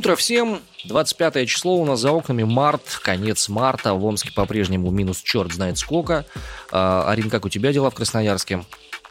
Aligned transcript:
Утро 0.00 0.16
всем. 0.16 0.62
25 0.84 1.46
число 1.46 1.76
у 1.76 1.84
нас 1.84 2.00
за 2.00 2.10
окнами 2.10 2.42
март, 2.42 2.98
конец 3.02 3.50
марта. 3.50 3.92
В 3.92 4.02
Омске 4.06 4.32
по-прежнему 4.32 4.90
минус 4.90 5.20
черт 5.20 5.52
знает 5.52 5.76
сколько. 5.76 6.24
А, 6.72 7.04
Арин, 7.06 7.28
как 7.28 7.44
у 7.44 7.50
тебя 7.50 7.70
дела 7.70 7.90
в 7.90 7.94
Красноярске? 7.94 8.64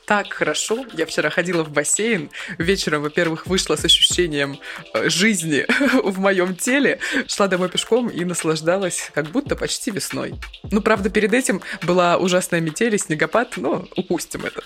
так 0.07 0.33
хорошо. 0.33 0.87
Я 0.93 1.05
вчера 1.05 1.29
ходила 1.29 1.63
в 1.63 1.69
бассейн. 1.69 2.31
Вечером, 2.57 3.03
во-первых, 3.03 3.45
вышла 3.45 3.75
с 3.75 3.85
ощущением 3.85 4.59
э, 4.95 5.07
жизни 5.07 5.67
в 6.03 6.17
моем 6.17 6.55
теле. 6.55 6.97
Шла 7.27 7.47
домой 7.47 7.69
пешком 7.69 8.07
и 8.07 8.25
наслаждалась, 8.25 9.11
как 9.13 9.27
будто 9.27 9.55
почти 9.55 9.91
весной. 9.91 10.33
Ну, 10.71 10.81
правда, 10.81 11.11
перед 11.11 11.31
этим 11.35 11.61
была 11.83 12.17
ужасная 12.17 12.59
метель 12.59 12.95
и 12.95 12.97
снегопад, 12.97 13.57
но 13.57 13.87
упустим 13.95 14.45
это. 14.45 14.63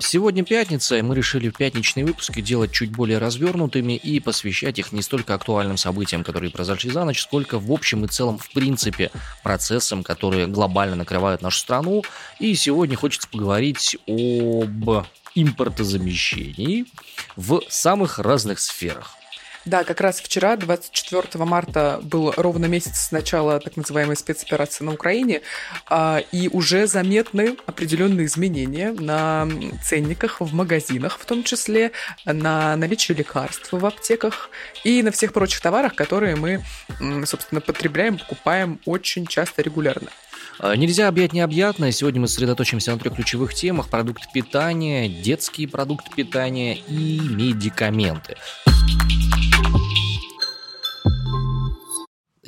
Сегодня 0.00 0.44
пятница, 0.44 0.96
и 0.96 1.02
мы 1.02 1.16
решили 1.16 1.50
пятничные 1.50 2.06
выпуски 2.06 2.40
делать 2.40 2.72
чуть 2.72 2.92
более 2.92 3.18
развернутыми 3.18 3.94
и 3.94 4.20
посвящать 4.20 4.78
их 4.78 4.92
не 4.92 5.02
столько 5.02 5.34
актуальным 5.34 5.76
событиям, 5.76 6.22
которые 6.22 6.52
произошли 6.52 6.90
за 6.90 7.04
ночь, 7.04 7.20
сколько 7.20 7.58
в 7.58 7.70
общем 7.72 8.04
и 8.04 8.08
целом, 8.08 8.38
в 8.38 8.48
принципе, 8.52 9.10
процессам, 9.42 10.04
которые 10.04 10.46
глобально 10.46 10.94
накрывают 10.94 11.42
нашу 11.42 11.58
страну. 11.58 12.04
И 12.38 12.54
сегодня 12.54 12.96
хочется 12.96 13.28
поговорить 13.28 13.98
об 14.06 15.04
импортозамещении 15.34 16.86
в 17.34 17.62
самых 17.68 18.20
разных 18.20 18.60
сферах. 18.60 19.17
Да, 19.68 19.84
как 19.84 20.00
раз 20.00 20.18
вчера, 20.18 20.56
24 20.56 21.44
марта, 21.44 22.00
был 22.02 22.32
ровно 22.38 22.64
месяц 22.64 23.08
с 23.08 23.12
начала 23.12 23.60
так 23.60 23.76
называемой 23.76 24.16
спецоперации 24.16 24.82
на 24.82 24.94
Украине, 24.94 25.42
а, 25.90 26.22
и 26.32 26.48
уже 26.48 26.86
заметны 26.86 27.54
определенные 27.66 28.28
изменения 28.28 28.92
на 28.92 29.46
ценниках 29.84 30.40
в 30.40 30.54
магазинах, 30.54 31.18
в 31.18 31.26
том 31.26 31.44
числе 31.44 31.92
на 32.24 32.76
наличие 32.76 33.18
лекарств 33.18 33.68
в 33.70 33.84
аптеках 33.84 34.48
и 34.84 35.02
на 35.02 35.10
всех 35.10 35.34
прочих 35.34 35.60
товарах, 35.60 35.94
которые 35.94 36.34
мы, 36.34 36.64
собственно, 37.26 37.60
потребляем, 37.60 38.16
покупаем 38.16 38.80
очень 38.86 39.26
часто, 39.26 39.60
регулярно. 39.60 40.08
А, 40.60 40.76
нельзя 40.76 41.08
объять 41.08 41.34
необъятное. 41.34 41.92
Сегодня 41.92 42.22
мы 42.22 42.28
сосредоточимся 42.28 42.92
на 42.92 42.98
трех 42.98 43.16
ключевых 43.16 43.52
темах. 43.52 43.90
Продукты 43.90 44.28
питания, 44.32 45.10
детские 45.10 45.68
продукты 45.68 46.10
питания 46.16 46.74
и 46.74 47.20
медикаменты. 47.20 48.38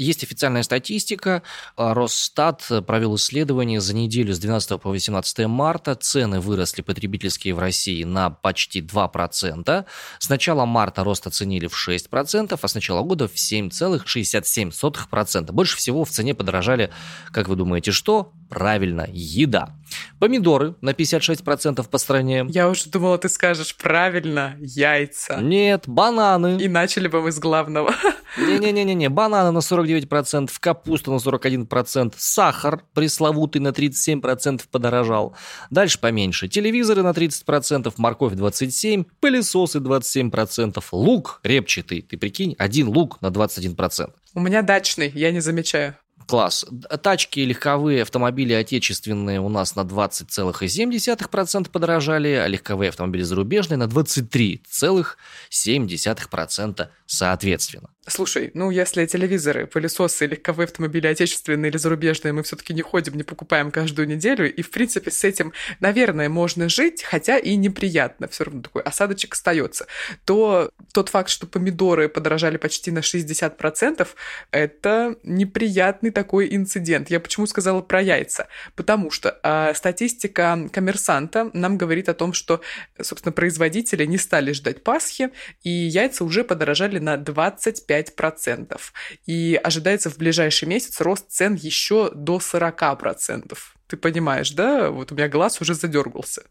Есть 0.01 0.25
официальная 0.25 0.63
статистика. 0.63 1.43
А, 1.77 1.93
Росстат 1.93 2.67
провел 2.87 3.17
исследование 3.17 3.83
за 3.83 3.95
неделю 3.95 4.33
с 4.33 4.39
12 4.39 4.81
по 4.81 4.89
18 4.89 5.47
марта. 5.47 5.95
Цены 5.95 6.41
выросли 6.41 6.81
потребительские 6.81 7.53
в 7.55 7.59
России 7.59 8.05
на 8.05 8.31
почти 8.31 8.81
2%. 8.81 9.85
С 10.19 10.29
начала 10.31 10.65
марта 10.65 11.05
рост 11.05 11.27
оценили 11.27 11.67
в 11.67 11.89
6%, 11.89 12.59
а 12.59 12.69
с 12.69 12.75
начала 12.75 13.03
года 13.03 13.29
в 13.29 13.35
7,67%. 13.35 15.53
Больше 15.53 15.77
всего 15.77 16.07
в 16.07 16.11
цене 16.11 16.35
подорожали, 16.35 16.91
как 17.31 17.49
вы 17.49 17.57
думаете, 17.57 17.93
что? 17.93 18.33
Правильно, 18.49 19.07
еда. 19.13 19.77
Помидоры 20.19 20.77
на 20.81 20.91
56% 20.91 21.89
по 21.89 21.99
стране. 21.99 22.47
Я 22.49 22.71
уже 22.71 22.89
думала, 22.89 23.19
ты 23.19 23.29
скажешь 23.29 23.77
правильно, 23.77 24.57
яйца. 24.61 25.37
Нет, 25.41 25.85
бананы. 25.87 26.59
И 26.59 26.69
начали 26.69 27.07
бы 27.07 27.21
мы 27.21 27.33
с 27.33 27.39
главного. 27.39 27.95
Не-не-не-не, 28.37 29.09
бананы 29.09 29.51
на 29.51 29.59
49%, 29.59 30.51
капуста 30.61 31.11
на 31.11 31.17
41%, 31.17 32.15
сахар 32.17 32.85
пресловутый 32.95 33.61
на 33.61 33.69
37% 33.69 34.63
подорожал. 34.71 35.35
Дальше 35.71 35.99
поменьше. 35.99 36.49
Телевизоры 36.49 37.03
на 37.03 37.11
30%, 37.11 37.93
морковь 37.97 38.35
27%, 38.35 39.07
пылесосы 39.21 39.79
27%, 39.79 40.83
лук 40.93 41.41
репчатый, 41.43 42.03
ты 42.03 42.17
прикинь, 42.17 42.55
один 42.59 42.89
лук 42.89 43.21
на 43.21 43.29
21%. 43.29 44.11
У 44.35 44.41
меня 44.41 44.63
дачный, 44.63 45.11
я 45.15 45.33
не 45.33 45.41
замечаю. 45.41 45.97
Класс. 46.31 46.65
Тачки, 47.03 47.41
легковые 47.41 48.03
автомобили 48.03 48.53
отечественные 48.53 49.41
у 49.41 49.49
нас 49.49 49.75
на 49.75 49.81
20,7% 49.81 51.71
подорожали, 51.71 52.29
а 52.29 52.47
легковые 52.47 52.91
автомобили 52.91 53.23
зарубежные 53.23 53.79
на 53.79 53.89
23,7% 53.89 56.89
соответственно. 57.11 57.91
Слушай, 58.07 58.51
ну 58.55 58.71
если 58.71 59.05
телевизоры, 59.05 59.67
пылесосы, 59.67 60.27
легковые 60.27 60.65
автомобили 60.65 61.07
отечественные 61.07 61.71
или 61.71 61.77
зарубежные 61.77 62.33
мы 62.33 62.43
все-таки 62.43 62.73
не 62.73 62.83
ходим, 62.83 63.15
не 63.15 63.25
покупаем 63.25 63.71
каждую 63.71 64.09
неделю, 64.09 64.53
и 64.53 64.63
в 64.63 64.71
принципе 64.71 65.11
с 65.11 65.23
этим, 65.25 65.53
наверное, 65.81 66.29
можно 66.29 66.69
жить, 66.69 67.03
хотя 67.03 67.37
и 67.37 67.57
неприятно, 67.57 68.29
все 68.29 68.45
равно 68.45 68.63
такой 68.63 68.83
осадочек 68.83 69.35
остается, 69.35 69.87
то 70.25 70.71
тот 70.93 71.09
факт, 71.09 71.29
что 71.29 71.47
помидоры 71.47 72.09
подорожали 72.09 72.57
почти 72.57 72.91
на 72.91 73.01
60%, 73.01 74.09
это 74.51 75.17
неприятный 75.25 76.11
такой 76.11 76.55
инцидент. 76.55 77.11
Я 77.11 77.21
почему 77.21 77.47
сказала 77.47 77.81
про 77.83 78.01
яйца? 78.01 78.49
Потому 78.77 79.11
что 79.11 79.39
э, 79.43 79.75
статистика 79.75 80.69
коммерсанта 80.73 81.51
нам 81.53 81.77
говорит 81.77 82.09
о 82.09 82.15
том, 82.15 82.33
что, 82.33 82.61
собственно, 83.01 83.33
производители 83.33 84.07
не 84.07 84.17
стали 84.17 84.53
ждать 84.53 84.83
Пасхи, 84.83 85.31
и 85.63 85.71
яйца 85.71 86.25
уже 86.25 86.45
подорожали 86.45 87.00
на 87.01 87.17
25%. 87.17 88.79
И 89.27 89.61
ожидается 89.63 90.11
в 90.11 90.19
ближайший 90.19 90.69
месяц 90.69 91.01
рост 91.01 91.31
цен 91.31 91.55
еще 91.55 92.11
до 92.15 92.39
40%. 92.39 93.57
Ты 93.87 93.97
понимаешь, 93.97 94.53
да? 94.53 94.91
Вот 94.91 95.11
у 95.11 95.15
меня 95.15 95.29
глаз 95.29 95.61
уже 95.61 95.75
задергался. 95.75 96.43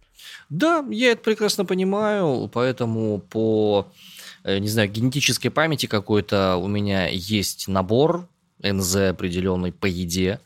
Да, 0.49 0.85
я 0.89 1.11
это 1.11 1.21
прекрасно 1.21 1.65
понимаю, 1.65 2.49
поэтому 2.53 3.19
по, 3.19 3.91
э, 4.43 4.57
не 4.57 4.67
знаю, 4.67 4.89
генетической 4.89 5.49
памяти 5.49 5.85
какой-то 5.85 6.57
у 6.57 6.67
меня 6.67 7.07
есть 7.07 7.67
набор 7.67 8.27
НЗ 8.61 8.95
определенный 8.95 9.71
по 9.71 9.85
еде, 9.85 10.39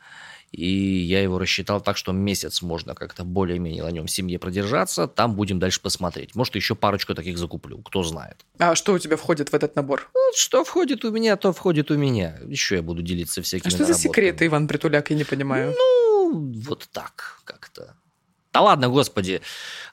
и 0.54 0.68
я 0.68 1.22
его 1.22 1.40
рассчитал 1.40 1.82
так, 1.82 1.98
что 1.98 2.12
месяц 2.12 2.62
можно 2.62 2.94
как-то 2.94 3.24
более-менее 3.24 3.84
на 3.84 3.90
нем 3.90 4.08
семье 4.08 4.38
продержаться, 4.38 5.08
там 5.08 5.36
будем 5.36 5.58
дальше 5.58 5.82
посмотреть. 5.82 6.36
Может, 6.36 6.56
еще 6.56 6.76
парочку 6.76 7.16
таких 7.16 7.40
закуплю, 7.40 7.80
кто 7.80 8.04
знает. 8.04 8.46
А 8.60 8.76
что 8.76 8.94
у 8.94 9.00
тебя 9.00 9.18
входит 9.18 9.50
в 9.50 9.56
этот 9.56 9.76
набор? 9.76 10.10
Ну, 10.14 10.22
что 10.36 10.64
входит 10.64 11.04
у 11.06 11.12
меня, 11.12 11.38
то 11.38 11.54
входит 11.54 11.90
у 11.90 11.98
меня. 11.98 12.38
Еще 12.46 12.76
я 12.76 12.82
буду 12.84 13.02
делиться 13.02 13.42
всякими 13.42 13.74
А 13.74 13.76
что 13.76 13.86
за 13.86 13.96
секреты, 13.96 14.46
Иван 14.46 14.68
Притуляк, 14.68 15.10
я 15.10 15.16
не 15.16 15.24
понимаю? 15.24 15.74
Ну, 15.76 16.54
вот 16.66 16.88
так 16.92 17.42
как-то. 17.46 17.96
Да 18.54 18.62
ладно, 18.62 18.90
господи. 18.90 19.42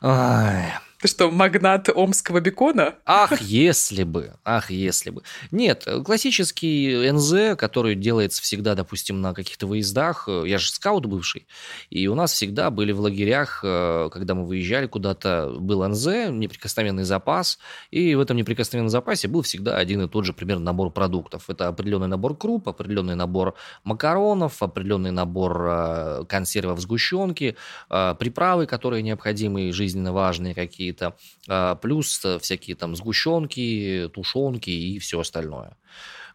Ай. 0.03 0.75
Ты 1.01 1.09
что, 1.09 1.31
магнат 1.31 1.89
омского 1.89 2.41
бекона? 2.41 2.97
Ах, 3.07 3.41
если 3.41 4.03
бы, 4.03 4.35
ах, 4.45 4.71
если 4.71 5.09
бы. 5.09 5.23
Нет, 5.51 5.89
классический 6.05 7.11
НЗ, 7.11 7.57
который 7.57 7.95
делается 7.95 8.43
всегда, 8.43 8.75
допустим, 8.75 9.23
на 9.23 9.33
каких-то 9.33 9.67
выездах. 9.67 10.29
Я 10.29 10.59
же 10.59 10.71
скаут 10.71 11.07
бывший, 11.07 11.47
и 11.89 12.07
у 12.07 12.15
нас 12.15 12.33
всегда 12.33 12.69
были 12.71 12.93
в 12.93 13.01
лагерях, 13.01 13.61
э, 13.65 14.11
когда 14.13 14.35
мы 14.35 14.45
выезжали 14.45 14.87
куда-то, 14.89 15.57
был 15.59 15.89
НЗ, 15.89 16.29
неприкосновенный 16.29 17.05
запас, 17.05 17.59
и 17.91 18.15
в 18.15 18.21
этом 18.21 18.37
неприкосновенном 18.37 18.91
запасе 18.91 19.27
был 19.27 19.41
всегда 19.41 19.79
один 19.79 20.03
и 20.03 20.09
тот 20.09 20.27
же 20.27 20.35
примерно 20.35 20.65
набор 20.65 20.91
продуктов. 20.91 21.49
Это 21.49 21.69
определенный 21.69 22.09
набор 22.09 22.37
круп, 22.37 22.69
определенный 22.69 23.15
набор 23.15 23.55
макаронов, 23.85 24.63
определенный 24.63 25.13
набор 25.13 25.67
э, 25.67 26.25
консервов 26.29 26.79
сгущенки, 26.79 27.57
э, 27.89 28.15
приправы, 28.19 28.67
которые 28.67 29.03
необходимы 29.03 29.73
жизненно 29.73 30.13
важные 30.13 30.55
какие 30.55 30.90
какие-то, 30.91 31.17
а, 31.49 31.75
плюс 31.77 32.25
э, 32.25 32.39
всякие 32.39 32.77
там 32.77 32.97
сгущенки, 32.97 34.11
тушенки 34.15 34.71
и 34.71 34.99
все 34.99 35.21
остальное. 35.21 35.77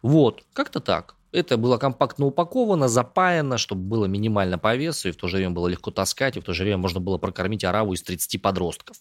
Вот, 0.02 0.44
как-то 0.52 0.80
так. 0.80 1.14
Это 1.32 1.56
было 1.56 1.76
компактно 1.76 2.26
упаковано, 2.26 2.88
запаяно, 2.88 3.58
чтобы 3.58 3.82
было 3.82 4.06
минимально 4.06 4.58
по 4.58 4.74
весу, 4.76 5.08
и 5.08 5.12
в 5.12 5.16
то 5.16 5.28
же 5.28 5.36
время 5.36 5.52
было 5.52 5.68
легко 5.68 5.90
таскать, 5.90 6.36
и 6.36 6.40
в 6.40 6.44
то 6.44 6.52
же 6.52 6.62
время 6.62 6.78
можно 6.78 7.00
было 7.00 7.18
прокормить 7.18 7.64
араву 7.64 7.92
из 7.92 8.02
30 8.02 8.40
подростков. 8.40 8.96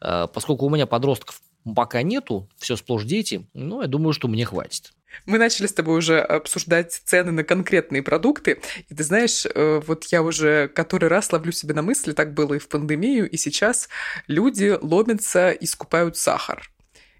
А, 0.00 0.26
поскольку 0.26 0.66
у 0.66 0.70
меня 0.70 0.86
подростков 0.86 1.40
пока 1.74 2.02
нету, 2.02 2.48
все 2.56 2.76
сплошь 2.76 3.04
дети, 3.04 3.46
ну, 3.54 3.82
я 3.82 3.88
думаю, 3.88 4.12
что 4.12 4.28
мне 4.28 4.44
хватит. 4.44 4.92
Мы 5.26 5.38
начали 5.38 5.66
с 5.66 5.72
тобой 5.72 5.98
уже 5.98 6.20
обсуждать 6.20 6.92
цены 7.04 7.32
на 7.32 7.44
конкретные 7.44 8.02
продукты. 8.02 8.60
И 8.88 8.94
ты 8.94 9.04
знаешь, 9.04 9.46
э, 9.46 9.80
вот 9.86 10.04
я 10.04 10.22
уже 10.22 10.68
который 10.68 11.08
раз 11.08 11.32
ловлю 11.32 11.52
себя 11.52 11.74
на 11.74 11.82
мысли, 11.82 12.12
так 12.12 12.34
было 12.34 12.54
и 12.54 12.58
в 12.58 12.68
пандемию, 12.68 13.28
и 13.28 13.36
сейчас 13.36 13.88
люди 14.26 14.76
ломятся 14.80 15.50
и 15.50 15.66
скупают 15.66 16.16
сахар. 16.16 16.70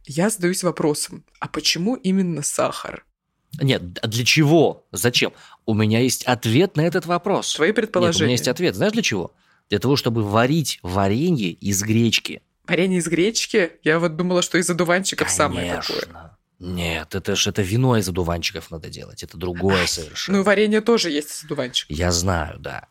Я 0.04 0.30
задаюсь 0.30 0.62
вопросом, 0.62 1.24
а 1.38 1.48
почему 1.48 1.94
именно 1.94 2.42
сахар? 2.42 3.04
Нет, 3.60 3.82
а 4.00 4.06
для 4.06 4.24
чего? 4.24 4.86
Зачем? 4.92 5.32
У 5.66 5.74
меня 5.74 6.00
есть 6.00 6.24
ответ 6.24 6.76
на 6.76 6.80
этот 6.82 7.06
вопрос. 7.06 7.54
Твои 7.54 7.72
предположения. 7.72 8.12
Нет, 8.12 8.20
у 8.20 8.24
меня 8.24 8.32
есть 8.32 8.48
ответ. 8.48 8.74
Знаешь 8.74 8.92
для 8.92 9.02
чего? 9.02 9.32
Для 9.68 9.78
того, 9.78 9.96
чтобы 9.96 10.22
варить 10.22 10.78
варенье 10.82 11.50
из 11.50 11.82
гречки. 11.82 12.42
Варенье 12.66 12.98
из 12.98 13.06
гречки? 13.06 13.72
Я 13.82 13.98
вот 13.98 14.16
думала, 14.16 14.42
что 14.42 14.58
из 14.58 14.70
одуванчиков 14.70 15.28
Конечно. 15.28 15.44
самое 15.44 15.76
такое. 15.76 16.31
Нет, 16.62 17.14
это 17.16 17.34
же 17.34 17.50
это 17.50 17.60
вино 17.60 17.96
из 17.96 18.08
одуванчиков 18.08 18.70
надо 18.70 18.88
делать, 18.88 19.22
это 19.24 19.36
другое 19.36 19.86
совершенно. 19.86 20.38
Ну, 20.38 20.44
варенье 20.44 20.80
тоже 20.80 21.10
есть 21.10 21.30
из 21.30 21.44
одуванчиков. 21.44 21.96
Я 21.96 22.12
знаю, 22.12 22.58
да. 22.60 22.86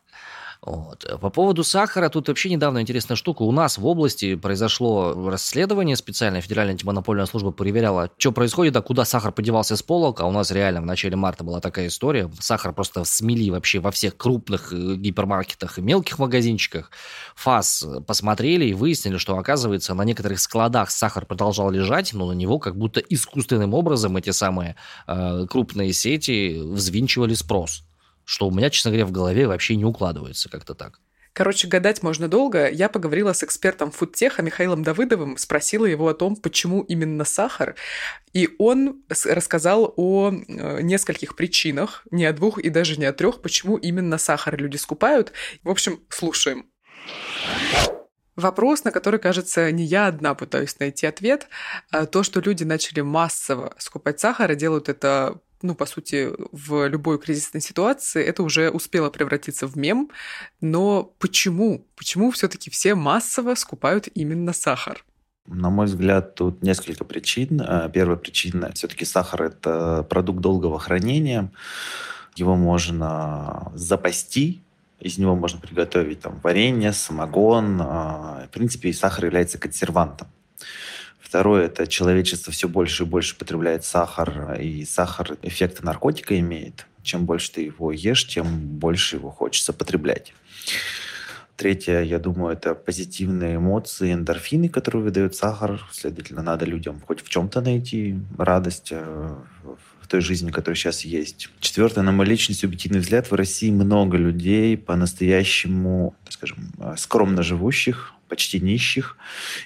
Вот. 0.64 1.04
По 1.20 1.28
поводу 1.28 1.64
сахара, 1.64 2.08
тут 2.08 2.28
вообще 2.28 2.48
недавно 2.48 2.80
интересная 2.80 3.16
штука. 3.16 3.42
У 3.42 3.50
нас 3.50 3.78
в 3.78 3.86
области 3.86 4.36
произошло 4.36 5.12
расследование, 5.28 5.96
специальная 5.96 6.40
федеральная 6.40 6.74
антимонопольная 6.74 7.26
служба 7.26 7.50
проверяла, 7.50 8.10
что 8.16 8.30
происходит, 8.30 8.76
а 8.76 8.82
куда 8.82 9.04
сахар 9.04 9.32
подевался 9.32 9.76
с 9.76 9.82
полок, 9.82 10.20
а 10.20 10.26
у 10.26 10.30
нас 10.30 10.52
реально 10.52 10.80
в 10.80 10.86
начале 10.86 11.16
марта 11.16 11.42
была 11.42 11.58
такая 11.58 11.88
история. 11.88 12.30
Сахар 12.38 12.72
просто 12.72 13.02
смели 13.02 13.50
вообще 13.50 13.80
во 13.80 13.90
всех 13.90 14.16
крупных 14.16 14.72
э, 14.72 14.94
гипермаркетах 14.94 15.78
и 15.78 15.82
мелких 15.82 16.20
магазинчиках. 16.20 16.92
ФАС 17.34 17.84
посмотрели 18.06 18.66
и 18.66 18.72
выяснили, 18.72 19.16
что, 19.16 19.36
оказывается, 19.36 19.94
на 19.94 20.04
некоторых 20.04 20.38
складах 20.38 20.92
сахар 20.92 21.26
продолжал 21.26 21.72
лежать, 21.72 22.12
но 22.12 22.28
на 22.28 22.32
него 22.32 22.60
как 22.60 22.76
будто 22.76 23.00
искусственным 23.00 23.74
образом 23.74 24.16
эти 24.16 24.30
самые 24.30 24.76
э, 25.08 25.44
крупные 25.50 25.92
сети 25.92 26.60
взвинчивали 26.62 27.34
спрос 27.34 27.82
что 28.24 28.48
у 28.48 28.50
меня, 28.50 28.70
честно 28.70 28.90
говоря, 28.90 29.06
в 29.06 29.12
голове 29.12 29.46
вообще 29.46 29.76
не 29.76 29.84
укладывается 29.84 30.48
как-то 30.48 30.74
так. 30.74 31.00
Короче, 31.34 31.66
гадать 31.66 32.02
можно 32.02 32.28
долго. 32.28 32.68
Я 32.68 32.90
поговорила 32.90 33.32
с 33.32 33.42
экспертом 33.42 33.90
фудтеха 33.90 34.42
Михаилом 34.42 34.82
Давыдовым, 34.82 35.38
спросила 35.38 35.86
его 35.86 36.08
о 36.08 36.14
том, 36.14 36.36
почему 36.36 36.82
именно 36.82 37.24
сахар. 37.24 37.74
И 38.34 38.50
он 38.58 39.02
рассказал 39.08 39.94
о 39.96 40.30
э, 40.30 40.82
нескольких 40.82 41.34
причинах, 41.34 42.02
не 42.10 42.26
о 42.26 42.34
двух 42.34 42.58
и 42.58 42.68
даже 42.68 42.98
не 42.98 43.06
о 43.06 43.14
трех, 43.14 43.40
почему 43.40 43.78
именно 43.78 44.18
сахар 44.18 44.58
люди 44.58 44.76
скупают. 44.76 45.32
В 45.62 45.70
общем, 45.70 46.00
слушаем. 46.10 46.66
Вопрос, 48.36 48.84
на 48.84 48.90
который, 48.90 49.18
кажется, 49.18 49.70
не 49.72 49.84
я 49.84 50.08
одна 50.08 50.34
пытаюсь 50.34 50.78
найти 50.78 51.06
ответ. 51.06 51.48
А 51.90 52.04
то, 52.04 52.22
что 52.22 52.40
люди 52.40 52.64
начали 52.64 53.00
массово 53.00 53.74
скупать 53.78 54.20
сахар, 54.20 54.52
и 54.52 54.56
делают 54.56 54.90
это 54.90 55.40
ну, 55.62 55.74
по 55.74 55.86
сути, 55.86 56.30
в 56.52 56.88
любой 56.88 57.18
кризисной 57.18 57.60
ситуации 57.60 58.24
это 58.24 58.42
уже 58.42 58.70
успело 58.70 59.10
превратиться 59.10 59.66
в 59.66 59.76
мем. 59.76 60.10
Но 60.60 61.04
почему? 61.18 61.86
Почему 61.96 62.30
все-таки 62.30 62.70
все 62.70 62.94
массово 62.94 63.54
скупают 63.54 64.08
именно 64.14 64.52
сахар? 64.52 65.04
На 65.46 65.70
мой 65.70 65.86
взгляд, 65.86 66.34
тут 66.34 66.62
несколько 66.62 67.04
причин. 67.04 67.60
Э, 67.60 67.90
первая 67.92 68.16
причина 68.16 68.70
все-таки 68.74 69.04
сахар 69.04 69.42
это 69.42 70.06
продукт 70.08 70.40
долгого 70.40 70.78
хранения. 70.78 71.50
Его 72.36 72.56
можно 72.56 73.72
запасти, 73.74 74.62
из 75.00 75.18
него 75.18 75.34
можно 75.34 75.60
приготовить 75.60 76.20
там, 76.20 76.38
варенье, 76.42 76.92
самогон. 76.92 77.80
Э, 77.80 77.84
в 78.46 78.48
принципе, 78.52 78.92
сахар 78.92 79.24
является 79.26 79.58
консервантом. 79.58 80.28
Второе, 81.32 81.64
это 81.64 81.86
человечество 81.86 82.52
все 82.52 82.68
больше 82.68 83.04
и 83.04 83.06
больше 83.06 83.34
потребляет 83.38 83.86
сахар, 83.86 84.60
и 84.60 84.84
сахар 84.84 85.38
эффекта 85.40 85.82
наркотика 85.82 86.38
имеет. 86.38 86.86
Чем 87.02 87.24
больше 87.24 87.52
ты 87.52 87.62
его 87.62 87.90
ешь, 87.90 88.28
тем 88.28 88.44
больше 88.58 89.16
его 89.16 89.30
хочется 89.30 89.72
потреблять. 89.72 90.34
Третье, 91.56 92.00
я 92.02 92.18
думаю, 92.18 92.52
это 92.52 92.74
позитивные 92.74 93.56
эмоции, 93.56 94.12
эндорфины, 94.12 94.68
которые 94.68 95.04
выдает 95.04 95.34
сахар. 95.34 95.80
Следовательно, 95.90 96.42
надо 96.42 96.66
людям 96.66 97.00
хоть 97.00 97.22
в 97.22 97.30
чем-то 97.30 97.62
найти 97.62 98.18
радость 98.36 98.88
э, 98.90 99.34
в 100.02 100.08
той 100.08 100.20
жизни, 100.20 100.50
которая 100.50 100.76
сейчас 100.76 101.00
есть. 101.00 101.48
Четвертое, 101.60 102.02
на 102.02 102.12
мой 102.12 102.26
личный 102.26 102.54
субъективный 102.54 103.00
взгляд, 103.00 103.30
в 103.30 103.34
России 103.34 103.70
много 103.70 104.18
людей 104.18 104.76
по-настоящему, 104.76 106.14
скажем, 106.28 106.72
э, 106.78 106.96
скромно 106.98 107.42
живущих, 107.42 108.12
почти 108.32 108.60
нищих, 108.60 109.18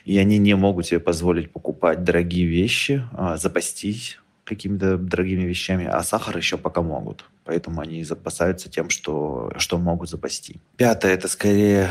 и 0.04 0.18
они 0.18 0.38
не 0.38 0.56
могут 0.56 0.86
себе 0.86 0.98
позволить 0.98 1.52
покупать 1.52 2.02
дорогие 2.02 2.46
вещи, 2.46 3.08
а, 3.12 3.36
запастись 3.36 4.18
какими-то 4.42 4.96
дорогими 4.96 5.44
вещами, 5.44 5.86
а 5.86 6.02
сахар 6.02 6.36
еще 6.36 6.58
пока 6.58 6.82
могут. 6.82 7.24
Поэтому 7.44 7.80
они 7.80 8.02
запасаются 8.02 8.68
тем, 8.68 8.90
что, 8.90 9.52
что 9.56 9.78
могут 9.78 10.10
запасти. 10.10 10.56
Пятое– 10.76 11.14
это 11.14 11.28
скорее 11.28 11.90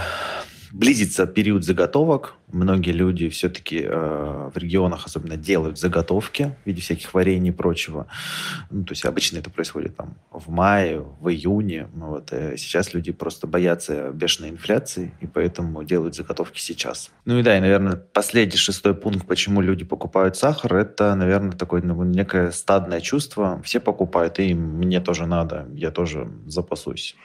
близится 0.75 1.25
период 1.25 1.63
заготовок. 1.63 2.35
Многие 2.51 2.91
люди 2.91 3.29
все-таки 3.29 3.81
э, 3.81 4.49
в 4.53 4.57
регионах 4.57 5.05
особенно 5.05 5.37
делают 5.37 5.79
заготовки 5.79 6.53
в 6.63 6.67
виде 6.67 6.81
всяких 6.81 7.13
варений 7.13 7.49
и 7.49 7.53
прочего. 7.53 8.07
Ну, 8.69 8.83
то 8.83 8.91
есть 8.91 9.05
обычно 9.05 9.37
это 9.37 9.49
происходит 9.49 9.95
там 9.95 10.15
в 10.31 10.49
мае, 10.49 10.99
в 11.21 11.29
июне. 11.29 11.87
Ну, 11.93 12.07
вот, 12.07 12.33
э, 12.33 12.57
сейчас 12.57 12.93
люди 12.93 13.13
просто 13.13 13.47
боятся 13.47 14.11
бешеной 14.11 14.49
инфляции, 14.49 15.13
и 15.21 15.27
поэтому 15.27 15.83
делают 15.83 16.15
заготовки 16.15 16.59
сейчас. 16.59 17.09
Ну 17.23 17.39
и 17.39 17.43
да, 17.43 17.57
и, 17.57 17.61
наверное, 17.61 17.95
последний 17.95 18.57
шестой 18.57 18.93
пункт, 18.93 19.25
почему 19.25 19.61
люди 19.61 19.85
покупают 19.85 20.35
сахар, 20.35 20.75
это, 20.75 21.15
наверное, 21.15 21.53
такое 21.53 21.81
ну, 21.81 22.03
некое 22.03 22.51
стадное 22.51 22.99
чувство. 22.99 23.61
Все 23.63 23.79
покупают, 23.79 24.39
и 24.39 24.53
мне 24.53 24.99
тоже 24.99 25.25
надо, 25.25 25.67
я 25.73 25.91
тоже 25.91 26.27
запасусь. 26.45 27.15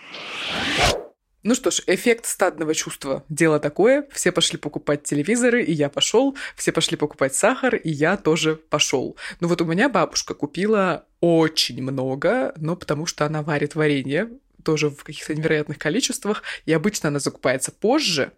Ну 1.43 1.55
что 1.55 1.71
ж, 1.71 1.83
эффект 1.87 2.27
стадного 2.27 2.75
чувства. 2.75 3.25
Дело 3.31 3.59
такое. 3.59 4.07
Все 4.13 4.31
пошли 4.31 4.59
покупать 4.59 5.05
телевизоры, 5.05 5.63
и 5.65 5.73
я 5.73 5.89
пошел. 5.89 6.37
Все 6.55 6.71
пошли 6.71 6.99
покупать 6.99 7.35
сахар, 7.35 7.77
и 7.77 7.89
я 7.89 8.19
тоже 8.19 8.57
пошел. 8.57 9.17
Ну 9.41 9.49
вот 9.49 9.63
у 9.63 9.65
меня 9.65 9.89
бабушка 9.89 10.35
купила 10.35 11.07
очень 11.21 11.83
много, 11.83 12.53
но 12.57 12.77
потому 12.77 13.07
что 13.07 13.25
она 13.25 13.43
варит 13.43 13.75
варенье, 13.75 14.31
тоже 14.63 14.91
в 14.91 15.03
каких-то 15.03 15.35
невероятных 15.35 15.79
количествах, 15.79 16.43
и 16.67 16.73
обычно 16.75 17.09
она 17.09 17.19
закупается 17.19 17.73
позже, 17.73 18.33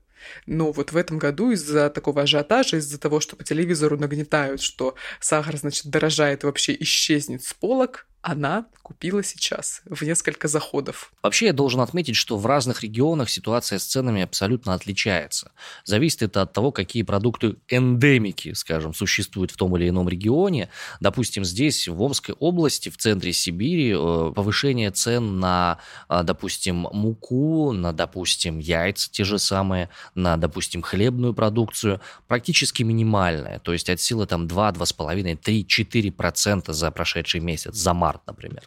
но 0.47 0.71
вот 0.71 0.93
в 0.93 0.97
этом 0.97 1.19
году 1.19 1.51
из-за 1.51 1.91
такого 1.91 2.23
ажиотажа, 2.23 2.77
из-за 2.77 2.99
того, 2.99 3.19
что 3.19 3.37
по 3.37 3.45
телевизору 3.45 3.99
нагнетают, 3.99 4.61
что 4.61 4.95
сахар, 5.21 5.57
значит, 5.57 5.87
дорожает 5.87 6.45
вообще 6.45 6.77
исчезнет 6.79 7.43
с 7.45 7.53
полок, 7.53 8.07
она 8.23 8.67
купила 8.83 9.23
сейчас 9.23 9.83
в 9.85 10.03
несколько 10.03 10.47
заходов. 10.49 11.13
Вообще 11.23 11.47
я 11.47 11.53
должен 11.53 11.81
отметить, 11.81 12.15
что 12.17 12.37
в 12.37 12.47
разных 12.47 12.83
регионах 12.83 13.29
ситуация 13.29 13.79
с 13.79 13.85
ценами 13.85 14.23
абсолютно 14.23 14.75
отличается. 14.75 15.53
Зависит 15.85 16.23
это 16.23 16.43
от 16.43 16.53
того, 16.53 16.71
какие 16.73 17.03
продукты 17.03 17.57
эндемики, 17.69 18.53
скажем, 18.53 18.95
существуют 18.95 19.51
в 19.51 19.57
том 19.57 19.77
или 19.77 19.89
ином 19.89 20.09
регионе. 20.09 20.69
Допустим, 21.01 21.45
здесь, 21.45 21.89
в 21.89 22.01
Омской 22.01 22.35
области, 22.39 22.89
в 22.89 22.97
центре 22.97 23.33
Сибири, 23.33 23.93
э, 23.93 24.33
повышение 24.35 24.91
цен 24.93 25.41
на, 25.41 25.79
э, 26.09 26.23
допустим, 26.23 26.87
муку, 26.93 27.73
на, 27.73 27.93
допустим, 27.93 28.59
яйца 28.59 29.11
те 29.11 29.25
же 29.25 29.39
самые, 29.39 29.89
на, 30.15 30.37
допустим, 30.37 30.83
хлебную 30.83 31.35
продукцию 31.35 32.01
практически 32.29 32.85
минимальное. 32.85 33.59
То 33.61 33.73
есть 33.73 33.91
от 33.91 34.01
силы 34.01 34.27
там 34.27 34.47
2, 34.47 34.73
2,5, 34.73 35.37
3, 35.37 35.65
4% 35.65 36.73
за 36.73 36.91
прошедший 36.91 37.41
месяц, 37.41 37.75
за 37.75 37.95
март 37.95 38.12
март, 38.13 38.27
например. 38.27 38.63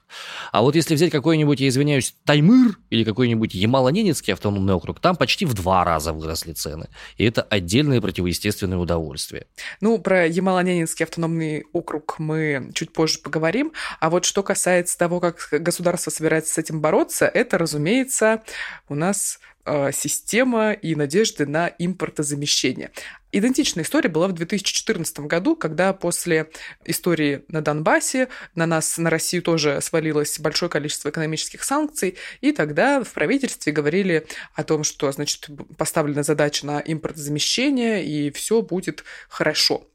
А 0.51 0.61
вот 0.61 0.75
если 0.75 0.95
взять 0.95 1.11
какой-нибудь, 1.11 1.59
я 1.59 1.67
извиняюсь, 1.67 2.15
Таймыр 2.25 2.77
или 2.89 3.03
какой-нибудь 3.03 3.53
Ямало-Ненецкий 3.53 4.33
автономный 4.33 4.73
округ, 4.73 4.99
там 4.99 5.15
почти 5.15 5.45
в 5.45 5.53
два 5.53 5.83
раза 5.83 6.13
выросли 6.13 6.53
цены. 6.53 6.89
И 7.17 7.25
это 7.25 7.41
отдельное 7.43 8.01
противоестественное 8.01 8.77
удовольствие. 8.77 9.47
Ну, 9.81 9.99
про 9.99 10.27
Ямало-Ненецкий 10.27 11.03
автономный 11.03 11.65
округ 11.73 12.15
мы 12.17 12.71
чуть 12.73 12.93
позже 12.93 13.19
поговорим. 13.19 13.71
А 13.99 14.09
вот 14.09 14.25
что 14.25 14.43
касается 14.43 14.97
того, 14.97 15.19
как 15.19 15.47
государство 15.51 16.11
собирается 16.11 16.53
с 16.53 16.57
этим 16.57 16.81
бороться, 16.81 17.25
это, 17.25 17.57
разумеется, 17.57 18.43
у 18.89 18.95
нас 18.95 19.39
Э, 19.67 19.91
система 19.91 20.73
и 20.73 20.93
надежды 20.93 21.47
на 21.47 21.67
импортозамещение. 21.67 22.91
Идентичная 23.37 23.83
история 23.83 24.07
была 24.07 24.29
в 24.29 24.31
2014 24.31 25.19
году, 25.19 25.57
когда 25.57 25.91
после 25.91 26.49
истории 26.85 27.43
на 27.49 27.59
Донбассе 27.61 28.29
на 28.55 28.65
нас, 28.65 28.97
на 28.97 29.09
Россию 29.09 29.43
тоже 29.43 29.81
свалилось 29.81 30.39
большое 30.39 30.71
количество 30.71 31.09
экономических 31.09 31.65
санкций, 31.65 32.15
и 32.39 32.53
тогда 32.53 33.03
в 33.03 33.11
правительстве 33.11 33.73
говорили 33.73 34.25
о 34.53 34.63
том, 34.63 34.85
что, 34.85 35.11
значит, 35.11 35.49
поставлена 35.77 36.23
задача 36.23 36.65
на 36.65 36.79
импортозамещение, 36.79 38.05
и 38.05 38.31
все 38.31 38.61
будет 38.61 39.03
хорошо. 39.27 39.85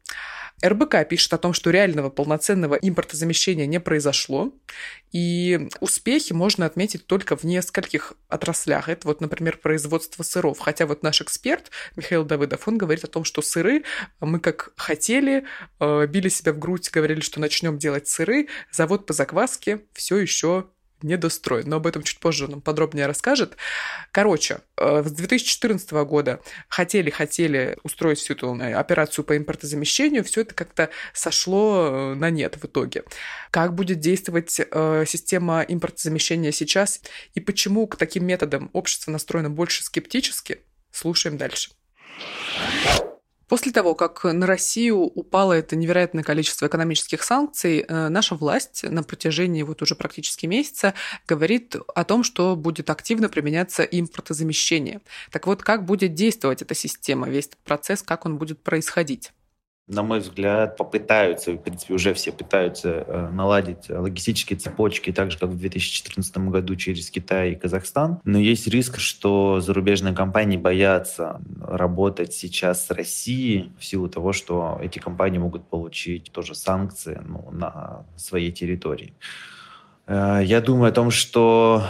РБК 0.62 1.08
пишет 1.08 1.32
о 1.32 1.38
том, 1.38 1.52
что 1.52 1.70
реального 1.70 2.10
полноценного 2.10 2.74
импортозамещения 2.74 3.66
не 3.66 3.80
произошло, 3.80 4.52
и 5.12 5.68
успехи 5.80 6.32
можно 6.32 6.66
отметить 6.66 7.06
только 7.06 7.36
в 7.36 7.44
нескольких 7.44 8.14
отраслях. 8.28 8.88
Это 8.88 9.08
вот, 9.08 9.20
например, 9.20 9.56
производство 9.56 10.22
сыров. 10.22 10.58
Хотя 10.58 10.86
вот 10.86 11.02
наш 11.02 11.20
эксперт 11.20 11.70
Михаил 11.96 12.24
Давыдов, 12.24 12.68
он 12.68 12.78
говорит 12.78 13.04
о 13.04 13.08
том, 13.08 13.24
что 13.24 13.42
сыры 13.42 13.84
мы 14.20 14.38
как 14.38 14.72
хотели, 14.76 15.44
э, 15.80 16.06
били 16.06 16.28
себя 16.28 16.52
в 16.52 16.58
грудь, 16.58 16.90
говорили, 16.90 17.20
что 17.20 17.40
начнем 17.40 17.78
делать 17.78 18.08
сыры, 18.08 18.48
завод 18.70 19.06
по 19.06 19.12
закваске 19.12 19.82
все 19.94 20.18
еще 20.18 20.66
недостроен. 21.02 21.68
Но 21.68 21.76
об 21.76 21.86
этом 21.86 22.02
чуть 22.02 22.18
позже 22.18 22.44
он 22.44 22.50
нам 22.50 22.60
подробнее 22.60 23.06
расскажет. 23.06 23.56
Короче, 24.12 24.60
э, 24.76 25.02
с 25.04 25.10
2014 25.10 26.04
года 26.04 26.40
хотели-хотели 26.68 27.78
устроить 27.82 28.18
всю 28.18 28.34
эту 28.34 28.56
э, 28.56 28.74
операцию 28.74 29.24
по 29.24 29.36
импортозамещению, 29.36 30.24
все 30.24 30.42
это 30.42 30.54
как-то 30.54 30.90
сошло 31.12 32.12
э, 32.12 32.14
на 32.14 32.30
нет 32.30 32.56
в 32.56 32.64
итоге. 32.64 33.04
Как 33.50 33.74
будет 33.74 33.98
действовать 34.00 34.50
система 34.50 35.62
импортозамещения 35.62 36.52
сейчас 36.52 37.00
и 37.34 37.40
почему 37.40 37.86
к 37.86 37.96
таким 37.96 38.26
методам 38.26 38.70
общество 38.72 39.10
настроено 39.10 39.50
больше 39.50 39.82
скептически, 39.82 40.60
слушаем 40.92 41.36
дальше. 41.36 41.70
После 43.50 43.72
того, 43.72 43.96
как 43.96 44.22
на 44.22 44.46
Россию 44.46 44.98
упало 45.00 45.54
это 45.54 45.74
невероятное 45.74 46.22
количество 46.22 46.66
экономических 46.68 47.24
санкций, 47.24 47.80
э, 47.80 48.08
наша 48.08 48.36
власть 48.36 48.84
на 48.84 49.02
протяжении 49.02 49.64
вот 49.64 49.82
уже 49.82 49.96
практически 49.96 50.46
месяца 50.46 50.94
говорит 51.26 51.74
о 51.92 52.04
том, 52.04 52.22
что 52.22 52.54
будет 52.54 52.88
активно 52.90 53.28
применяться 53.28 53.82
импортозамещение. 53.82 55.00
Так 55.32 55.48
вот, 55.48 55.64
как 55.64 55.84
будет 55.84 56.14
действовать 56.14 56.62
эта 56.62 56.76
система, 56.76 57.28
весь 57.28 57.46
этот 57.46 57.58
процесс, 57.64 58.04
как 58.04 58.24
он 58.24 58.38
будет 58.38 58.62
происходить? 58.62 59.32
На 59.90 60.02
мой 60.02 60.20
взгляд, 60.20 60.76
попытаются, 60.76 61.52
в 61.52 61.58
принципе, 61.58 61.94
уже 61.94 62.14
все 62.14 62.30
пытаются 62.30 63.04
э, 63.06 63.28
наладить 63.32 63.88
логистические 63.88 64.58
цепочки, 64.58 65.12
так 65.12 65.32
же, 65.32 65.38
как 65.38 65.50
в 65.50 65.58
2014 65.58 66.38
году 66.38 66.76
через 66.76 67.10
Китай 67.10 67.52
и 67.52 67.54
Казахстан. 67.56 68.20
Но 68.24 68.38
есть 68.38 68.68
риск, 68.68 69.00
что 69.00 69.60
зарубежные 69.60 70.14
компании 70.14 70.56
боятся 70.56 71.40
работать 71.60 72.32
сейчас 72.32 72.86
с 72.86 72.90
Россией 72.90 73.72
в 73.78 73.84
силу 73.84 74.08
того, 74.08 74.32
что 74.32 74.78
эти 74.80 75.00
компании 75.00 75.38
могут 75.38 75.68
получить 75.68 76.30
тоже 76.30 76.54
санкции 76.54 77.20
ну, 77.26 77.48
на 77.50 78.04
своей 78.16 78.52
территории. 78.52 79.12
Э, 80.06 80.40
я 80.44 80.60
думаю 80.60 80.90
о 80.90 80.92
том, 80.92 81.10
что 81.10 81.84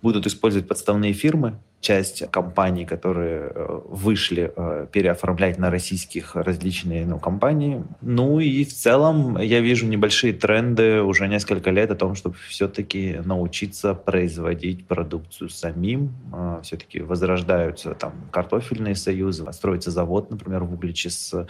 будут 0.00 0.26
использовать 0.26 0.66
подставные 0.66 1.12
фирмы, 1.12 1.58
часть 1.82 2.22
компаний, 2.30 2.86
которые 2.86 3.50
э, 3.52 3.80
вышли 3.86 4.52
э, 4.54 4.86
переоформлять 4.92 5.58
на 5.58 5.68
российских 5.68 6.36
различные 6.36 7.04
ну, 7.04 7.18
компании. 7.18 7.82
Ну 8.00 8.38
и 8.38 8.64
в 8.64 8.72
целом 8.72 9.36
я 9.38 9.60
вижу 9.60 9.86
небольшие 9.86 10.32
тренды 10.32 11.02
уже 11.02 11.26
несколько 11.26 11.70
лет 11.70 11.90
о 11.90 11.96
том, 11.96 12.14
чтобы 12.14 12.36
все-таки 12.48 13.20
научиться 13.24 13.94
производить 13.94 14.86
продукцию 14.86 15.50
самим. 15.50 16.14
Э, 16.32 16.60
все-таки 16.62 17.00
возрождаются 17.00 17.94
там 17.94 18.12
картофельные 18.30 18.94
союзы, 18.94 19.52
строится 19.52 19.90
завод, 19.90 20.30
например, 20.30 20.62
в 20.62 20.74
Угличе 20.74 21.10
с 21.10 21.48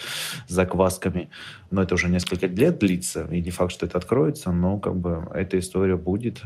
заквасками. 0.49 1.29
Но 1.71 1.83
это 1.83 1.95
уже 1.95 2.09
несколько 2.09 2.47
лет 2.47 2.79
длится, 2.79 3.29
и 3.31 3.43
не 3.43 3.51
факт, 3.51 3.73
что 3.73 3.85
это 3.85 3.99
откроется, 3.99 4.51
но 4.51 4.79
как 4.79 4.97
бы 4.97 5.29
эта 5.35 5.59
история 5.59 5.97
будет. 5.97 6.43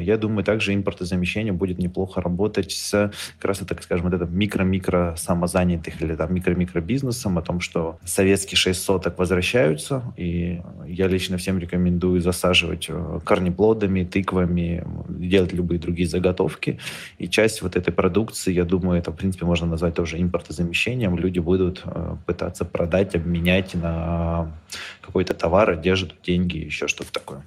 Я 0.00 0.16
думаю, 0.18 0.44
также 0.44 0.74
импортозамещение 0.74 1.52
будет 1.52 1.78
неплохо 1.78 2.20
работать 2.20 2.72
с 2.72 3.10
как 3.38 3.44
раз 3.48 3.62
это, 3.62 3.76
скажем, 3.82 4.06
вот 4.06 4.14
это 4.14 4.24
микро-микро 4.24 5.16
самозанятых 5.16 6.00
или 6.02 6.14
там 6.14 6.34
микро-микро 6.34 6.80
бизнесом, 6.80 7.38
о 7.38 7.42
том, 7.42 7.60
что 7.60 7.98
советские 8.04 8.56
шесть 8.56 8.82
соток 8.82 9.18
возвращаются, 9.18 10.02
и 10.16 10.60
я 10.86 11.08
лично 11.08 11.36
всем 11.36 11.58
рекомендую 11.58 12.20
засаживать 12.20 12.86
э, 12.88 13.20
корнеплодами, 13.24 14.04
тыквами, 14.04 14.84
делать 15.08 15.52
любые 15.52 15.78
другие 15.78 16.08
заготовки, 16.08 16.78
и 17.18 17.28
часть 17.28 17.62
вот 17.62 17.76
этой 17.76 17.92
продукции, 17.92 18.52
я 18.52 18.64
думаю, 18.64 18.98
это, 18.98 19.10
в 19.10 19.16
принципе, 19.16 19.44
можно 19.44 19.66
назвать 19.66 19.94
тоже 19.94 20.20
импортозамещением, 20.20 21.18
люди 21.18 21.38
будут 21.38 21.82
э, 21.84 22.16
пытаться 22.26 22.64
продать, 22.64 23.14
обменять 23.14 23.74
на 23.74 24.52
какой-то 25.00 25.34
товар, 25.34 25.70
одежду, 25.70 26.14
деньги, 26.22 26.58
еще 26.58 26.88
что-то 26.88 27.12
такое. 27.12 27.42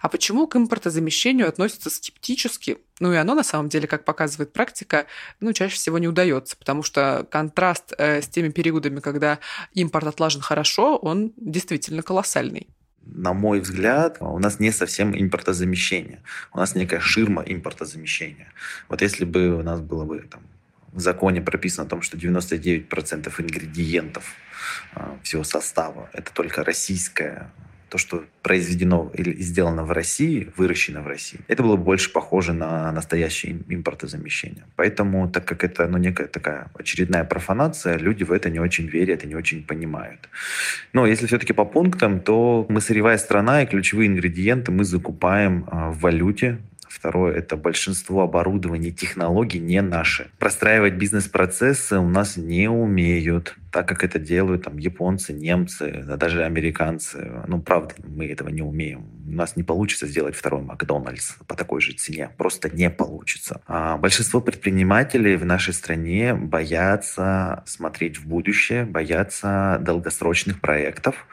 А 0.00 0.08
почему 0.08 0.46
к 0.46 0.56
импортозамещению 0.56 1.48
относятся 1.48 1.90
скептически? 1.90 2.78
Ну 3.00 3.12
и 3.12 3.16
оно 3.16 3.34
на 3.34 3.44
самом 3.44 3.68
деле, 3.68 3.86
как 3.86 4.04
показывает 4.04 4.52
практика, 4.52 5.06
ну 5.40 5.52
чаще 5.52 5.76
всего 5.76 5.98
не 5.98 6.08
удается, 6.08 6.56
потому 6.56 6.82
что 6.82 7.26
контраст 7.30 7.92
э, 7.98 8.22
с 8.22 8.28
теми 8.28 8.48
периодами, 8.48 9.00
когда 9.00 9.38
импорт 9.74 10.06
отлажен 10.06 10.40
хорошо, 10.40 10.96
он 10.96 11.32
действительно 11.36 12.02
колоссальный 12.02 12.68
на 13.06 13.32
мой 13.32 13.60
взгляд, 13.60 14.16
у 14.20 14.38
нас 14.38 14.58
не 14.58 14.72
совсем 14.72 15.16
импортозамещение. 15.16 16.22
У 16.52 16.58
нас 16.58 16.74
некая 16.74 16.98
ширма 16.98 17.42
импортозамещения. 17.46 18.52
Вот 18.88 19.00
если 19.00 19.24
бы 19.24 19.54
у 19.54 19.62
нас 19.62 19.80
было 19.80 20.04
бы 20.04 20.18
там, 20.28 20.42
в 20.92 21.00
законе 21.00 21.40
прописано 21.40 21.86
о 21.86 21.88
том, 21.88 22.02
что 22.02 22.16
99% 22.16 23.32
ингредиентов 23.38 24.34
э, 24.94 25.16
всего 25.22 25.44
состава 25.44 26.10
это 26.12 26.32
только 26.32 26.64
российская 26.64 27.52
то, 27.88 27.98
что 27.98 28.24
произведено 28.42 29.10
или 29.14 29.32
сделано 29.40 29.84
в 29.84 29.92
России, 29.92 30.50
выращено 30.56 31.02
в 31.02 31.06
России, 31.06 31.40
это 31.48 31.62
было 31.62 31.76
бы 31.76 31.84
больше 31.84 32.12
похоже 32.12 32.52
на 32.52 32.90
настоящее 32.92 33.58
импортозамещение. 33.68 34.64
Поэтому, 34.76 35.28
так 35.30 35.44
как 35.44 35.64
это 35.64 35.86
ну, 35.86 35.98
некая 35.98 36.26
такая 36.26 36.70
очередная 36.74 37.24
профанация, 37.24 37.96
люди 37.96 38.24
в 38.24 38.32
это 38.32 38.50
не 38.50 38.60
очень 38.60 38.86
верят 38.86 39.24
и 39.24 39.28
не 39.28 39.34
очень 39.34 39.62
понимают. 39.62 40.28
Но 40.92 41.06
если 41.06 41.26
все-таки 41.26 41.52
по 41.52 41.64
пунктам, 41.64 42.20
то 42.20 42.66
мы 42.68 42.80
сырьевая 42.80 43.18
страна, 43.18 43.62
и 43.62 43.66
ключевые 43.66 44.08
ингредиенты 44.08 44.72
мы 44.72 44.84
закупаем 44.84 45.66
а, 45.70 45.90
в 45.90 46.00
валюте, 46.00 46.58
Второе– 46.96 47.34
это 47.36 47.56
большинство 47.56 48.22
оборудования, 48.22 48.90
технологий 48.90 49.58
не 49.58 49.82
наши. 49.82 50.28
Простраивать 50.38 50.94
бизнес-процессы 50.94 51.98
у 51.98 52.08
нас 52.08 52.38
не 52.38 52.70
умеют 52.70 53.54
так 53.76 53.86
как 53.86 54.04
это 54.04 54.18
делают 54.18 54.64
там 54.64 54.78
японцы, 54.78 55.34
немцы, 55.34 56.02
да, 56.06 56.16
даже 56.16 56.44
американцы. 56.44 57.42
Ну, 57.46 57.60
правда, 57.60 57.94
мы 58.08 58.26
этого 58.26 58.48
не 58.48 58.62
умеем. 58.62 59.04
У 59.28 59.32
нас 59.32 59.54
не 59.54 59.64
получится 59.64 60.06
сделать 60.06 60.34
второй 60.34 60.62
Макдональдс 60.62 61.34
по 61.46 61.54
такой 61.54 61.82
же 61.82 61.92
цене. 61.92 62.30
Просто 62.38 62.70
не 62.70 62.88
получится. 62.88 63.60
А 63.66 63.98
большинство 63.98 64.40
предпринимателей 64.40 65.36
в 65.36 65.44
нашей 65.44 65.74
стране 65.74 66.32
боятся 66.32 67.64
смотреть 67.66 68.18
в 68.18 68.26
будущее, 68.26 68.86
боятся 68.86 69.78
долгосрочных 69.82 70.62
проектов. 70.62 71.26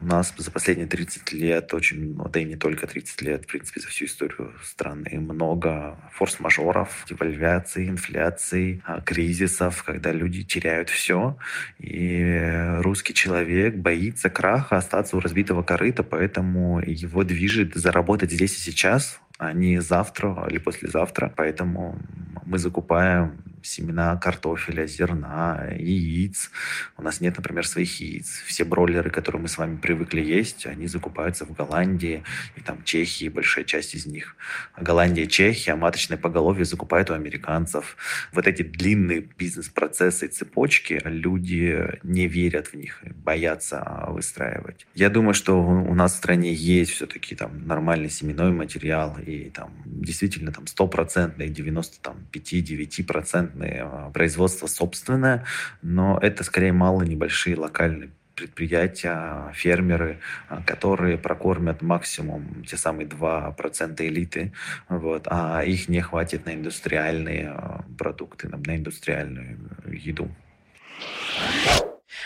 У 0.00 0.06
нас 0.06 0.34
за 0.36 0.50
последние 0.50 0.88
30 0.88 1.32
лет 1.32 1.72
очень, 1.74 2.16
да 2.16 2.40
и 2.40 2.44
не 2.44 2.56
только 2.56 2.88
30 2.88 3.22
лет, 3.22 3.44
в 3.44 3.46
принципе, 3.46 3.80
за 3.80 3.86
всю 3.86 4.06
историю 4.06 4.52
страны 4.64 5.20
много 5.20 5.96
форс-мажоров, 6.10 7.04
девальваций, 7.08 7.88
инфляций, 7.88 8.82
а, 8.84 9.00
кризисов, 9.00 9.84
когда 9.84 10.10
люди 10.10 10.42
теряют 10.42 10.90
все 10.90 11.36
и 11.84 12.80
русский 12.80 13.12
человек 13.12 13.76
боится 13.76 14.30
краха, 14.30 14.78
остаться 14.78 15.16
у 15.16 15.20
разбитого 15.20 15.62
корыта, 15.62 16.02
поэтому 16.02 16.80
его 16.80 17.24
движет 17.24 17.74
заработать 17.74 18.32
здесь 18.32 18.56
и 18.56 18.60
сейчас, 18.60 19.20
а 19.36 19.52
не 19.52 19.80
завтра 19.80 20.46
или 20.48 20.58
послезавтра. 20.58 21.32
Поэтому 21.36 21.98
мы 22.46 22.58
закупаем 22.58 23.32
семена 23.64 24.16
картофеля, 24.16 24.86
зерна, 24.86 25.66
яиц. 25.76 26.50
У 26.96 27.02
нас 27.02 27.20
нет, 27.20 27.36
например, 27.36 27.66
своих 27.66 28.00
яиц. 28.00 28.42
Все 28.46 28.64
бройлеры, 28.64 29.10
которые 29.10 29.42
мы 29.42 29.48
с 29.48 29.58
вами 29.58 29.76
привыкли 29.76 30.20
есть, 30.20 30.66
они 30.66 30.86
закупаются 30.86 31.44
в 31.44 31.52
Голландии 31.52 32.22
и 32.56 32.60
там 32.60 32.82
Чехии, 32.84 33.28
большая 33.28 33.64
часть 33.64 33.94
из 33.94 34.06
них. 34.06 34.36
Голландия, 34.76 35.26
Чехия, 35.26 35.74
маточное 35.74 36.18
поголовье 36.18 36.64
закупают 36.64 37.10
у 37.10 37.14
американцев. 37.14 37.96
Вот 38.32 38.46
эти 38.46 38.62
длинные 38.62 39.20
бизнес-процессы 39.20 40.26
и 40.26 40.28
цепочки, 40.28 41.00
люди 41.04 41.98
не 42.02 42.28
верят 42.28 42.68
в 42.68 42.74
них, 42.74 43.02
боятся 43.24 44.04
выстраивать. 44.08 44.86
Я 44.94 45.10
думаю, 45.10 45.34
что 45.34 45.60
у 45.60 45.94
нас 45.94 46.14
в 46.14 46.16
стране 46.16 46.52
есть 46.52 46.92
все-таки 46.92 47.34
там 47.34 47.66
нормальный 47.66 48.10
семенной 48.10 48.52
материал 48.52 49.18
и 49.18 49.50
там 49.50 49.72
действительно 49.86 50.52
там 50.52 50.66
стопроцентный, 50.66 51.48
95-9% 51.48 53.53
а, 53.62 54.10
производство 54.10 54.66
собственное, 54.66 55.44
но 55.82 56.18
это 56.20 56.44
скорее 56.44 56.72
малые, 56.72 57.08
небольшие, 57.08 57.56
локальные 57.56 58.10
предприятия, 58.34 59.52
фермеры, 59.54 60.20
а, 60.48 60.62
которые 60.62 61.18
прокормят 61.18 61.82
максимум 61.82 62.64
те 62.64 62.76
самые 62.76 63.06
2% 63.06 64.06
элиты, 64.06 64.52
вот, 64.88 65.26
а 65.30 65.62
их 65.62 65.88
не 65.88 66.00
хватит 66.00 66.46
на 66.46 66.54
индустриальные 66.54 67.50
а, 67.50 67.84
продукты, 67.98 68.48
на 68.48 68.76
индустриальную 68.76 69.58
еду. 69.86 70.28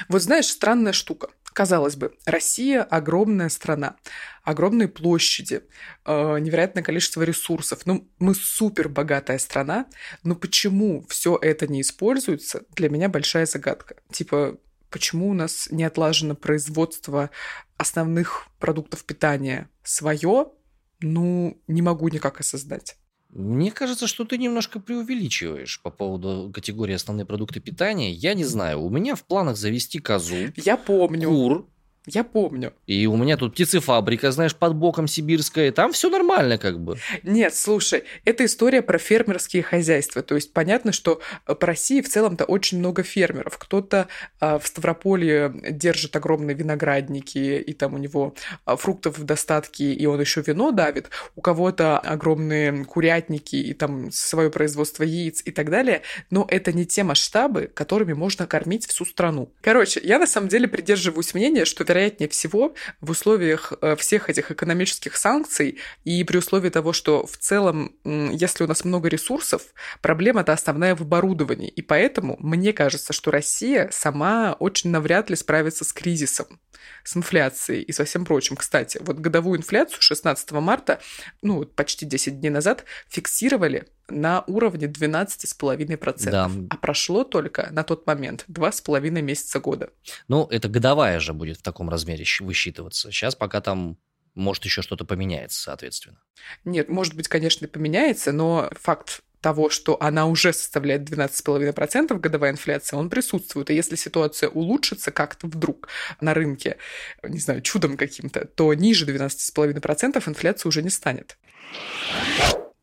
Вот 0.09 0.23
знаешь, 0.23 0.47
странная 0.47 0.93
штука. 0.93 1.29
Казалось 1.59 1.97
бы, 1.97 2.17
Россия 2.25 2.85
огромная 2.85 3.49
страна, 3.49 3.97
огромные 4.45 4.87
площади, 4.87 5.63
э, 6.05 6.39
невероятное 6.39 6.85
количество 6.85 7.23
ресурсов. 7.23 7.81
Ну, 7.85 8.09
мы 8.21 8.37
супер 8.37 8.89
богатая 8.89 9.39
страна, 9.39 9.87
но 10.23 10.37
почему 10.37 11.05
все 11.09 11.37
это 11.43 11.67
не 11.67 11.81
используется, 11.81 12.63
для 12.77 12.89
меня 12.89 13.09
большая 13.09 13.45
загадка. 13.45 13.97
Типа, 14.13 14.57
почему 14.89 15.31
у 15.31 15.35
нас 15.35 15.67
не 15.73 15.83
отлажено 15.83 16.37
производство 16.37 17.31
основных 17.77 18.47
продуктов 18.61 19.05
питания 19.05 19.69
свое, 19.83 20.53
ну, 21.01 21.61
не 21.67 21.83
могу 21.83 22.07
никак 22.07 22.39
осознать. 22.39 22.97
Мне 23.31 23.71
кажется, 23.71 24.07
что 24.07 24.25
ты 24.25 24.39
немножко 24.39 24.81
преувеличиваешь 24.81 25.81
по 25.83 25.91
поводу 25.91 26.51
категории 26.53 26.95
основные 26.95 27.27
продукты 27.27 27.61
питания. 27.61 28.11
Я 28.11 28.35
не 28.35 28.45
знаю, 28.45 28.81
у 28.81 28.89
меня 28.89 29.15
в 29.15 29.25
планах 29.25 29.57
завести 29.57 29.99
козу. 29.99 30.53
Я 30.57 30.77
помню. 30.79 31.29
Кур, 31.29 31.67
Я 32.09 32.25
помню. 32.25 32.73
И 32.87 33.07
у 33.07 33.17
меня 33.17 33.37
тут 33.37 33.55
птицефабрика, 33.55 34.31
знаешь, 34.33 34.55
под 34.55 34.75
боком 34.75 35.07
сибирская. 35.07 35.73
Там 35.73 35.93
все 35.93 36.11
нормально 36.11 36.59
как 36.59 36.81
бы. 36.81 36.97
Нет, 37.23 37.55
слушай, 37.55 38.05
это 38.25 38.45
история 38.45 38.83
про 38.83 38.99
фермерские 38.99 39.63
хозяйства. 39.63 40.23
То 40.23 40.35
есть 40.35 40.53
понятно, 40.53 40.93
что 40.93 41.21
э, 41.47 41.55
по 41.55 41.67
России 41.67 42.01
в 42.01 42.09
целом-то 42.09 42.45
очень 42.45 42.79
много 42.79 43.03
фермеров. 43.03 43.59
Кто-то 43.59 44.09
а, 44.41 44.59
в 44.59 44.67
Ставрополье 44.67 45.53
держит 45.71 46.17
огромные 46.17 46.55
виноградники, 46.57 47.39
и 47.39 47.73
там 47.75 47.95
у 47.95 47.99
него 47.99 48.35
а, 48.65 48.77
фруктов 48.77 49.19
в 49.19 49.25
достатке, 49.25 49.93
и 49.93 50.07
он 50.07 50.21
еще 50.21 50.43
вино 50.43 50.71
давит. 50.71 51.11
У 51.37 51.41
кого-то 51.41 51.99
огромные 51.99 52.85
курятники, 52.85 53.57
и 53.57 53.75
там 53.75 54.11
свое 54.11 54.51
производство 54.51 55.03
яиц 55.03 55.43
и 55.45 55.51
так 55.51 55.71
далее. 55.71 56.03
Но 56.31 56.47
это 56.49 56.73
не 56.73 56.87
те 56.87 57.03
масштабы, 57.03 57.71
которыми 57.73 58.13
можно 58.13 58.47
кормить 58.47 58.87
всю 58.87 59.05
страну. 59.05 59.53
Короче, 59.61 60.01
я 60.03 60.19
на 60.19 60.27
самом 60.27 60.49
деле 60.49 60.69
придерживаюсь 60.69 61.35
мнения, 61.35 61.65
что, 61.65 61.85
вероятнее 61.99 62.29
всего, 62.29 62.75
в 63.01 63.11
условиях 63.11 63.73
э, 63.81 63.97
всех 63.97 64.31
этих 64.31 64.51
экономических 64.51 65.17
санкций 65.17 65.79
и 66.05 66.23
при 66.25 66.39
условии 66.39 66.71
того, 66.71 66.93
что 66.93 67.27
в 67.27 67.37
целом, 67.37 67.97
если 68.05 68.65
у 68.65 68.67
нас 68.67 68.85
много 68.85 69.09
ресурсов, 69.09 69.63
проблема-то 70.01 70.53
основная 70.53 70.95
в 70.95 71.03
оборудовании. 71.03 71.69
И 71.69 71.83
поэтому 71.83 72.37
мне 72.39 72.73
кажется, 72.73 73.13
что 73.13 73.31
Россия 73.31 73.91
сама 73.93 74.55
очень 74.59 74.91
навряд 74.91 75.29
ли 75.31 75.37
справится 75.37 75.85
с 75.85 75.93
кризисом 75.93 76.61
с 77.05 77.17
инфляцией 77.17 77.83
и 77.83 77.93
со 77.93 78.05
всем 78.05 78.25
прочим. 78.25 78.57
Кстати, 78.57 78.99
вот 79.01 79.19
годовую 79.19 79.59
инфляцию 79.59 80.01
16 80.01 80.53
марта, 80.53 81.01
ну, 81.43 81.65
почти 81.65 82.07
10 82.07 82.41
дней 82.41 82.51
назад, 82.51 82.85
фиксировали 83.09 83.89
на 84.09 84.45
уровне 84.47 84.87
12,5%. 84.87 86.31
Да. 86.31 86.51
А 86.71 86.77
прошло 86.77 87.25
только 87.25 87.69
на 87.71 87.85
тот 87.85 88.07
момент 88.07 88.45
2,5 88.49 89.11
месяца 89.23 89.61
года. 89.61 89.91
Ну, 90.29 90.47
это 90.51 90.69
годовая 90.69 91.21
же 91.21 91.33
будет 91.33 91.59
в 91.59 91.63
таком 91.63 91.89
размере 91.89 92.25
высчитываться. 92.41 93.11
Сейчас 93.11 93.35
пока 93.35 93.61
там 93.61 93.99
может 94.35 94.65
еще 94.65 94.83
что-то 94.83 95.05
поменяется, 95.05 95.61
соответственно. 95.61 96.19
Нет, 96.65 96.89
может 96.89 97.15
быть, 97.15 97.29
конечно, 97.29 97.67
и 97.67 97.69
поменяется, 97.69 98.33
но 98.33 98.71
факт 98.81 99.23
того, 99.41 99.71
что 99.71 99.97
она 100.03 100.27
уже 100.27 100.53
составляет 100.53 101.09
12,5% 101.09 102.19
годовая 102.19 102.53
инфляция, 102.53 102.99
он 102.99 103.09
присутствует. 103.09 103.71
И 103.71 103.75
если 103.75 103.97
ситуация 103.97 104.49
улучшится 104.49 105.11
как-то 105.11 105.47
вдруг 105.47 105.89
на 106.21 106.35
рынке, 106.35 106.77
не 107.23 107.39
знаю, 107.39 107.63
чудом 107.63 107.97
каким-то, 107.97 108.47
то 108.47 108.75
ниже 108.75 109.07
12,5% 109.07 110.29
инфляции 110.29 110.69
уже 110.69 110.83
не 110.83 110.91
станет. 110.91 111.39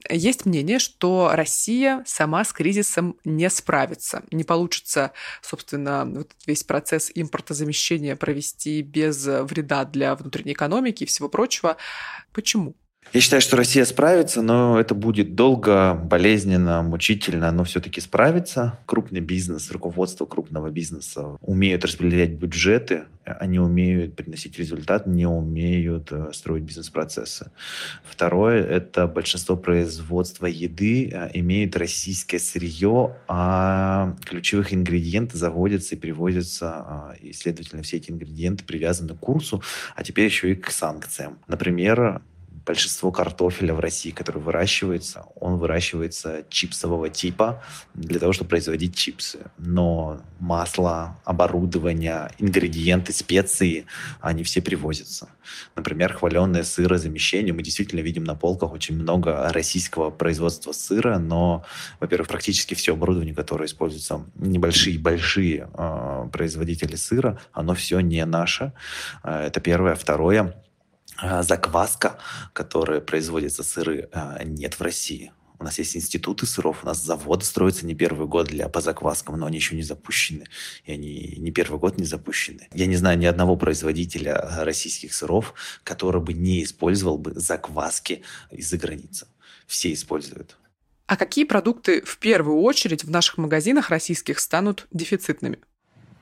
Есть 0.10 0.46
мнение, 0.46 0.80
что 0.80 1.32
Россия 1.34 2.04
сама 2.06 2.44
с 2.44 2.54
кризисом 2.54 3.18
не 3.24 3.50
справится. 3.50 4.24
Не 4.32 4.44
получится, 4.44 5.12
собственно, 5.42 6.06
вот 6.06 6.32
весь 6.46 6.64
процесс 6.64 7.12
импортозамещения 7.14 8.16
провести 8.16 8.82
без 8.82 9.26
вреда 9.26 9.86
для 9.86 10.16
внутренней 10.16 10.54
экономики 10.54 11.04
и 11.04 11.08
всего 11.08 11.30
прочего. 11.30 11.78
Почему? 12.34 12.76
Я 13.14 13.22
считаю, 13.22 13.42
что 13.42 13.56
Россия 13.56 13.86
справится, 13.86 14.42
но 14.42 14.80
это 14.80 14.94
будет 14.94 15.36
долго, 15.36 15.94
болезненно, 15.94 16.82
мучительно, 16.82 17.52
но 17.52 17.64
все-таки 17.64 18.02
справится. 18.02 18.78
Крупный 18.86 19.22
бизнес, 19.22 19.72
руководство 19.72 20.26
крупного 20.26 20.70
бизнеса 20.70 21.38
умеют 21.40 21.86
распределять 21.86 22.32
бюджеты, 22.32 23.04
они 23.24 23.60
умеют 23.60 24.16
приносить 24.16 24.60
результат, 24.60 25.08
не 25.08 25.26
умеют 25.26 26.12
э, 26.12 26.32
строить 26.34 26.64
бизнес-процессы. 26.64 27.52
Второе– 28.04 28.64
это 28.68 29.08
большинство 29.08 29.56
производства 29.56 30.46
еды 30.46 31.10
э, 31.12 31.32
имеет 31.34 31.76
российское 31.76 32.38
сырье, 32.38 33.16
а 33.28 34.16
ключевых 34.26 34.74
ингредиенты 34.74 35.38
заводятся 35.38 35.96
и 35.96 35.98
привозятся, 35.98 36.70
а, 36.70 37.16
и, 37.20 37.34
следовательно, 37.34 37.82
все 37.82 37.98
эти 37.98 38.12
ингредиенты 38.12 38.64
привязаны 38.64 39.16
к 39.16 39.20
курсу, 39.20 39.64
а 39.96 40.04
теперь 40.04 40.26
еще 40.26 40.52
и 40.52 40.56
к 40.56 40.70
санкциям. 40.70 41.40
Например, 41.48 42.22
большинство 42.66 43.12
картофеля 43.12 43.74
в 43.74 43.80
России, 43.80 44.12
который 44.12 44.42
выращивается, 44.42 45.26
он 45.36 45.58
выращивается 45.58 46.44
чипсового 46.50 47.10
типа 47.10 47.64
для 47.94 48.20
того, 48.20 48.34
чтобы 48.34 48.50
производить 48.50 48.96
чипсы. 48.96 49.40
Но 49.58 50.22
масло, 50.40 51.18
оборудование, 51.24 52.30
ингредиенты, 52.40 53.14
специи, 53.14 53.86
они 54.20 54.44
все 54.44 54.62
привозятся. 54.62 55.30
Например, 55.76 56.14
хваленное 56.14 56.64
сырозамещение. 56.64 57.54
Мы 57.54 57.62
действительно 57.62 58.00
видим 58.00 58.24
на 58.24 58.36
полках 58.36 58.74
очень 58.74 58.96
много 58.96 59.50
российского 59.52 60.10
производства 60.10 60.72
сыра, 60.72 61.20
но, 61.20 61.64
во-первых, 62.00 62.28
практически 62.28 62.74
все 62.74 62.94
оборудование, 62.94 63.36
которое 63.36 63.66
используется, 63.66 64.26
небольшие 64.36 64.98
большие 64.98 65.70
э, 65.74 66.30
производители 66.32 66.96
сыра, 66.96 67.40
оно 67.54 67.76
все 67.76 68.00
не 68.00 68.26
наше. 68.26 68.74
Э, 69.24 69.46
это 69.46 69.60
первое. 69.62 69.96
Второе, 69.96 70.42
а, 70.42 70.65
закваска, 71.22 72.20
которая 72.54 73.02
производится 73.02 73.64
сыры, 73.64 74.10
а, 74.12 74.44
нет 74.44 74.76
в 74.76 74.82
России. 74.82 75.32
У 75.60 75.64
нас 75.64 75.80
есть 75.80 75.96
институты 75.96 76.46
сыров, 76.46 76.84
у 76.84 76.86
нас 76.86 77.01
заводы 77.01 77.46
строятся 77.46 77.86
не 77.86 77.96
первый 77.96 78.28
год 78.28 78.48
для 78.48 78.68
по 78.68 78.82
закваскам, 78.82 79.40
но 79.40 79.46
они 79.46 79.58
еще 79.58 79.75
не 79.75 79.84
запущены. 79.84 80.46
И 80.84 80.92
они 80.92 81.36
не 81.38 81.51
первый 81.51 81.80
год 81.80 81.98
не 81.98 82.06
запущены. 82.06 82.68
Я 82.74 82.88
не 82.88 82.98
знаю 82.98 83.18
ни 83.18 83.25
одного 83.25 83.56
производителя 83.56 84.64
российских 84.64 85.14
сыров, 85.14 85.54
который 85.84 86.22
бы 86.22 86.34
не 86.34 86.64
использовал 86.64 87.18
бы 87.18 87.34
закваски 87.36 88.24
из-за 88.51 88.78
границы. 88.78 89.28
Все 89.66 89.94
используют. 89.94 90.58
А 91.08 91.18
какие 91.18 91.46
продукты 91.46 92.01
в 92.01 92.18
первую 92.18 92.62
очередь 92.62 93.04
в 93.04 93.10
наших 93.10 93.38
магазинах 93.38 93.90
российских 93.90 94.40
станут 94.40 94.88
дефицитными? 94.92 95.60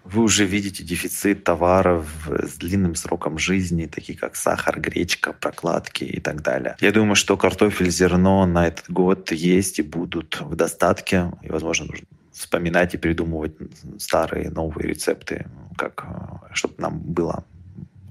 Вы 0.03 0.23
уже 0.23 0.45
видите 0.45 0.83
дефицит 0.83 1.43
товаров 1.43 2.07
с 2.27 2.57
длинным 2.57 2.95
сроком 2.95 3.37
жизни, 3.37 3.85
такие 3.85 4.17
как 4.17 4.35
сахар, 4.35 4.79
гречка, 4.79 5.33
прокладки 5.33 6.03
и 6.03 6.19
так 6.19 6.41
далее. 6.41 6.75
Я 6.81 6.91
думаю, 6.91 7.15
что 7.15 7.37
картофель, 7.37 7.89
зерно 7.89 8.45
на 8.45 8.67
этот 8.67 8.89
год 8.89 9.31
есть 9.31 9.79
и 9.79 9.81
будут 9.81 10.41
в 10.41 10.55
достатке. 10.55 11.31
И, 11.41 11.49
возможно, 11.49 11.85
нужно 11.85 12.05
вспоминать 12.31 12.95
и 12.95 12.97
придумывать 12.97 13.55
старые, 13.99 14.49
новые 14.49 14.87
рецепты, 14.87 15.45
как, 15.77 16.05
э, 16.07 16.53
чтобы 16.53 16.73
нам 16.79 16.99
было 16.99 17.45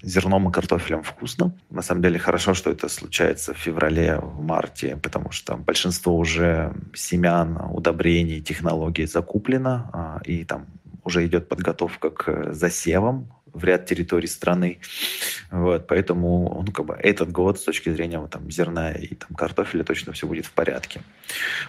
зерном 0.02 0.48
и 0.48 0.52
картофелем 0.52 1.02
вкусно. 1.02 1.52
На 1.70 1.82
самом 1.82 2.02
деле 2.02 2.18
хорошо, 2.18 2.54
что 2.54 2.70
это 2.70 2.88
случается 2.88 3.54
в 3.54 3.58
феврале, 3.58 4.18
в 4.18 4.42
марте, 4.42 4.96
потому 4.96 5.30
что 5.30 5.56
большинство 5.56 6.16
уже 6.16 6.72
семян, 6.94 7.58
удобрений, 7.70 8.40
технологий 8.40 9.06
закуплено, 9.06 9.90
а, 9.92 10.20
и 10.24 10.44
там 10.44 10.66
уже 11.04 11.26
идет 11.26 11.48
подготовка 11.48 12.10
к 12.10 12.52
засевам 12.52 13.28
в 13.52 13.64
ряд 13.64 13.86
территорий 13.86 14.26
страны. 14.26 14.78
Вот, 15.50 15.86
поэтому 15.86 16.62
ну, 16.66 16.72
как 16.72 16.86
бы 16.86 16.94
этот 16.94 17.30
год 17.30 17.58
с 17.58 17.64
точки 17.64 17.90
зрения 17.90 18.18
вот, 18.18 18.30
там, 18.30 18.50
зерна 18.50 18.92
и 18.92 19.14
там, 19.14 19.36
картофеля 19.36 19.84
точно 19.84 20.12
все 20.12 20.26
будет 20.26 20.46
в 20.46 20.52
порядке. 20.52 21.02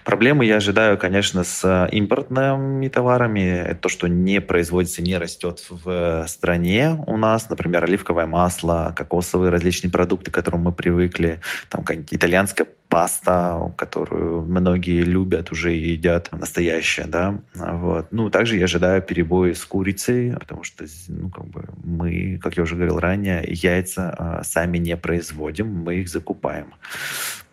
Проблемы 0.04 0.46
я 0.46 0.58
ожидаю, 0.58 0.98
конечно, 0.98 1.44
с 1.44 1.90
импортными 1.92 2.88
товарами. 2.88 3.42
Это 3.42 3.82
то, 3.82 3.90
что 3.90 4.08
не 4.08 4.40
производится, 4.40 5.02
не 5.02 5.18
растет 5.18 5.66
в 5.70 6.26
стране 6.28 6.98
у 7.06 7.18
нас. 7.18 7.50
Например, 7.50 7.84
оливковое 7.84 8.26
масло, 8.26 8.94
кокосовые 8.96 9.52
различные 9.52 9.92
продукты, 9.92 10.32
к 10.32 10.34
которым 10.34 10.62
мы 10.62 10.72
привыкли. 10.72 11.42
Там 11.70 11.84
итальянская 12.12 12.68
паста, 12.94 13.74
которую 13.76 14.42
многие 14.42 15.02
любят, 15.02 15.52
уже 15.52 15.72
едят 15.72 16.32
настоящая, 16.32 17.08
да, 17.08 17.40
вот. 17.56 18.08
Ну, 18.12 18.30
также 18.30 18.58
я 18.58 18.66
ожидаю 18.66 19.02
перебои 19.02 19.54
с 19.54 19.66
курицей, 19.66 20.34
потому 20.40 20.64
что, 20.64 20.86
ну, 21.08 21.30
как 21.32 21.46
бы 21.46 21.66
мы, 21.84 22.40
как 22.42 22.56
я 22.58 22.64
уже 22.64 22.76
говорил 22.76 23.00
ранее, 23.00 23.44
яйца 23.48 24.14
а, 24.16 24.44
сами 24.44 24.78
не 24.78 24.96
производим, 24.96 25.68
мы 25.68 25.96
их 25.96 26.10
закупаем. 26.10 26.68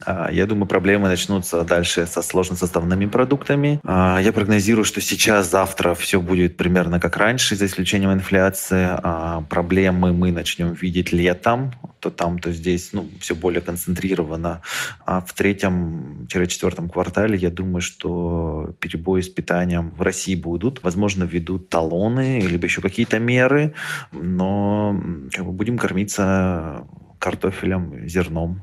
А, 0.05 0.31
я 0.33 0.47
думаю, 0.47 0.67
проблемы 0.67 1.09
начнутся 1.09 1.65
дальше 1.65 2.07
со 2.07 2.23
сложносоставными 2.23 3.07
продуктами. 3.07 3.81
А, 3.85 4.19
я 4.21 4.33
прогнозирую, 4.33 4.85
что 4.85 5.01
сейчас, 5.01 5.51
завтра 5.51 5.95
все 5.95 6.21
будет 6.21 6.57
примерно 6.57 7.01
как 7.01 7.17
раньше, 7.17 7.57
за 7.57 7.67
исключением 7.67 8.13
инфляции. 8.13 8.89
А, 8.91 9.43
проблемы 9.43 10.13
мы 10.13 10.33
начнем 10.33 10.73
видеть 10.73 11.13
летом, 11.13 11.73
то 12.01 12.11
там, 12.11 12.39
то 12.39 12.53
здесь, 12.53 12.91
ну, 12.93 13.09
все 13.21 13.35
более 13.35 13.61
концентрировано. 13.61 14.63
А 15.05 15.21
в 15.21 15.33
третьем-четвертом 15.35 16.89
квартале, 16.89 17.37
я 17.37 17.51
думаю, 17.51 17.83
что 17.83 18.75
перебои 18.81 19.21
с 19.21 19.29
питанием 19.29 19.91
в 19.91 20.03
России 20.03 20.35
будут. 20.35 20.83
Возможно, 20.83 21.25
введут 21.25 21.69
талоны, 21.69 22.41
либо 22.41 22.65
еще 22.65 22.81
какие-то 22.81 23.19
меры, 23.19 23.75
но 24.13 24.99
как 25.33 25.45
бы 25.45 25.53
будем 25.53 25.79
кормиться 25.79 26.85
картофелем, 27.19 28.09
зерном. 28.09 28.63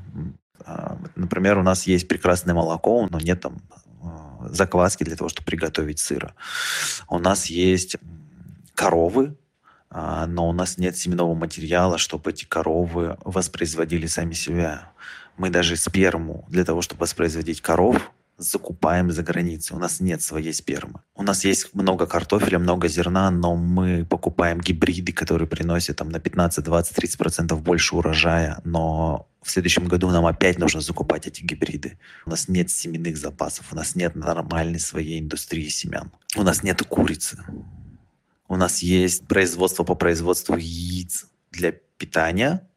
А, 0.68 0.98
например, 1.16 1.58
у 1.58 1.62
нас 1.62 1.86
есть 1.86 2.08
прекрасное 2.08 2.54
молоко, 2.54 3.08
но 3.10 3.18
нет 3.18 3.40
там 3.40 3.56
а, 4.02 4.48
закваски 4.50 5.02
для 5.02 5.16
того, 5.16 5.30
чтобы 5.30 5.46
приготовить 5.46 5.98
сыра. 5.98 6.34
У 7.08 7.18
нас 7.18 7.46
есть 7.46 7.96
коровы, 8.74 9.34
а, 9.90 10.26
но 10.26 10.48
у 10.48 10.52
нас 10.52 10.76
нет 10.76 10.96
семенного 10.96 11.34
материала, 11.34 11.96
чтобы 11.96 12.30
эти 12.30 12.44
коровы 12.44 13.16
воспроизводили 13.24 14.06
сами 14.06 14.34
себя. 14.34 14.92
Мы 15.38 15.48
даже 15.48 15.76
сперму 15.76 16.44
для 16.48 16.64
того, 16.64 16.82
чтобы 16.82 17.00
воспроизводить 17.00 17.62
коров, 17.62 17.96
закупаем 18.36 19.10
за 19.10 19.22
границей. 19.22 19.74
У 19.74 19.80
нас 19.80 20.00
нет 20.00 20.22
своей 20.22 20.52
спермы. 20.52 21.00
У 21.14 21.22
нас 21.22 21.44
есть 21.44 21.74
много 21.74 22.06
картофеля, 22.06 22.58
много 22.58 22.88
зерна, 22.88 23.30
но 23.30 23.56
мы 23.56 24.04
покупаем 24.04 24.60
гибриды, 24.60 25.12
которые 25.12 25.48
приносят 25.48 25.96
там, 25.96 26.10
на 26.10 26.20
15, 26.20 26.62
20, 26.62 26.94
30 26.94 27.18
процентов 27.18 27.62
больше 27.62 27.96
урожая, 27.96 28.60
но 28.64 29.26
в 29.48 29.50
следующем 29.50 29.88
году 29.88 30.10
нам 30.10 30.26
опять 30.26 30.58
нужно 30.58 30.82
закупать 30.82 31.26
эти 31.26 31.42
гибриды. 31.42 31.98
У 32.26 32.30
нас 32.30 32.48
нет 32.48 32.70
семенных 32.70 33.16
запасов, 33.16 33.72
у 33.72 33.76
нас 33.76 33.94
нет 33.94 34.14
нормальной 34.14 34.78
своей 34.78 35.20
индустрии 35.20 35.68
семян. 35.68 36.12
У 36.36 36.42
нас 36.42 36.62
нет 36.62 36.82
курицы. 36.82 37.42
У 38.46 38.56
нас 38.56 38.80
есть 38.80 39.26
производство 39.26 39.84
по 39.84 39.94
производству 39.94 40.56
яиц 40.56 41.28
для 41.50 41.72
питания, 41.72 42.68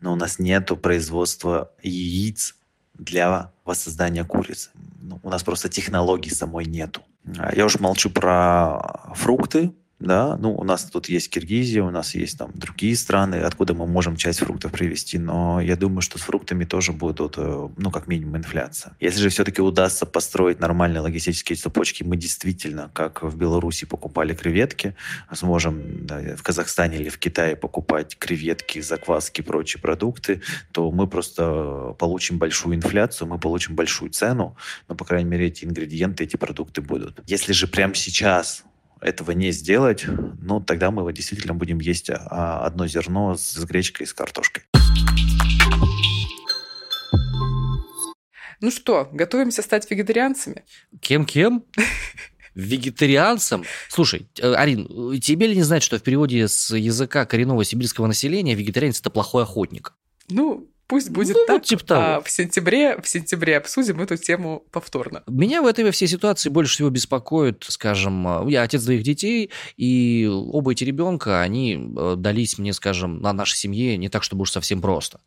но 0.00 0.12
у 0.12 0.16
нас 0.16 0.38
нет 0.38 0.70
производства 0.82 1.72
яиц 1.82 2.54
для 2.94 3.50
воссоздания 3.64 4.24
курицы. 4.24 4.68
Ну, 5.00 5.20
у 5.22 5.30
нас 5.30 5.42
просто 5.42 5.70
технологий 5.70 6.30
самой 6.30 6.66
нету. 6.66 7.00
А 7.38 7.54
я 7.54 7.64
уж 7.64 7.80
молчу 7.80 8.10
про 8.10 9.14
фрукты, 9.14 9.72
да, 10.00 10.38
ну, 10.38 10.54
у 10.54 10.64
нас 10.64 10.84
тут 10.84 11.10
есть 11.10 11.28
Киргизия, 11.28 11.82
у 11.82 11.90
нас 11.90 12.14
есть 12.14 12.38
там 12.38 12.50
другие 12.54 12.96
страны, 12.96 13.36
откуда 13.36 13.74
мы 13.74 13.86
можем 13.86 14.16
часть 14.16 14.40
фруктов 14.40 14.72
привезти, 14.72 15.18
но 15.18 15.60
я 15.60 15.76
думаю, 15.76 16.00
что 16.00 16.18
с 16.18 16.22
фруктами 16.22 16.64
тоже 16.64 16.92
будут, 16.92 17.34
э, 17.36 17.68
ну, 17.76 17.90
как 17.90 18.06
минимум, 18.06 18.38
инфляция. 18.38 18.96
Если 18.98 19.20
же 19.20 19.28
все-таки 19.28 19.60
удастся 19.60 20.06
построить 20.06 20.58
нормальные 20.58 21.00
логистические 21.00 21.56
цепочки, 21.56 22.02
мы 22.02 22.16
действительно, 22.16 22.90
как 22.94 23.22
в 23.22 23.36
Беларуси 23.36 23.84
покупали 23.84 24.34
креветки, 24.34 24.96
сможем 25.34 26.06
да, 26.06 26.34
в 26.34 26.42
Казахстане 26.42 26.96
или 26.96 27.10
в 27.10 27.18
Китае 27.18 27.54
покупать 27.54 28.16
креветки, 28.16 28.80
закваски, 28.80 29.42
прочие 29.42 29.82
продукты, 29.82 30.40
то 30.72 30.90
мы 30.90 31.06
просто 31.08 31.94
получим 31.98 32.38
большую 32.38 32.74
инфляцию, 32.74 33.28
мы 33.28 33.38
получим 33.38 33.74
большую 33.74 34.10
цену, 34.10 34.56
но, 34.88 34.94
по 34.94 35.04
крайней 35.04 35.28
мере, 35.28 35.48
эти 35.48 35.66
ингредиенты, 35.66 36.24
эти 36.24 36.36
продукты 36.36 36.80
будут. 36.80 37.20
Если 37.26 37.52
же 37.52 37.66
прямо 37.66 37.94
сейчас 37.94 38.64
этого 39.00 39.32
не 39.32 39.50
сделать, 39.50 40.04
ну, 40.06 40.60
тогда 40.60 40.90
мы 40.90 41.10
действительно 41.12 41.54
будем 41.54 41.80
есть 41.80 42.10
а, 42.10 42.64
одно 42.64 42.86
зерно 42.86 43.34
с 43.36 43.56
гречкой 43.64 44.04
и 44.04 44.08
с 44.08 44.14
картошкой. 44.14 44.64
Ну 48.60 48.70
что, 48.70 49.08
готовимся 49.10 49.62
стать 49.62 49.90
вегетарианцами? 49.90 50.64
Кем-кем? 51.00 51.64
Вегетарианцем? 52.54 53.64
Слушай, 53.88 54.28
э, 54.38 54.52
Арин, 54.52 55.18
тебе 55.20 55.46
ли 55.46 55.56
не 55.56 55.62
знать, 55.62 55.82
что 55.82 55.98
в 55.98 56.02
переводе 56.02 56.46
с 56.46 56.76
языка 56.76 57.24
коренного 57.24 57.64
сибирского 57.64 58.06
населения 58.06 58.54
вегетарианец– 58.54 59.00
это 59.00 59.08
плохой 59.08 59.44
охотник? 59.44 59.94
Ну, 60.28 60.69
Пусть 60.90 61.08
будет 61.08 61.36
ну, 61.36 61.44
так. 61.46 61.62
Типа 61.62 61.84
того. 61.84 62.02
А 62.02 62.20
в 62.20 62.28
сентябре, 62.28 63.00
в 63.00 63.08
сентябре 63.08 63.56
обсудим 63.58 64.00
эту 64.00 64.16
тему 64.16 64.64
повторно. 64.72 65.22
Меня 65.28 65.62
в 65.62 65.66
этой 65.68 65.88
всей 65.92 66.08
ситуации 66.08 66.48
больше 66.48 66.74
всего 66.74 66.90
беспокоит, 66.90 67.64
скажем, 67.68 68.48
я 68.48 68.62
отец 68.62 68.82
двоих 68.82 69.04
детей, 69.04 69.50
и 69.76 70.28
оба 70.28 70.72
эти 70.72 70.82
ребенка, 70.82 71.42
они 71.42 71.94
э, 71.96 72.14
дались 72.18 72.58
мне, 72.58 72.72
скажем, 72.72 73.20
на 73.20 73.32
нашей 73.32 73.56
семье 73.56 73.96
не 73.96 74.08
так, 74.08 74.24
чтобы 74.24 74.42
уж 74.42 74.50
совсем 74.50 74.82
просто. 74.82 75.20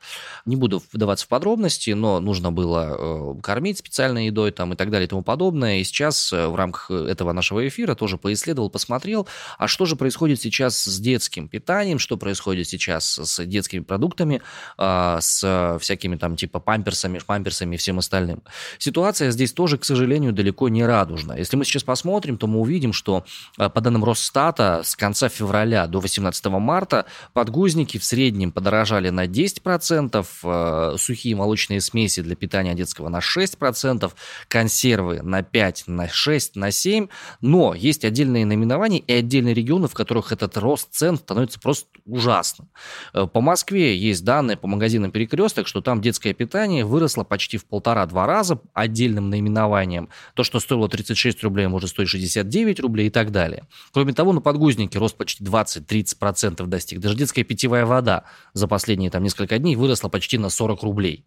Не 0.45 0.57
буду 0.57 0.83
вдаваться 0.91 1.25
в 1.25 1.29
подробности, 1.29 1.91
но 1.91 2.19
нужно 2.19 2.51
было 2.51 2.97
э, 3.37 3.41
кормить 3.41 3.77
специальной 3.77 4.25
едой 4.25 4.51
там 4.51 4.73
и 4.73 4.75
так 4.75 4.91
далее 4.91 5.05
и 5.05 5.09
тому 5.09 5.23
подобное. 5.23 5.77
И 5.77 5.85
сейчас 5.85 6.33
э, 6.33 6.45
в 6.47 6.57
рамках 6.57 6.91
этого 6.91 7.31
нашего 7.31 7.65
эфира 7.65 7.95
тоже 7.95 8.17
поисследовал, 8.17 8.69
посмотрел, 8.69 9.29
а 9.57 9.69
что 9.69 9.85
же 9.85 9.95
происходит 9.95 10.41
сейчас 10.41 10.77
с 10.77 10.99
детским 10.99 11.47
питанием, 11.47 11.99
что 11.99 12.17
происходит 12.17 12.67
сейчас 12.67 13.17
с 13.17 13.45
детскими 13.45 13.79
продуктами, 13.79 14.41
а, 14.77 15.21
с 15.53 15.77
всякими 15.79 16.15
там 16.15 16.35
типа 16.35 16.59
памперсами, 16.59 17.19
памперсами 17.25 17.75
и 17.75 17.77
всем 17.77 17.99
остальным. 17.99 18.41
Ситуация 18.77 19.31
здесь 19.31 19.53
тоже, 19.53 19.77
к 19.77 19.85
сожалению, 19.85 20.33
далеко 20.33 20.69
не 20.69 20.85
радужна. 20.85 21.33
Если 21.33 21.55
мы 21.55 21.65
сейчас 21.65 21.83
посмотрим, 21.83 22.37
то 22.37 22.47
мы 22.47 22.59
увидим, 22.59 22.93
что 22.93 23.25
э, 23.57 23.69
по 23.69 23.81
данным 23.81 24.03
Росстата 24.03 24.81
с 24.83 24.95
конца 24.95 25.29
февраля 25.29 25.87
до 25.87 25.99
18 25.99 26.45
марта 26.45 27.05
подгузники 27.33 27.97
в 27.97 28.03
среднем 28.03 28.51
подорожали 28.51 29.09
на 29.09 29.25
10%, 29.25 30.25
э, 30.43 30.97
сухие 30.97 31.35
молочные 31.35 31.81
смеси 31.81 32.21
для 32.21 32.35
питания 32.35 32.73
детского 32.73 33.09
на 33.09 33.19
6%, 33.19 34.11
консервы 34.47 35.21
на 35.21 35.43
5, 35.43 35.83
на 35.87 36.07
6, 36.07 36.55
на 36.55 36.71
7, 36.71 37.07
но 37.41 37.73
есть 37.73 38.05
отдельные 38.05 38.45
наименования 38.45 38.99
и 38.99 39.13
отдельные 39.13 39.53
регионы, 39.53 39.87
в 39.87 39.93
которых 39.93 40.31
этот 40.31 40.57
рост 40.57 40.89
цен 40.91 41.17
становится 41.17 41.59
просто 41.59 41.87
ужасным. 42.05 42.69
Э, 43.13 43.27
по 43.27 43.41
Москве 43.41 43.97
есть 43.97 44.23
данные 44.23 44.57
по 44.57 44.67
магазинам 44.67 45.11
перекрестка, 45.11 45.42
перекресток, 45.43 45.67
что 45.67 45.81
там 45.81 46.01
детское 46.01 46.33
питание 46.33 46.85
выросло 46.85 47.23
почти 47.23 47.57
в 47.57 47.65
полтора-два 47.65 48.25
раза 48.25 48.59
отдельным 48.73 49.29
наименованием. 49.29 50.09
То, 50.35 50.43
что 50.43 50.59
стоило 50.59 50.87
36 50.87 51.43
рублей, 51.43 51.67
может 51.67 51.89
стоить 51.89 52.09
69 52.09 52.79
рублей 52.79 53.07
и 53.07 53.09
так 53.09 53.31
далее. 53.31 53.67
Кроме 53.91 54.13
того, 54.13 54.33
на 54.33 54.41
подгузнике 54.41 54.99
рост 54.99 55.17
почти 55.17 55.43
20-30% 55.43 56.65
достиг. 56.67 56.99
Даже 56.99 57.15
детская 57.15 57.43
питьевая 57.43 57.85
вода 57.85 58.23
за 58.53 58.67
последние 58.67 59.11
там 59.11 59.23
несколько 59.23 59.59
дней 59.59 59.75
выросла 59.75 60.09
почти 60.09 60.37
на 60.37 60.49
40 60.49 60.83
рублей. 60.83 61.25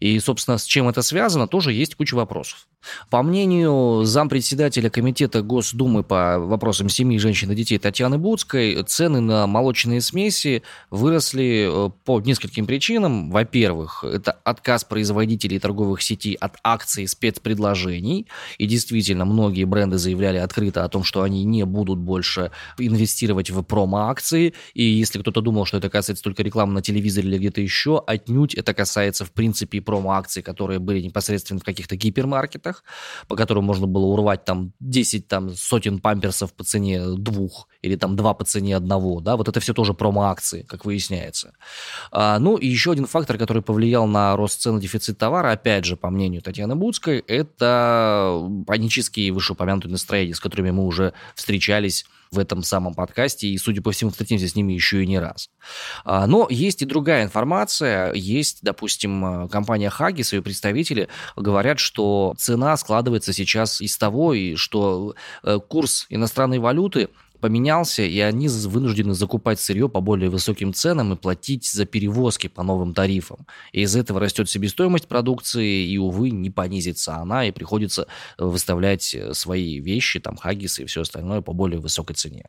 И, 0.00 0.18
собственно, 0.18 0.58
с 0.58 0.64
чем 0.64 0.88
это 0.88 1.02
связано, 1.02 1.46
тоже 1.46 1.72
есть 1.72 1.94
куча 1.94 2.14
вопросов. 2.14 2.66
По 3.10 3.22
мнению 3.22 4.02
зампредседателя 4.04 4.90
Комитета 4.90 5.42
Госдумы 5.42 6.02
по 6.02 6.38
вопросам 6.40 6.88
семьи, 6.88 7.18
женщин 7.18 7.52
и 7.52 7.54
детей 7.54 7.78
Татьяны 7.78 8.18
Буцкой, 8.18 8.82
цены 8.82 9.20
на 9.20 9.46
молочные 9.46 10.00
смеси 10.00 10.64
выросли 10.90 11.68
э, 11.70 11.90
по 12.04 12.20
нескольким 12.20 12.66
причинам. 12.66 13.30
Во-первых, 13.52 14.02
это 14.02 14.32
отказ 14.44 14.82
производителей 14.82 15.58
торговых 15.58 16.00
сетей 16.00 16.32
от 16.40 16.56
акций 16.64 17.06
спецпредложений. 17.06 18.26
И 18.56 18.66
действительно, 18.66 19.26
многие 19.26 19.64
бренды 19.64 19.98
заявляли 19.98 20.38
открыто 20.38 20.84
о 20.84 20.88
том, 20.88 21.04
что 21.04 21.20
они 21.20 21.44
не 21.44 21.66
будут 21.66 21.98
больше 21.98 22.50
инвестировать 22.78 23.50
в 23.50 23.62
промо-акции. 23.62 24.54
И 24.72 24.82
если 24.82 25.18
кто-то 25.18 25.42
думал, 25.42 25.66
что 25.66 25.76
это 25.76 25.90
касается 25.90 26.24
только 26.24 26.42
рекламы 26.42 26.72
на 26.72 26.80
телевизоре 26.80 27.28
или 27.28 27.36
где-то 27.36 27.60
еще, 27.60 28.02
отнюдь 28.06 28.54
это 28.54 28.72
касается, 28.72 29.26
в 29.26 29.32
принципе, 29.32 29.76
и 29.76 29.80
промо-акций, 29.82 30.42
которые 30.42 30.78
были 30.78 31.02
непосредственно 31.02 31.60
в 31.60 31.64
каких-то 31.64 31.94
гипермаркетах 31.94 32.82
по 33.28 33.36
которым 33.36 33.64
можно 33.64 33.86
было 33.86 34.06
урвать 34.06 34.46
там 34.46 34.72
10 34.80 35.28
там, 35.28 35.54
сотен 35.54 35.98
памперсов 35.98 36.54
по 36.54 36.64
цене 36.64 37.02
двух 37.16 37.68
или 37.82 37.96
там 37.96 38.16
два 38.16 38.32
по 38.32 38.44
цене 38.44 38.76
одного, 38.76 39.20
да, 39.20 39.36
вот 39.36 39.48
это 39.48 39.60
все 39.60 39.74
тоже 39.74 39.92
промо-акции, 39.92 40.62
как 40.62 40.84
выясняется. 40.84 41.52
А, 42.10 42.38
ну 42.38 42.56
и 42.56 42.66
еще 42.66 42.92
один 42.92 43.06
фактор, 43.06 43.31
который 43.38 43.62
повлиял 43.62 44.06
на 44.06 44.36
рост 44.36 44.60
цен 44.60 44.78
и 44.78 44.80
дефицит 44.80 45.18
товара, 45.18 45.52
опять 45.52 45.84
же, 45.84 45.96
по 45.96 46.10
мнению 46.10 46.42
Татьяны 46.42 46.76
Буцкой, 46.76 47.18
это 47.20 48.40
панические 48.66 49.32
вышеупомянутые 49.32 49.90
настроения, 49.92 50.34
с 50.34 50.40
которыми 50.40 50.70
мы 50.70 50.86
уже 50.86 51.12
встречались 51.34 52.04
в 52.30 52.38
этом 52.38 52.62
самом 52.62 52.94
подкасте, 52.94 53.48
и, 53.48 53.58
судя 53.58 53.82
по 53.82 53.92
всему, 53.92 54.10
встретимся 54.10 54.48
с 54.48 54.56
ними 54.56 54.72
еще 54.72 55.02
и 55.02 55.06
не 55.06 55.18
раз. 55.18 55.50
А, 56.04 56.26
но 56.26 56.46
есть 56.50 56.80
и 56.82 56.86
другая 56.86 57.24
информация. 57.24 58.12
Есть, 58.14 58.60
допустим, 58.62 59.48
компания 59.48 59.90
Хаги, 59.90 60.22
свои 60.22 60.40
представители 60.40 61.08
говорят, 61.36 61.78
что 61.78 62.34
цена 62.38 62.76
складывается 62.78 63.32
сейчас 63.34 63.80
из 63.82 63.98
того, 63.98 64.32
и 64.32 64.54
что 64.56 65.14
э, 65.42 65.58
курс 65.68 66.06
иностранной 66.08 66.58
валюты 66.58 67.10
поменялся, 67.42 68.02
и 68.02 68.18
они 68.20 68.48
вынуждены 68.48 69.14
закупать 69.14 69.60
сырье 69.60 69.88
по 69.88 70.00
более 70.00 70.30
высоким 70.30 70.72
ценам 70.72 71.12
и 71.12 71.16
платить 71.16 71.70
за 71.70 71.84
перевозки 71.84 72.46
по 72.46 72.62
новым 72.62 72.94
тарифам. 72.94 73.46
И 73.72 73.82
из 73.82 73.96
этого 73.96 74.20
растет 74.20 74.48
себестоимость 74.48 75.08
продукции, 75.08 75.84
и, 75.84 75.98
увы, 75.98 76.30
не 76.30 76.50
понизится 76.50 77.16
она, 77.16 77.44
и 77.44 77.50
приходится 77.50 78.06
выставлять 78.38 79.14
свои 79.32 79.80
вещи, 79.80 80.20
там, 80.20 80.36
хаггисы 80.36 80.82
и 80.82 80.86
все 80.86 81.02
остальное 81.02 81.40
по 81.40 81.52
более 81.52 81.80
высокой 81.80 82.14
цене. 82.14 82.46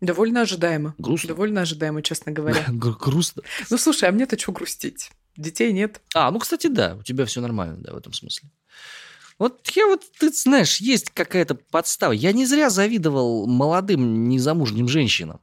Довольно 0.00 0.42
ожидаемо. 0.42 0.94
Грустно. 0.96 1.28
Довольно 1.28 1.62
ожидаемо, 1.62 2.00
честно 2.00 2.30
говоря. 2.38 2.64
Грустно. 2.68 3.42
Ну, 3.68 3.78
слушай, 3.78 4.08
а 4.08 4.12
мне-то 4.12 4.38
что 4.38 4.52
грустить? 4.52 5.10
Детей 5.36 5.72
нет. 5.72 6.00
А, 6.14 6.30
ну, 6.30 6.38
кстати, 6.38 6.68
да, 6.68 6.94
у 6.94 7.02
тебя 7.02 7.24
все 7.24 7.40
нормально, 7.40 7.78
да, 7.78 7.92
в 7.92 7.96
этом 7.96 8.12
смысле. 8.12 8.48
Вот 9.40 9.70
я 9.74 9.86
вот, 9.86 10.02
ты 10.18 10.30
знаешь, 10.30 10.76
есть 10.76 11.10
какая-то 11.14 11.54
подстава. 11.54 12.12
Я 12.12 12.32
не 12.32 12.44
зря 12.44 12.68
завидовал 12.68 13.46
молодым 13.46 14.28
незамужним 14.28 14.86
женщинам. 14.86 15.40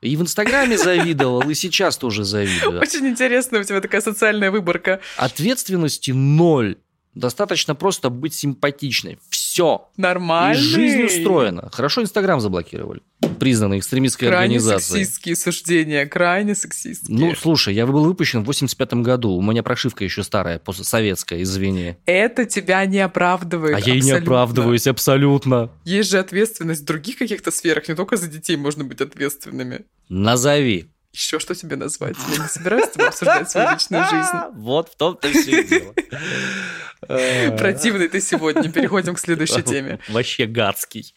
И 0.00 0.16
в 0.16 0.22
Инстаграме 0.22 0.78
завидовал, 0.78 1.48
и 1.50 1.54
сейчас 1.54 1.96
тоже 1.96 2.22
завидую. 2.22 2.80
Очень 2.82 3.08
интересно 3.08 3.58
у 3.58 3.64
тебя 3.64 3.80
такая 3.80 4.00
социальная 4.00 4.52
выборка. 4.52 5.00
Ответственности 5.16 6.12
ноль. 6.12 6.76
Достаточно 7.14 7.74
просто 7.74 8.10
быть 8.10 8.34
симпатичной. 8.34 9.18
Все. 9.28 9.90
Нормально. 9.96 10.58
И 10.58 10.62
жизнь 10.62 11.02
устроена. 11.02 11.70
Хорошо 11.72 12.02
Инстаграм 12.02 12.40
заблокировали 12.40 13.02
признанной 13.38 13.78
экстремистской 13.78 14.28
крайне 14.28 14.56
организацией. 14.56 15.04
сексистские 15.04 15.36
суждения, 15.36 16.06
крайне 16.06 16.54
сексистские. 16.54 17.18
Ну, 17.18 17.34
слушай, 17.34 17.74
я 17.74 17.86
был 17.86 18.04
выпущен 18.04 18.42
в 18.42 18.46
85 18.46 18.94
году. 18.94 19.32
У 19.32 19.42
меня 19.42 19.64
прошивка 19.64 20.04
еще 20.04 20.22
старая, 20.22 20.60
советская, 20.70 21.42
извини. 21.42 21.96
Это 22.06 22.44
тебя 22.44 22.84
не 22.86 23.00
оправдывает. 23.00 23.76
А 23.76 23.80
я 23.80 23.96
и 23.96 24.00
не 24.00 24.12
оправдываюсь 24.12 24.86
абсолютно. 24.86 25.70
Есть 25.84 26.10
же 26.10 26.18
ответственность 26.18 26.82
в 26.82 26.84
других 26.84 27.18
каких-то 27.18 27.50
сферах, 27.50 27.88
не 27.88 27.94
только 27.94 28.16
за 28.16 28.28
детей 28.28 28.56
можно 28.56 28.84
быть 28.84 29.00
ответственными. 29.00 29.86
Назови. 30.08 30.88
Еще 31.12 31.38
что 31.38 31.54
тебе 31.54 31.76
назвать? 31.76 32.16
Я 32.30 32.42
не 32.44 32.48
собираюсь 32.48 32.86
с 32.86 32.90
тобой 32.90 33.08
обсуждать 33.08 33.50
свою 33.50 33.70
личную 33.72 34.04
жизнь. 34.04 34.38
Вот 34.54 34.88
в 34.88 34.96
том-то 34.96 35.28
все 35.28 35.64
дело. 35.64 35.94
Противный 37.06 38.08
ты 38.08 38.20
сегодня. 38.20 38.70
Переходим 38.70 39.14
к 39.14 39.18
следующей 39.18 39.62
теме. 39.64 39.98
Вообще 40.08 40.46
гадский. 40.46 41.14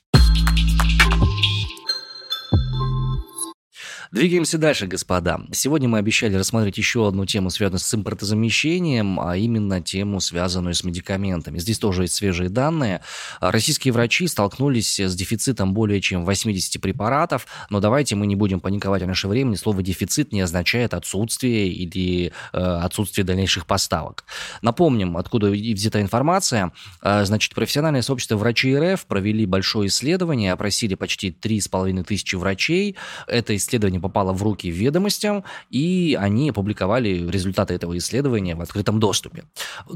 Двигаемся 4.15 4.57
дальше, 4.57 4.87
господа. 4.87 5.41
Сегодня 5.51 5.89
мы 5.89 5.97
обещали 5.97 6.35
рассмотреть 6.35 6.77
еще 6.77 7.05
одну 7.05 7.25
тему, 7.25 7.49
связанную 7.49 7.81
с 7.81 7.93
импортозамещением, 7.93 9.19
а 9.19 9.35
именно 9.35 9.81
тему, 9.81 10.21
связанную 10.21 10.73
с 10.73 10.85
медикаментами. 10.85 11.59
Здесь 11.59 11.79
тоже 11.79 12.03
есть 12.03 12.15
свежие 12.15 12.47
данные. 12.47 13.01
Российские 13.41 13.91
врачи 13.91 14.25
столкнулись 14.27 15.01
с 15.01 15.13
дефицитом 15.15 15.73
более 15.73 15.99
чем 15.99 16.23
80 16.23 16.81
препаратов, 16.81 17.45
но 17.69 17.81
давайте 17.81 18.15
мы 18.15 18.25
не 18.25 18.37
будем 18.37 18.61
паниковать 18.61 19.03
в 19.03 19.05
наше 19.05 19.27
время. 19.27 19.57
Слово 19.57 19.83
«дефицит» 19.83 20.31
не 20.31 20.39
означает 20.39 20.93
отсутствие 20.93 21.67
или 21.67 22.31
э, 22.53 22.57
отсутствие 22.57 23.25
дальнейших 23.25 23.65
поставок. 23.65 24.23
Напомним, 24.61 25.17
откуда 25.17 25.49
взята 25.49 25.99
информация. 25.99 26.71
Э, 27.01 27.25
значит, 27.25 27.53
профессиональное 27.53 28.01
сообщество 28.01 28.37
врачей 28.37 28.79
РФ 28.79 29.07
провели 29.07 29.45
большое 29.45 29.89
исследование, 29.89 30.53
опросили 30.53 30.95
почти 30.95 31.31
3,5 31.31 32.03
тысячи 32.05 32.37
врачей. 32.37 32.95
Это 33.27 33.53
исследование 33.57 34.04
попало 34.05 34.33
в 34.33 34.43
руки 34.43 34.69
ведомостям, 34.69 35.43
и 35.69 36.17
они 36.19 36.49
опубликовали 36.51 37.27
результаты 37.29 37.73
этого 37.73 37.97
исследования 37.97 38.55
в 38.55 38.61
открытом 38.61 38.99
доступе. 38.99 39.43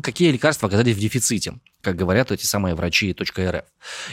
Какие 0.02 0.32
лекарства 0.32 0.68
оказались 0.68 0.96
в 0.96 1.00
дефиците? 1.00 1.54
как 1.82 1.96
говорят 1.96 2.32
эти 2.32 2.46
самые 2.46 2.76
врачи 2.76 3.16
.рф. 3.18 3.64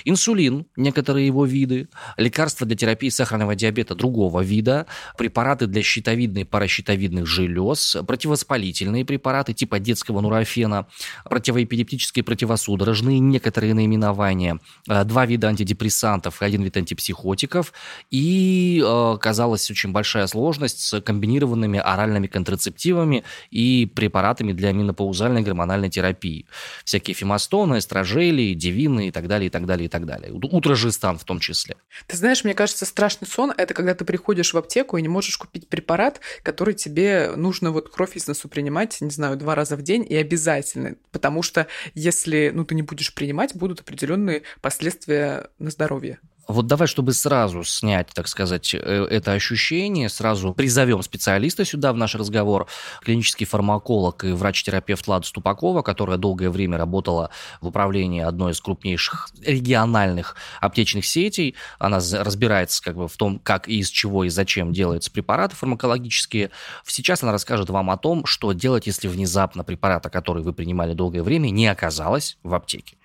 Инсулин, 0.04 0.66
некоторые 0.76 1.26
его 1.26 1.44
виды, 1.44 1.88
лекарства 2.16 2.66
для 2.66 2.76
терапии 2.76 3.08
сахарного 3.08 3.56
диабета 3.56 3.94
другого 3.94 4.40
вида, 4.40 4.86
препараты 5.18 5.66
для 5.66 5.82
щитовидной 5.82 6.42
и 6.42 6.44
паращитовидных 6.44 7.26
желез, 7.26 7.96
противовоспалительные 8.06 9.04
препараты 9.04 9.52
типа 9.52 9.80
детского 9.80 10.20
нурофена, 10.20 10.86
противоэпилептические 11.24 12.22
противосудорожные, 12.22 13.18
некоторые 13.18 13.74
наименования, 13.74 14.60
э, 14.88 15.04
два 15.04 15.26
вида 15.26 15.48
антидепрессантов 15.48 16.42
один 16.42 16.62
вид 16.62 16.76
антипсихотиков, 16.76 17.72
и 18.10 18.80
э, 18.84 19.18
казалось 19.20 19.62
очень 19.76 19.92
большая 19.92 20.26
сложность 20.26 20.80
с 20.80 21.00
комбинированными 21.00 21.78
оральными 21.78 22.26
контрацептивами 22.26 23.24
и 23.50 23.86
препаратами 23.86 24.52
для 24.52 24.72
менопаузальной 24.72 25.42
гормональной 25.42 25.90
терапии. 25.90 26.46
Всякие 26.84 27.14
фемостомы, 27.14 27.66
Стоны, 27.66 27.80
Стражели, 27.80 28.54
Девины 28.54 29.08
и 29.08 29.10
так 29.10 29.28
далее, 29.28 29.46
и 29.46 29.50
так 29.50 29.66
далее, 29.66 29.86
и 29.86 29.88
так 29.88 30.04
далее. 30.04 30.32
Утрожистан 30.32 31.18
в 31.18 31.24
том 31.24 31.38
числе. 31.38 31.76
Ты 32.06 32.16
знаешь, 32.16 32.44
мне 32.44 32.54
кажется, 32.54 32.84
страшный 32.84 33.28
сон– 33.28 33.52
это 33.56 33.72
когда 33.72 33.94
ты 33.94 34.04
приходишь 34.04 34.52
в 34.52 34.58
аптеку 34.58 34.96
и 34.96 35.02
не 35.02 35.08
можешь 35.08 35.36
купить 35.36 35.68
препарат, 35.68 36.20
который 36.42 36.74
тебе 36.74 37.32
нужно 37.36 37.70
вот 37.70 37.88
кровь 37.88 38.16
из 38.16 38.26
носу 38.26 38.48
принимать, 38.48 39.00
не 39.00 39.10
знаю, 39.10 39.36
два 39.36 39.54
раза 39.54 39.76
в 39.76 39.82
день 39.82 40.04
и 40.08 40.16
обязательно. 40.16 40.96
Потому 41.12 41.42
что 41.42 41.66
если 41.94 42.50
ну, 42.52 42.64
ты 42.64 42.74
не 42.74 42.82
будешь 42.82 43.14
принимать, 43.14 43.54
будут 43.54 43.80
определенные 43.80 44.42
последствия 44.60 45.48
на 45.58 45.70
здоровье. 45.70 46.18
Вот 46.48 46.66
давай, 46.66 46.86
чтобы 46.86 47.12
сразу 47.12 47.64
снять, 47.64 48.08
так 48.14 48.28
сказать, 48.28 48.72
э, 48.74 48.78
это 48.78 49.32
ощущение, 49.32 50.08
сразу 50.08 50.54
призовем 50.54 51.02
специалиста 51.02 51.64
сюда 51.64 51.92
в 51.92 51.96
наш 51.96 52.14
разговор, 52.14 52.68
клинический 53.02 53.46
фармаколог 53.46 54.24
и 54.24 54.32
врач-терапевт 54.32 55.08
Лада 55.08 55.26
Ступакова, 55.26 55.82
которая 55.82 56.18
долгое 56.18 56.50
время 56.50 56.78
работала 56.78 57.30
в 57.60 57.66
управлении 57.66 58.22
одной 58.22 58.52
из 58.52 58.60
крупнейших 58.60 59.28
региональных 59.44 60.36
аптечных 60.60 61.04
сетей. 61.04 61.56
Она 61.78 61.96
разбирается 61.96 62.82
как 62.82 62.96
бы 62.96 63.08
в 63.08 63.16
том, 63.16 63.40
как 63.40 63.68
и 63.68 63.78
из 63.78 63.90
чего 63.90 64.24
и 64.24 64.28
зачем 64.28 64.72
делаются 64.72 65.10
препараты 65.10 65.56
фармакологические. 65.56 66.50
Сейчас 66.86 67.24
она 67.24 67.32
расскажет 67.32 67.70
вам 67.70 67.90
о 67.90 67.96
том, 67.96 68.24
что 68.24 68.52
делать, 68.52 68.86
если 68.86 69.08
внезапно 69.08 69.64
препарата, 69.64 70.10
который 70.10 70.44
вы 70.44 70.52
принимали 70.52 70.92
долгое 70.92 71.22
время, 71.22 71.50
не 71.50 71.66
оказалось 71.66 72.38
в 72.44 72.54
аптеке. 72.54 72.96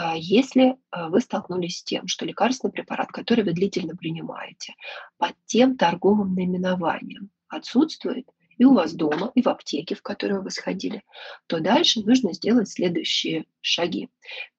А 0.00 0.14
если 0.16 0.76
а, 0.92 1.08
вы 1.08 1.20
столкнулись 1.20 1.78
с 1.78 1.82
тем, 1.82 2.06
что 2.06 2.24
лекарственный 2.24 2.72
препарат, 2.72 3.08
который 3.10 3.42
вы 3.42 3.52
длительно 3.52 3.96
принимаете, 3.96 4.76
под 5.16 5.34
тем 5.46 5.76
торговым 5.76 6.36
наименованием 6.36 7.30
отсутствует, 7.48 8.28
и 8.58 8.64
у 8.64 8.74
вас 8.74 8.92
дома, 8.92 9.32
и 9.34 9.42
в 9.42 9.48
аптеке, 9.48 9.96
в 9.96 10.02
которую 10.02 10.44
вы 10.44 10.52
сходили, 10.52 11.02
то 11.48 11.58
дальше 11.58 12.00
нужно 12.02 12.32
сделать 12.32 12.70
следующие 12.70 13.46
шаги. 13.60 14.08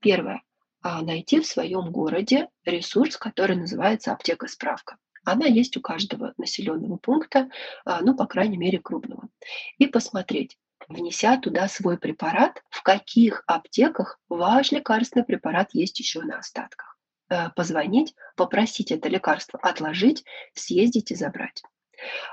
Первое. 0.01 0.43
А, 0.81 1.01
найти 1.01 1.39
в 1.39 1.45
своем 1.45 1.89
городе 1.89 2.49
ресурс, 2.65 3.15
который 3.15 3.55
называется 3.55 4.11
аптека-справка. 4.11 4.97
Она 5.23 5.45
есть 5.45 5.77
у 5.77 5.81
каждого 5.81 6.33
населенного 6.37 6.97
пункта, 6.97 7.49
ну, 8.01 8.13
по 8.13 8.25
крайней 8.25 8.57
мере, 8.57 8.79
крупного. 8.79 9.29
И 9.77 9.87
посмотреть, 9.87 10.57
внеся 10.87 11.37
туда 11.37 11.67
свой 11.67 11.97
препарат, 11.97 12.63
в 12.69 12.83
каких 12.83 13.43
аптеках 13.47 14.19
ваш 14.29 14.71
лекарственный 14.71 15.25
препарат 15.25 15.69
есть 15.73 15.99
еще 15.99 16.21
на 16.21 16.39
остатках. 16.39 16.97
Э, 17.29 17.49
позвонить, 17.55 18.15
попросить 18.35 18.91
это 18.91 19.07
лекарство 19.07 19.59
отложить, 19.61 20.23
съездить 20.53 21.11
и 21.11 21.15
забрать. 21.15 21.61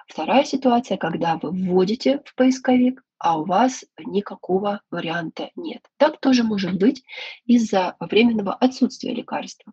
Вторая 0.06 0.44
ситуация, 0.44 0.96
когда 0.96 1.36
вы 1.36 1.50
вводите 1.50 2.22
в 2.24 2.34
поисковик, 2.34 3.02
а 3.18 3.38
у 3.38 3.44
вас 3.44 3.84
никакого 3.98 4.80
варианта 4.90 5.50
нет. 5.56 5.82
Так 5.96 6.20
тоже 6.20 6.44
может 6.44 6.78
быть 6.78 7.02
из-за 7.44 7.96
временного 8.00 8.54
отсутствия 8.54 9.14
лекарства. 9.14 9.72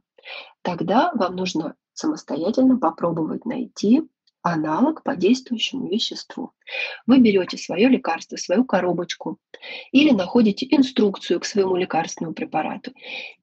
Тогда 0.62 1.12
вам 1.14 1.36
нужно 1.36 1.76
самостоятельно 1.94 2.78
попробовать 2.78 3.46
найти 3.46 4.04
аналог 4.44 5.04
по 5.04 5.16
действующему 5.16 5.88
веществу. 5.90 6.54
Вы 7.08 7.20
берете 7.20 7.58
свое 7.58 7.88
лекарство, 7.88 8.36
свою 8.36 8.66
коробочку 8.66 9.40
или 9.92 10.12
находите 10.12 10.68
инструкцию 10.70 11.40
к 11.40 11.46
своему 11.46 11.76
лекарственному 11.78 12.36
препарату 12.36 12.94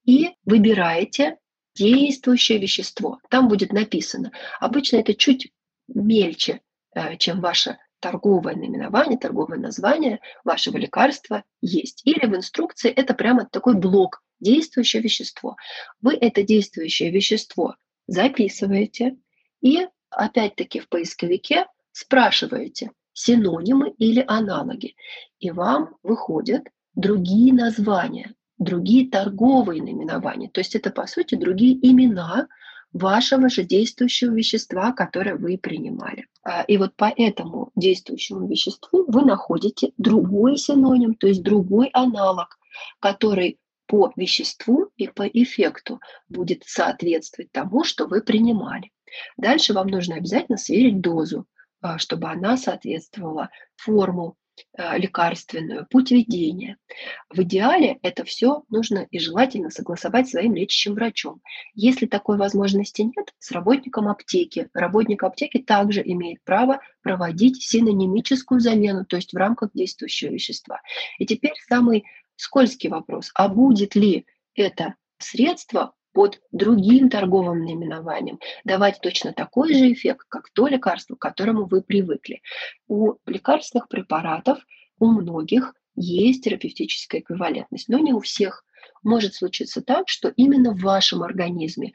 и 0.05 0.31
выбираете 0.45 1.39
действующее 1.75 2.59
вещество. 2.59 3.19
Там 3.31 3.49
будет 3.49 3.73
написано. 3.73 4.31
Обычно 4.61 4.99
это 4.99 5.15
чуть 5.15 5.51
мельче, 5.89 6.61
э, 6.95 7.17
чем 7.17 7.41
ваше 7.41 7.79
торговое 8.01 8.55
наименование, 8.55 9.19
торговое 9.19 9.59
название 9.59 10.21
вашего 10.45 10.77
лекарства 10.77 11.45
есть. 11.63 12.03
Или 12.05 12.27
в 12.27 12.37
инструкции 12.37 12.91
это 12.91 13.15
прямо 13.15 13.47
такой 13.47 13.75
блок 13.75 14.23
действующее 14.39 15.03
вещество. 15.03 15.57
Вы 16.01 16.15
это 16.15 16.43
действующее 16.43 17.11
вещество 17.11 17.77
записываете 18.07 19.17
и 19.63 19.87
опять-таки 20.11 20.81
в 20.81 20.89
поисковике 20.89 21.67
спрашиваете 21.93 22.91
синонимы 23.13 23.91
или 23.99 24.25
аналоги, 24.27 24.95
и 25.39 25.51
вам 25.51 25.97
выходят 26.03 26.65
другие 26.95 27.53
названия, 27.53 28.35
другие 28.59 29.09
торговые 29.09 29.83
наименования. 29.83 30.49
То 30.51 30.61
есть 30.61 30.75
это, 30.75 30.91
по 30.91 31.07
сути, 31.07 31.35
другие 31.35 31.75
имена 31.87 32.49
вашего 32.93 33.49
же 33.49 33.63
действующего 33.63 34.35
вещества, 34.35 34.93
которое 34.93 35.37
вы 35.37 35.59
принимали. 35.59 36.27
А, 36.43 36.63
и 36.63 36.77
вот 36.77 36.97
по 36.97 37.13
этому 37.17 37.71
действующему 37.77 38.49
веществу 38.49 39.05
вы 39.07 39.23
находите 39.23 39.93
другой 39.97 40.57
синоним, 40.57 41.15
то 41.15 41.29
есть 41.29 41.43
другой 41.43 41.91
аналог, 41.93 42.59
который 42.99 43.59
по 43.87 44.13
веществу 44.17 44.91
и 44.97 45.09
по 45.09 45.27
эффекту 45.27 46.01
будет 46.29 46.63
соответствовать 46.65 47.51
тому, 47.53 47.85
что 47.85 48.07
вы 48.07 48.23
принимали. 48.23 48.91
Дальше 49.37 49.73
вам 49.73 49.89
нужно 49.89 50.17
обязательно 50.17 50.59
сверить 50.59 51.01
дозу, 51.01 51.47
а, 51.81 51.99
чтобы 51.99 52.29
она 52.29 52.57
соответствовала 52.57 53.51
форму 53.77 54.37
а, 54.77 54.99
лекарственную, 54.99 55.87
путь 55.89 56.11
ведения. 56.11 56.77
В 57.31 57.41
идеале 57.43 57.99
это 58.03 58.25
все 58.25 58.65
нужно 58.69 59.07
и 59.11 59.19
желательно 59.19 59.71
согласовать 59.71 60.29
своим 60.29 60.55
лечащим 60.55 60.95
врачом. 60.95 61.41
Если 61.75 62.07
такой 62.07 62.37
возможности 62.37 63.03
нет, 63.03 63.35
с 63.39 63.51
работником 63.51 64.09
аптеки. 64.09 64.69
Работник 64.75 65.23
аптеки 65.23 65.59
также 65.59 66.03
имеет 66.05 66.43
право 66.45 66.81
проводить 67.03 67.63
синонимическую 67.63 68.61
замену, 68.61 69.05
то 69.05 69.17
есть 69.17 69.33
в 69.33 69.37
рамках 69.37 69.71
действующего 69.73 70.31
вещества. 70.31 70.81
И 71.19 71.27
теперь 71.27 71.55
самый 71.69 72.05
скользкий 72.37 72.89
вопрос. 72.89 73.31
А 73.35 73.49
будет 73.49 73.95
ли 73.95 74.27
это 74.55 74.95
средство 75.19 75.95
под 76.13 76.41
другим 76.51 77.09
торговым 77.09 77.65
наименованием 77.65 78.39
давать 78.65 79.01
точно 79.01 79.33
такой 79.33 79.75
же 79.75 79.93
эффект, 79.93 80.27
как 80.29 80.51
то 80.51 80.67
лекарство, 80.67 81.15
к 81.15 81.21
которому 81.21 81.67
вы 81.67 81.83
привыкли. 81.83 82.43
У 82.89 83.15
лекарственных 83.27 83.89
препаратов 83.89 84.59
у 84.99 85.07
многих 85.07 85.75
есть 85.95 86.45
терапевтическая 86.45 87.21
эквивалентность, 87.21 87.89
но 87.89 87.99
не 87.99 88.13
у 88.13 88.21
всех. 88.21 88.65
Может 89.03 89.35
случиться 89.35 89.83
так, 89.83 90.09
что 90.09 90.29
именно 90.29 90.73
в 90.73 90.81
вашем 90.81 91.23
организме 91.23 91.93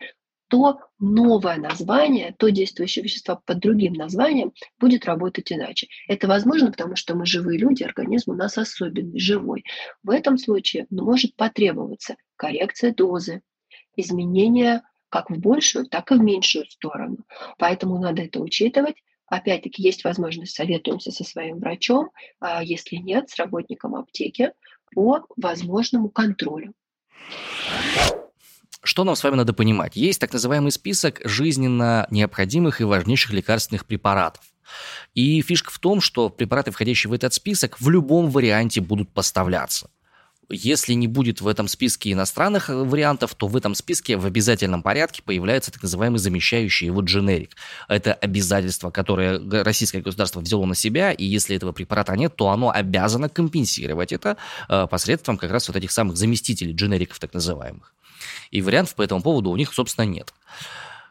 то 0.47 0.79
новое 0.99 1.57
название, 1.57 2.35
то 2.37 2.49
действующее 2.49 3.03
вещество 3.03 3.41
под 3.45 3.59
другим 3.59 3.93
названием 3.93 4.53
будет 4.79 5.05
работать 5.05 5.51
иначе. 5.51 5.87
Это 6.07 6.27
возможно, 6.27 6.71
потому 6.71 6.95
что 6.95 7.15
мы 7.15 7.25
живые 7.25 7.59
люди, 7.59 7.83
организм 7.83 8.31
у 8.31 8.35
нас 8.35 8.57
особенный, 8.57 9.19
живой. 9.19 9.63
В 10.03 10.11
этом 10.11 10.37
случае 10.37 10.85
может 10.91 11.35
потребоваться 11.35 12.15
коррекция 12.35 12.93
дозы, 12.93 13.41
изменения 13.97 14.83
как 15.09 15.29
в 15.29 15.37
большую, 15.37 15.85
так 15.85 16.11
и 16.11 16.15
в 16.15 16.21
меньшую 16.21 16.65
сторону. 16.65 17.17
Поэтому 17.57 17.99
надо 17.99 18.23
это 18.23 18.39
учитывать. 18.39 18.95
Опять-таки, 19.27 19.81
есть 19.81 20.03
возможность, 20.03 20.55
советуемся 20.55 21.11
со 21.11 21.23
своим 21.23 21.59
врачом, 21.59 22.09
а 22.39 22.63
если 22.63 22.97
нет, 22.97 23.29
с 23.29 23.37
работником 23.37 23.95
аптеки, 23.95 24.51
по 24.93 25.25
возможному 25.35 26.09
контролю. 26.09 26.73
Что 28.83 29.03
нам 29.03 29.15
с 29.15 29.23
вами 29.23 29.35
надо 29.35 29.53
понимать? 29.53 29.95
Есть 29.95 30.21
так 30.21 30.31
называемый 30.31 30.71
список 30.71 31.21
жизненно 31.23 32.07
необходимых 32.11 32.81
и 32.81 32.83
важнейших 32.83 33.33
лекарственных 33.33 33.85
препаратов. 33.87 34.43
И 35.15 35.41
фишка 35.41 35.71
в 35.71 35.79
том, 35.79 36.01
что 36.01 36.29
препараты, 36.29 36.71
входящие 36.71 37.09
в 37.09 37.13
этот 37.13 37.33
список, 37.33 37.79
в 37.79 37.89
любом 37.89 38.29
варианте 38.29 38.81
будут 38.81 39.11
поставляться. 39.11 39.89
Если 40.49 40.93
не 40.93 41.07
будет 41.07 41.41
в 41.41 41.47
этом 41.47 41.67
списке 41.67 42.11
иностранных 42.11 42.69
э, 42.69 42.75
вариантов, 42.75 43.33
то 43.35 43.47
в 43.47 43.55
этом 43.55 43.73
списке 43.73 44.17
в 44.17 44.25
обязательном 44.25 44.83
порядке 44.83 45.21
появляется 45.23 45.71
так 45.71 45.81
называемый 45.81 46.19
замещающий 46.19 46.87
его 46.87 47.01
дженерик. 47.01 47.55
Это 47.87 48.13
обязательство, 48.13 48.91
которое 48.91 49.39
российское 49.63 50.01
государство 50.01 50.41
взяло 50.41 50.65
на 50.65 50.75
себя, 50.75 51.11
и 51.11 51.25
если 51.25 51.55
этого 51.55 51.71
препарата 51.71 52.15
нет, 52.15 52.35
то 52.35 52.49
оно 52.49 52.69
обязано 52.69 53.27
компенсировать 53.29 54.11
это 54.11 54.37
э, 54.69 54.87
посредством 54.87 55.37
как 55.37 55.51
раз 55.51 55.67
вот 55.67 55.77
этих 55.77 55.91
самых 55.91 56.17
заместителей 56.17 56.73
дженериков 56.73 57.19
так 57.19 57.33
называемых. 57.33 57.93
И 58.51 58.61
вариантов 58.61 58.95
по 58.95 59.01
этому 59.01 59.21
поводу 59.21 59.49
у 59.49 59.57
них, 59.57 59.73
собственно, 59.73 60.05
нет. 60.05 60.33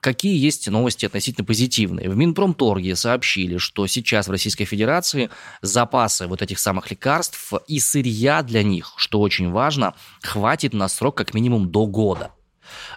Какие 0.05 0.37
есть 0.37 0.69
новости 0.69 1.07
относительно 1.07 1.47
позитивные? 1.47 2.11
В 2.11 2.15
Минпромторге 2.15 2.95
сообщили, 2.95 3.57
что 3.57 3.87
сейчас 3.87 4.29
в 4.29 4.31
Российской 4.33 4.67
Федерации 4.67 5.31
запасы 5.63 6.27
вот 6.27 6.43
этих 6.43 6.59
самых 6.59 6.91
лекарств 6.91 7.55
и 7.67 7.81
сырья 7.81 8.43
для 8.43 8.63
них, 8.63 8.93
что 8.99 9.19
очень 9.19 9.51
важно, 9.51 9.95
хватит 10.21 10.75
на 10.75 10.89
срок 10.89 11.17
как 11.17 11.33
минимум 11.33 11.71
до 11.71 11.87
года. 11.87 12.33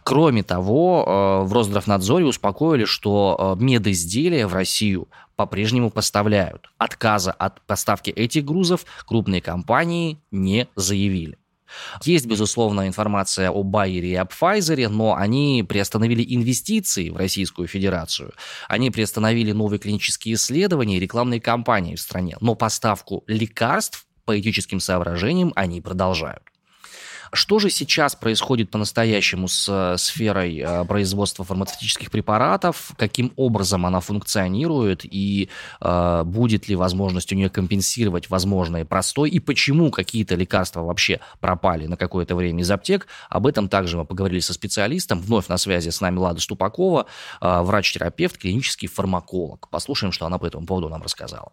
Кроме 0.03 0.43
того, 0.43 1.05
э, 1.07 1.47
в 1.47 1.53
Росздравнадзоре 1.53 2.25
успокоили, 2.25 2.83
что 2.83 3.55
э, 3.57 3.63
медизделия 3.63 4.45
в 4.45 4.53
Россию 4.53 5.07
по-прежнему 5.37 5.89
поставляют. 5.91 6.69
Отказа 6.77 7.31
от 7.31 7.61
поставки 7.61 8.09
этих 8.09 8.43
грузов 8.43 8.85
крупные 9.05 9.39
компании 9.39 10.19
не 10.31 10.67
заявили. 10.75 11.37
Есть, 12.03 12.25
безусловно, 12.25 12.87
информация 12.87 13.51
о 13.51 13.63
Байере 13.63 14.11
и 14.11 14.15
об 14.15 14.29
Pfizer, 14.29 14.87
но 14.89 15.15
они 15.15 15.65
приостановили 15.67 16.25
инвестиции 16.35 17.09
в 17.09 17.17
Российскую 17.17 17.67
Федерацию. 17.67 18.33
Они 18.67 18.91
приостановили 18.91 19.51
новые 19.51 19.79
клинические 19.79 20.35
исследования 20.35 20.97
и 20.97 20.99
рекламные 20.99 21.41
кампании 21.41 21.95
в 21.95 22.01
стране. 22.01 22.37
Но 22.41 22.55
поставку 22.55 23.23
лекарств 23.27 24.05
по 24.25 24.39
этическим 24.39 24.79
соображениям 24.79 25.53
они 25.55 25.81
продолжают. 25.81 26.43
Что 27.33 27.59
же 27.59 27.69
сейчас 27.69 28.15
происходит 28.15 28.71
по-настоящему 28.71 29.47
с 29.47 29.67
э, 29.69 29.97
сферой 29.97 30.59
э, 30.59 30.85
производства 30.85 31.43
фармацевтических 31.43 32.11
препаратов? 32.11 32.91
Каким 32.97 33.33
образом 33.35 33.85
она 33.85 33.99
функционирует? 33.99 35.01
И 35.03 35.49
э, 35.81 36.23
будет 36.25 36.67
ли 36.67 36.75
возможность 36.75 37.31
у 37.31 37.35
нее 37.35 37.49
компенсировать 37.49 38.29
возможное 38.29 38.85
простой? 38.85 39.29
И 39.29 39.39
почему 39.39 39.91
какие-то 39.91 40.35
лекарства 40.35 40.81
вообще 40.81 41.19
пропали 41.39 41.87
на 41.87 41.97
какое-то 41.97 42.35
время 42.35 42.61
из 42.61 42.71
аптек? 42.71 43.07
Об 43.29 43.47
этом 43.47 43.69
также 43.69 43.97
мы 43.97 44.05
поговорили 44.05 44.39
со 44.39 44.53
специалистом. 44.53 45.21
Вновь 45.21 45.47
на 45.47 45.57
связи 45.57 45.89
с 45.89 46.01
нами 46.01 46.17
Лада 46.17 46.39
Ступакова, 46.39 47.07
э, 47.41 47.61
врач-терапевт, 47.61 48.37
клинический 48.37 48.87
фармаколог. 48.87 49.69
Послушаем, 49.69 50.11
что 50.11 50.25
она 50.25 50.37
по 50.37 50.45
этому 50.45 50.65
поводу 50.65 50.89
нам 50.89 51.01
рассказала. 51.01 51.51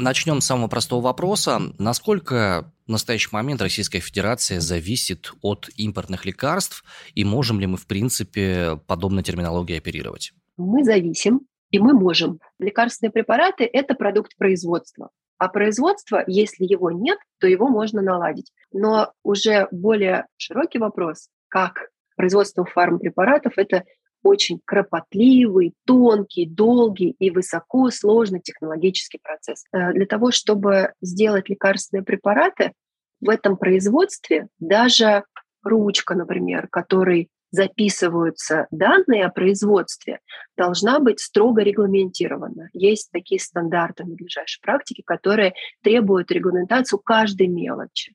Начнем 0.00 0.40
с 0.40 0.46
самого 0.46 0.68
простого 0.68 1.02
вопроса. 1.02 1.60
Насколько 1.78 2.72
в 2.86 2.90
настоящий 2.90 3.28
момент 3.32 3.60
Российская 3.60 4.00
Федерация 4.00 4.58
зависит 4.58 5.30
от 5.42 5.68
импортных 5.76 6.24
лекарств, 6.24 6.84
и 7.14 7.22
можем 7.22 7.60
ли 7.60 7.66
мы, 7.66 7.76
в 7.76 7.86
принципе, 7.86 8.80
подобной 8.86 9.22
терминологией 9.22 9.78
оперировать? 9.78 10.32
Мы 10.56 10.84
зависим, 10.84 11.40
и 11.70 11.78
мы 11.78 11.92
можем. 11.92 12.38
Лекарственные 12.58 13.12
препараты– 13.12 13.68
это 13.72 13.94
продукт 13.94 14.38
производства. 14.38 15.10
А 15.36 15.48
производство, 15.48 16.24
если 16.26 16.64
его 16.64 16.90
нет, 16.90 17.18
то 17.38 17.46
его 17.46 17.68
можно 17.68 18.00
наладить. 18.00 18.52
Но 18.72 19.12
уже 19.22 19.68
более 19.70 20.24
широкий 20.38 20.78
вопрос, 20.78 21.28
как 21.48 21.90
производство 22.16 22.64
фармпрепаратов– 22.64 23.52
это 23.56 23.84
очень 24.22 24.60
кропотливый, 24.64 25.74
тонкий, 25.86 26.46
долгий 26.46 27.14
и 27.18 27.30
высоко 27.30 27.90
сложный 27.90 28.40
технологический 28.40 29.18
процесс. 29.22 29.64
Э, 29.72 29.92
для 29.92 30.06
того, 30.06 30.30
чтобы 30.30 30.92
сделать 31.00 31.48
лекарственные 31.48 32.04
препараты, 32.04 32.72
в 33.20 33.28
этом 33.28 33.56
производстве 33.56 34.48
даже 34.58 35.24
ручка, 35.62 36.14
например, 36.14 36.68
которой 36.68 37.28
записываются 37.50 38.66
данные 38.70 39.26
о 39.26 39.30
производстве, 39.30 40.20
должна 40.56 41.00
быть 41.00 41.20
строго 41.20 41.62
регламентирована. 41.62 42.70
Есть 42.72 43.10
такие 43.10 43.40
стандарты 43.40 44.04
надлежащей 44.04 44.60
практики, 44.62 45.02
которые 45.04 45.54
требуют 45.82 46.30
регламентацию 46.30 47.00
каждой 47.00 47.48
мелочи. 47.48 48.14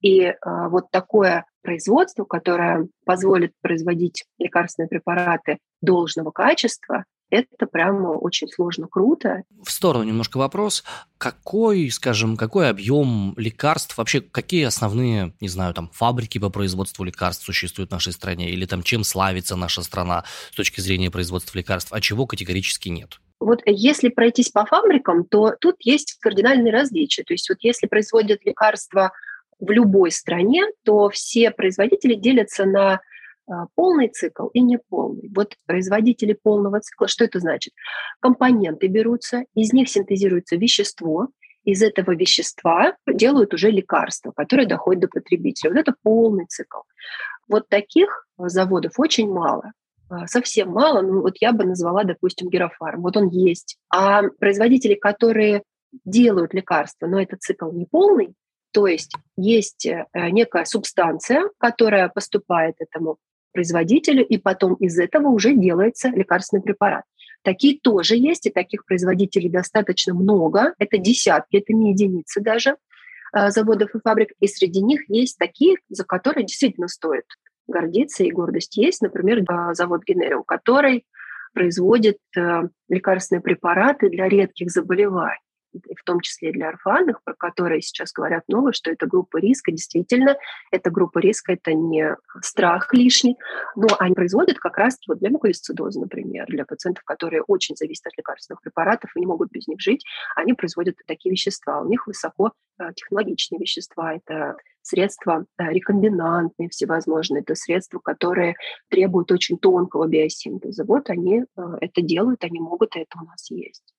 И 0.00 0.24
а, 0.24 0.68
вот 0.68 0.90
такое 0.90 1.44
производство, 1.62 2.24
которое 2.24 2.88
позволит 3.04 3.52
производить 3.60 4.24
лекарственные 4.38 4.88
препараты 4.88 5.58
должного 5.80 6.30
качества, 6.30 7.04
это 7.32 7.66
прямо 7.66 8.08
очень 8.08 8.46
сложно, 8.48 8.86
круто. 8.88 9.42
В 9.64 9.70
сторону 9.70 10.04
немножко 10.04 10.36
вопрос. 10.36 10.84
Какой, 11.16 11.90
скажем, 11.90 12.36
какой 12.36 12.68
объем 12.68 13.32
лекарств, 13.38 13.96
вообще 13.96 14.20
какие 14.20 14.64
основные, 14.64 15.32
не 15.40 15.48
знаю, 15.48 15.72
там, 15.72 15.88
фабрики 15.94 16.36
по 16.36 16.50
производству 16.50 17.04
лекарств 17.04 17.44
существуют 17.44 17.88
в 17.88 17.94
нашей 17.94 18.12
стране? 18.12 18.50
Или 18.50 18.66
там 18.66 18.82
чем 18.82 19.02
славится 19.02 19.56
наша 19.56 19.82
страна 19.82 20.24
с 20.52 20.56
точки 20.56 20.82
зрения 20.82 21.10
производства 21.10 21.56
лекарств, 21.56 21.90
а 21.94 22.02
чего 22.02 22.26
категорически 22.26 22.90
нет? 22.90 23.18
Вот 23.40 23.62
если 23.64 24.10
пройтись 24.10 24.50
по 24.50 24.66
фабрикам, 24.66 25.24
то 25.24 25.54
тут 25.58 25.76
есть 25.80 26.18
кардинальные 26.20 26.72
различия. 26.72 27.24
То 27.24 27.32
есть 27.32 27.48
вот 27.48 27.58
если 27.62 27.86
производят 27.86 28.44
лекарства 28.44 29.12
в 29.62 29.70
любой 29.70 30.10
стране, 30.10 30.64
то 30.84 31.08
все 31.08 31.52
производители 31.52 32.14
делятся 32.14 32.64
на 32.64 33.00
а, 33.46 33.66
полный 33.76 34.08
цикл 34.08 34.48
и 34.48 34.60
неполный. 34.60 35.30
Вот 35.34 35.54
производители 35.66 36.32
полного 36.34 36.80
цикла, 36.80 37.06
что 37.06 37.24
это 37.24 37.38
значит? 37.38 37.72
Компоненты 38.20 38.88
берутся, 38.88 39.44
из 39.54 39.72
них 39.72 39.88
синтезируется 39.88 40.56
вещество, 40.56 41.28
из 41.64 41.80
этого 41.80 42.16
вещества 42.16 42.96
делают 43.06 43.54
уже 43.54 43.70
лекарства, 43.70 44.32
которые 44.32 44.66
доходят 44.66 45.02
до 45.02 45.08
потребителя. 45.08 45.70
Вот 45.70 45.78
это 45.78 45.94
полный 46.02 46.46
цикл. 46.46 46.80
Вот 47.46 47.68
таких 47.68 48.26
заводов 48.36 48.94
очень 48.98 49.30
мало 49.30 49.72
а, 50.10 50.26
совсем 50.26 50.70
мало, 50.70 51.02
ну 51.02 51.22
вот 51.22 51.36
я 51.40 51.52
бы 51.52 51.64
назвала, 51.64 52.02
допустим, 52.02 52.48
Герофарм. 52.50 53.02
Вот 53.02 53.16
он 53.16 53.28
есть. 53.28 53.78
А 53.90 54.22
производители, 54.40 54.94
которые 54.94 55.62
делают 56.04 56.52
лекарства, 56.52 57.06
но 57.06 57.20
этот 57.22 57.42
цикл 57.42 57.70
не 57.70 57.86
полный, 57.86 58.34
то 58.72 58.86
есть 58.86 59.14
есть 59.36 59.86
э, 59.86 60.06
некая 60.30 60.64
субстанция, 60.64 61.44
которая 61.58 62.08
поступает 62.08 62.74
этому 62.78 63.18
производителю, 63.52 64.26
и 64.26 64.38
потом 64.38 64.74
из 64.74 64.98
этого 64.98 65.28
уже 65.28 65.54
делается 65.54 66.08
лекарственный 66.08 66.62
препарат. 66.62 67.04
Такие 67.42 67.78
тоже 67.78 68.16
есть, 68.16 68.46
и 68.46 68.50
таких 68.50 68.86
производителей 68.86 69.50
достаточно 69.50 70.14
много. 70.14 70.74
Это 70.78 70.96
десятки, 70.96 71.56
это 71.56 71.72
не 71.74 71.92
единицы 71.92 72.40
даже 72.40 72.76
э, 73.36 73.50
заводов 73.50 73.94
и 73.94 74.00
фабрик. 74.02 74.30
И 74.40 74.46
среди 74.46 74.80
них 74.82 75.02
есть 75.08 75.38
такие, 75.38 75.76
за 75.90 76.04
которые 76.04 76.46
действительно 76.46 76.88
стоит 76.88 77.24
гордиться, 77.66 78.24
и 78.24 78.30
гордость 78.30 78.76
есть. 78.76 79.02
Например, 79.02 79.40
э, 79.40 79.74
завод 79.74 80.02
Генерио, 80.04 80.42
который 80.42 81.04
производит 81.52 82.16
лекарственные 82.88 83.42
препараты 83.42 84.08
для 84.08 84.26
редких 84.26 84.70
заболеваний 84.70 85.36
в 85.72 86.04
том 86.04 86.20
числе 86.20 86.50
и 86.50 86.52
для 86.52 86.68
орфанных, 86.68 87.22
про 87.22 87.34
которые 87.34 87.82
сейчас 87.82 88.12
говорят 88.12 88.44
новые, 88.48 88.72
что 88.72 88.90
это 88.90 89.06
группа 89.06 89.38
риска. 89.38 89.72
Действительно, 89.72 90.36
эта 90.70 90.90
группа 90.90 91.18
риска– 91.18 91.52
это 91.54 91.72
не 91.74 92.16
страх 92.40 92.92
лишний, 92.92 93.36
но 93.76 93.88
они 93.98 94.14
производят 94.14 94.58
как 94.58 94.78
раз 94.78 94.98
вот 95.08 95.18
для 95.18 95.30
муковисцидоза, 95.30 96.00
например, 96.00 96.46
для 96.46 96.64
пациентов, 96.64 97.04
которые 97.04 97.42
очень 97.42 97.76
зависят 97.76 98.06
от 98.06 98.18
лекарственных 98.18 98.60
препаратов 98.60 99.10
и 99.14 99.20
не 99.20 99.26
могут 99.26 99.50
без 99.50 99.66
них 99.66 99.80
жить, 99.80 100.04
они 100.36 100.54
производят 100.54 100.96
такие 101.06 101.32
вещества. 101.32 101.80
У 101.80 101.88
них 101.88 102.06
высоко 102.06 102.52
э, 102.78 102.92
технологичные 102.94 103.58
вещества. 103.58 104.14
Это 104.14 104.56
средства 104.82 105.46
э, 105.58 105.70
рекомбинантные 105.70 106.68
всевозможные, 106.68 107.42
это 107.42 107.54
средства, 107.54 107.98
которые 107.98 108.56
требуют 108.88 109.32
очень 109.32 109.58
тонкого 109.58 110.06
биосинтеза. 110.06 110.84
Вот 110.84 111.08
они 111.10 111.42
э, 111.42 111.62
это 111.80 112.02
делают, 112.02 112.44
они 112.44 112.60
могут, 112.60 112.96
и 112.96 113.00
это 113.00 113.18
у 113.20 113.24
нас 113.24 113.50
есть. 113.50 113.94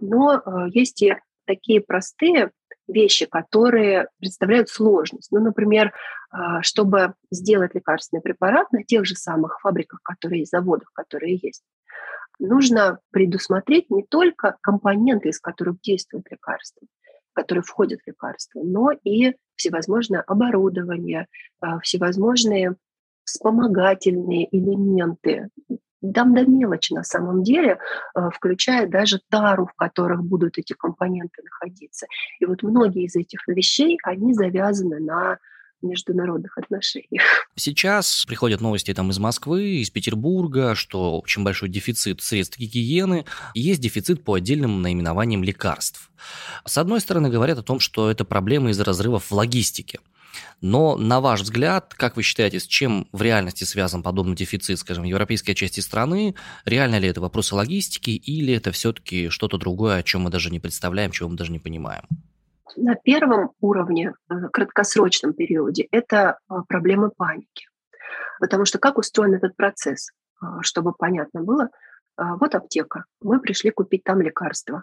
Но 0.00 0.34
э, 0.34 0.68
есть 0.72 1.02
и 1.02 1.16
такие 1.46 1.80
простые 1.80 2.50
вещи, 2.86 3.26
которые 3.26 4.08
представляют 4.18 4.68
сложность. 4.68 5.30
Ну, 5.30 5.40
например, 5.40 5.92
э, 6.32 6.62
чтобы 6.62 7.14
сделать 7.30 7.74
лекарственный 7.74 8.22
препарат 8.22 8.72
на 8.72 8.82
тех 8.82 9.04
же 9.04 9.14
самых 9.14 9.60
фабриках, 9.60 10.00
которые 10.02 10.40
есть, 10.40 10.52
заводах, 10.52 10.90
которые 10.92 11.36
есть, 11.36 11.62
нужно 12.38 13.00
предусмотреть 13.10 13.90
не 13.90 14.02
только 14.02 14.56
компоненты, 14.62 15.28
из 15.28 15.40
которых 15.40 15.80
действует 15.80 16.30
лекарство, 16.30 16.86
которые 17.32 17.62
входят 17.62 18.00
в 18.02 18.06
лекарство, 18.06 18.60
но 18.62 18.92
и 19.04 19.34
всевозможное 19.56 20.22
оборудование, 20.22 21.26
э, 21.62 21.66
всевозможные 21.82 22.76
вспомогательные 23.24 24.48
элементы, 24.56 25.50
Там 26.14 26.34
до 26.34 26.44
мелочи 26.46 26.92
на 26.92 27.02
самом 27.02 27.42
деле, 27.42 27.78
э, 28.14 28.30
включая 28.32 28.86
даже 28.86 29.20
тару, 29.28 29.66
в 29.66 29.74
которых 29.74 30.22
будут 30.22 30.58
эти 30.58 30.72
компоненты 30.72 31.42
находиться. 31.42 32.06
И 32.38 32.44
вот 32.44 32.62
многие 32.62 33.04
из 33.04 33.16
этих 33.16 33.46
вещей, 33.48 33.98
они 34.04 34.32
завязаны 34.32 35.00
на 35.00 35.38
международных 35.82 36.58
отношениях. 36.58 37.22
Сейчас 37.54 38.24
приходят 38.26 38.60
новости 38.60 38.92
там 38.94 39.10
из 39.10 39.18
Москвы, 39.18 39.80
из 39.80 39.90
Петербурга, 39.90 40.74
что 40.74 41.20
очень 41.20 41.44
большой 41.44 41.68
дефицит 41.68 42.20
средств 42.20 42.58
гигиены, 42.58 43.24
есть 43.54 43.80
дефицит 43.80 44.24
по 44.24 44.34
отдельным 44.34 44.82
наименованиям 44.82 45.44
лекарств. 45.44 46.10
С 46.64 46.78
одной 46.78 47.00
стороны, 47.00 47.30
говорят 47.30 47.58
о 47.58 47.62
том, 47.62 47.80
что 47.80 48.10
это 48.10 48.24
проблема 48.24 48.70
из-за 48.70 48.84
разрывов 48.84 49.30
в 49.30 49.32
логистике. 49.32 50.00
Но, 50.60 50.96
на 50.96 51.20
ваш 51.20 51.42
взгляд, 51.42 51.94
как 51.94 52.16
вы 52.16 52.22
считаете, 52.22 52.60
с 52.60 52.66
чем 52.66 53.06
в 53.12 53.22
реальности 53.22 53.64
связан 53.64 54.02
подобный 54.02 54.36
дефицит, 54.36 54.78
скажем, 54.78 55.04
в 55.04 55.06
европейской 55.06 55.54
части 55.54 55.80
страны? 55.80 56.34
Реально 56.64 56.98
ли 56.98 57.08
это 57.08 57.20
вопросы 57.20 57.54
логистики 57.54 58.10
или 58.10 58.54
это 58.54 58.72
все-таки 58.72 59.28
что-то 59.28 59.58
другое, 59.58 59.96
о 59.96 60.02
чем 60.02 60.22
мы 60.22 60.30
даже 60.30 60.50
не 60.50 60.60
представляем, 60.60 61.10
чего 61.10 61.28
мы 61.28 61.36
даже 61.36 61.52
не 61.52 61.58
понимаем? 61.58 62.02
На 62.76 62.94
первом 62.94 63.50
уровне, 63.60 64.14
э, 64.30 64.34
краткосрочном 64.52 65.32
периоде, 65.32 65.88
это 65.90 66.38
э, 66.48 66.54
проблемы 66.68 67.10
паники. 67.10 67.66
Потому 68.40 68.64
что 68.64 68.78
как 68.78 68.98
устроен 68.98 69.34
этот 69.34 69.56
процесс, 69.56 70.10
э, 70.42 70.46
чтобы 70.62 70.92
понятно 70.92 71.42
было, 71.42 71.68
вот 72.40 72.56
аптека, 72.56 73.04
мы 73.20 73.38
пришли 73.38 73.70
купить 73.70 74.02
там 74.02 74.20
лекарство. 74.20 74.82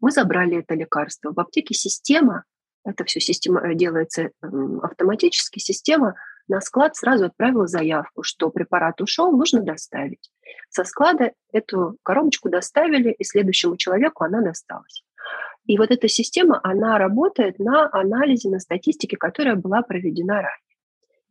Мы 0.00 0.10
забрали 0.10 0.58
это 0.58 0.74
лекарство. 0.74 1.32
В 1.32 1.38
аптеке 1.38 1.74
система, 1.74 2.42
это 2.84 3.04
все 3.04 3.20
система 3.20 3.74
делается 3.74 4.30
автоматически, 4.82 5.58
система 5.58 6.14
на 6.48 6.60
склад 6.60 6.96
сразу 6.96 7.26
отправила 7.26 7.66
заявку, 7.66 8.22
что 8.22 8.50
препарат 8.50 9.00
ушел, 9.00 9.32
нужно 9.32 9.62
доставить. 9.62 10.30
Со 10.70 10.84
склада 10.84 11.32
эту 11.52 11.96
коробочку 12.02 12.50
доставили, 12.50 13.12
и 13.12 13.24
следующему 13.24 13.76
человеку 13.76 14.24
она 14.24 14.42
досталась. 14.42 15.04
И 15.66 15.78
вот 15.78 15.90
эта 15.90 16.08
система, 16.08 16.60
она 16.62 16.98
работает 16.98 17.58
на 17.58 17.88
анализе, 17.92 18.50
на 18.50 18.58
статистике, 18.58 19.16
которая 19.16 19.54
была 19.54 19.82
проведена 19.82 20.34
ранее. 20.34 20.61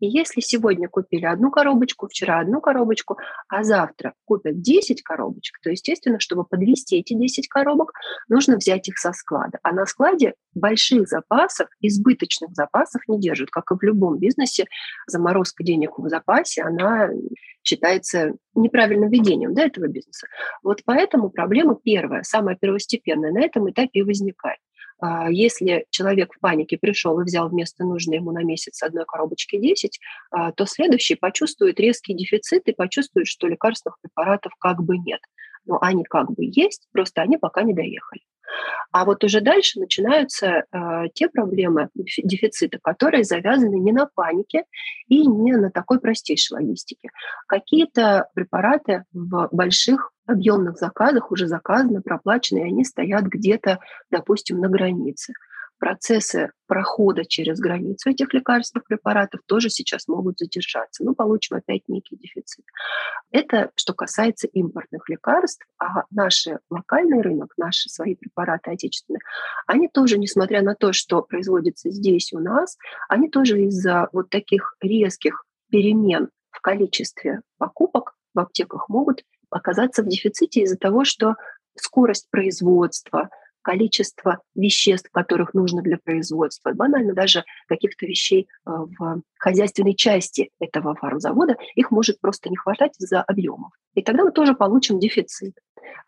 И 0.01 0.07
если 0.07 0.41
сегодня 0.41 0.89
купили 0.89 1.25
одну 1.25 1.51
коробочку, 1.51 2.07
вчера 2.07 2.39
одну 2.39 2.59
коробочку, 2.59 3.17
а 3.47 3.63
завтра 3.63 4.13
купят 4.25 4.59
10 4.59 5.03
коробочек, 5.03 5.59
то, 5.61 5.69
естественно, 5.69 6.19
чтобы 6.19 6.43
подвести 6.43 6.97
эти 6.97 7.13
10 7.13 7.47
коробок, 7.47 7.93
нужно 8.27 8.57
взять 8.57 8.89
их 8.89 8.97
со 8.97 9.13
склада. 9.13 9.59
А 9.61 9.71
на 9.71 9.85
складе 9.85 10.33
больших 10.55 11.07
запасов, 11.07 11.67
избыточных 11.81 12.49
запасов 12.53 13.03
не 13.07 13.19
держат. 13.19 13.51
Как 13.51 13.71
и 13.71 13.75
в 13.75 13.83
любом 13.83 14.17
бизнесе, 14.17 14.65
заморозка 15.05 15.63
денег 15.63 15.99
в 15.99 16.09
запасе, 16.09 16.63
она 16.63 17.09
считается 17.63 18.33
неправильным 18.55 19.09
ведением 19.09 19.53
да, 19.53 19.65
этого 19.65 19.87
бизнеса. 19.87 20.25
Вот 20.63 20.81
поэтому 20.83 21.29
проблема 21.29 21.75
первая, 21.75 22.23
самая 22.23 22.55
первостепенная 22.55 23.31
на 23.31 23.41
этом 23.41 23.69
этапе 23.69 24.03
возникает. 24.03 24.57
А, 25.01 25.29
если 25.29 25.85
человек 25.89 26.33
в 26.33 26.39
панике 26.39 26.77
пришел 26.77 27.19
и 27.19 27.23
взял 27.23 27.49
вместо 27.49 27.83
нужной 27.83 28.17
ему 28.17 28.31
на 28.31 28.43
месяц 28.43 28.81
одной 28.83 29.05
коробочки 29.05 29.57
10, 29.57 29.99
а, 30.29 30.51
то 30.51 30.65
следующий 30.65 31.15
почувствует 31.15 31.79
резкий 31.79 32.13
дефицит 32.13 32.67
и 32.67 32.73
почувствует, 32.73 33.27
что 33.27 33.47
лекарственных 33.47 33.97
препаратов 34.01 34.53
как 34.59 34.83
бы 34.83 34.97
нет. 34.97 35.19
Но 35.65 35.79
они 35.81 36.03
как 36.03 36.31
бы 36.31 36.43
есть, 36.45 36.87
просто 36.91 37.21
они 37.21 37.37
пока 37.37 37.63
не 37.63 37.73
доехали. 37.73 38.21
А 38.91 39.05
вот 39.05 39.23
уже 39.23 39.39
дальше 39.41 39.79
начинаются 39.79 40.65
э, 40.71 41.03
те 41.13 41.29
проблемы 41.29 41.89
дефицита, 41.95 42.79
которые 42.81 43.23
завязаны 43.23 43.75
не 43.75 43.93
на 43.93 44.07
панике 44.13 44.65
и 45.07 45.25
не 45.25 45.53
на 45.53 45.71
такой 45.71 45.99
простейшей 45.99 46.57
логистике. 46.57 47.09
Какие-то 47.47 48.27
препараты 48.33 49.05
в 49.13 49.47
больших 49.51 50.11
объемных 50.31 50.77
заказах 50.77 51.31
уже 51.31 51.47
заказаны, 51.47 52.01
проплачены, 52.01 52.59
и 52.59 52.71
они 52.71 52.83
стоят 52.83 53.25
где-то, 53.25 53.79
допустим, 54.09 54.59
на 54.59 54.69
границе 54.69 55.33
процессы 55.81 56.51
прохода 56.67 57.25
через 57.25 57.59
границу 57.59 58.11
этих 58.11 58.35
лекарственных 58.35 58.85
препаратов 58.85 59.41
тоже 59.47 59.71
сейчас 59.71 60.07
могут 60.07 60.37
задержаться. 60.37 61.03
Ну, 61.03 61.15
получим 61.15 61.57
опять 61.57 61.81
некий 61.87 62.15
дефицит. 62.15 62.63
Это 63.31 63.71
что 63.75 63.95
касается 63.95 64.47
импортных 64.47 65.09
лекарств, 65.09 65.65
а 65.79 66.03
наш 66.11 66.45
локальный 66.69 67.21
рынок, 67.21 67.53
наши 67.57 67.89
свои 67.89 68.13
препараты 68.13 68.69
отечественные, 68.69 69.21
они 69.65 69.87
тоже, 69.87 70.19
несмотря 70.19 70.61
на 70.61 70.75
то, 70.75 70.93
что 70.93 71.23
производится 71.23 71.89
здесь 71.89 72.31
у 72.31 72.39
нас, 72.39 72.77
они 73.09 73.27
тоже 73.27 73.59
из-за 73.63 74.07
вот 74.13 74.29
таких 74.29 74.75
резких 74.81 75.45
перемен 75.71 76.29
в 76.51 76.61
количестве 76.61 77.41
покупок 77.57 78.13
в 78.35 78.39
аптеках 78.39 78.87
могут 78.87 79.23
оказаться 79.51 80.03
в 80.03 80.07
дефиците 80.07 80.61
из-за 80.61 80.77
того, 80.77 81.05
что 81.05 81.35
скорость 81.75 82.27
производства, 82.31 83.29
количество 83.61 84.39
веществ, 84.55 85.09
которых 85.11 85.53
нужно 85.53 85.81
для 85.81 85.97
производства, 85.97 86.73
банально 86.73 87.13
даже 87.13 87.43
каких-то 87.67 88.05
вещей 88.05 88.47
э, 88.65 88.69
в 88.69 89.21
хозяйственной 89.37 89.95
части 89.95 90.49
этого 90.59 90.95
фармзавода, 90.95 91.57
их 91.75 91.91
может 91.91 92.19
просто 92.19 92.49
не 92.49 92.57
хватать 92.57 92.93
из-за 92.99 93.21
объемов. 93.21 93.71
И 93.93 94.01
тогда 94.01 94.23
мы 94.23 94.31
тоже 94.31 94.55
получим 94.55 94.99
дефицит. 94.99 95.53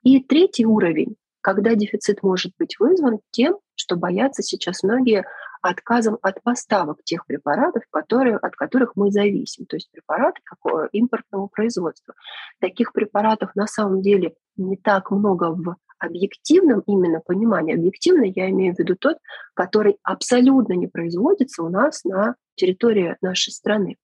И 0.04 0.20
третий 0.22 0.66
уровень, 0.66 1.16
когда 1.42 1.76
дефицит 1.76 2.24
может 2.24 2.54
быть 2.58 2.80
вызван 2.80 3.20
тем, 3.32 3.58
что 3.76 3.96
боятся 3.96 4.42
сейчас 4.42 4.84
многие 4.84 5.26
отказом 5.64 6.20
от 6.22 6.44
поставок 6.44 7.04
тех 7.04 7.26
препаратов, 7.26 7.84
которые, 7.90 8.36
от 8.36 8.56
которых 8.56 8.96
мы 8.96 9.12
зависим, 9.12 9.66
то 9.66 9.78
есть 9.78 9.90
препараты 9.92 10.42
какого 10.44 10.88
импортного 10.88 11.48
производства. 11.48 12.14
Таких 12.60 12.92
препаратов 12.92 13.56
на 13.56 13.66
самом 13.66 14.02
деле 14.02 14.36
не 14.58 14.78
так 14.78 15.10
много 15.10 15.52
в 15.52 15.78
объективном 16.00 16.82
именно 16.86 17.22
понимании. 17.22 17.76
Объективно 17.76 18.26
я 18.26 18.50
имею 18.50 18.76
в 18.76 18.80
виду 18.80 18.98
тот, 18.98 19.18
который 19.54 19.98
абсолютно 20.04 20.74
не 20.74 20.88
производится 20.88 21.64
у 21.64 21.70
нас 21.70 22.04
на 22.04 22.36
территории 22.56 23.16
нашей 23.22 23.52
страны. 23.52 23.96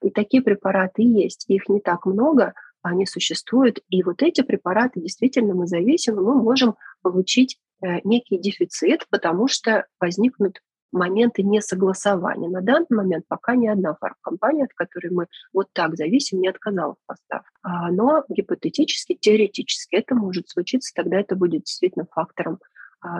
И 0.00 0.10
такие 0.10 0.42
препараты 0.42 1.02
есть, 1.02 1.44
их 1.48 1.68
не 1.68 1.80
так 1.80 2.06
много, 2.06 2.54
они 2.80 3.04
существуют. 3.04 3.80
И 3.90 4.02
вот 4.02 4.22
эти 4.22 4.42
препараты 4.42 5.00
действительно 5.00 5.54
мы 5.54 5.66
зависим, 5.66 6.16
мы 6.16 6.34
можем 6.34 6.76
получить 7.02 7.58
э, 7.82 8.00
некий 8.04 8.38
дефицит, 8.38 9.06
потому 9.10 9.48
что 9.48 9.86
возникнут 10.00 10.60
моменты 10.94 11.42
несогласования. 11.42 12.48
На 12.48 12.60
данный 12.62 12.86
момент 12.90 13.24
пока 13.28 13.56
ни 13.56 13.66
одна 13.66 13.94
фармкомпания, 14.00 14.64
от 14.64 14.72
которой 14.72 15.10
мы 15.10 15.26
вот 15.52 15.66
так 15.72 15.96
зависим, 15.96 16.40
не 16.40 16.48
отказала 16.48 16.94
в 16.94 17.06
поставках. 17.06 17.52
Но 17.90 18.24
гипотетически, 18.28 19.14
теоретически 19.14 19.96
это 19.96 20.14
может 20.14 20.48
случиться, 20.48 20.92
тогда 20.94 21.18
это 21.18 21.36
будет 21.36 21.64
действительно 21.64 22.06
фактором 22.10 22.60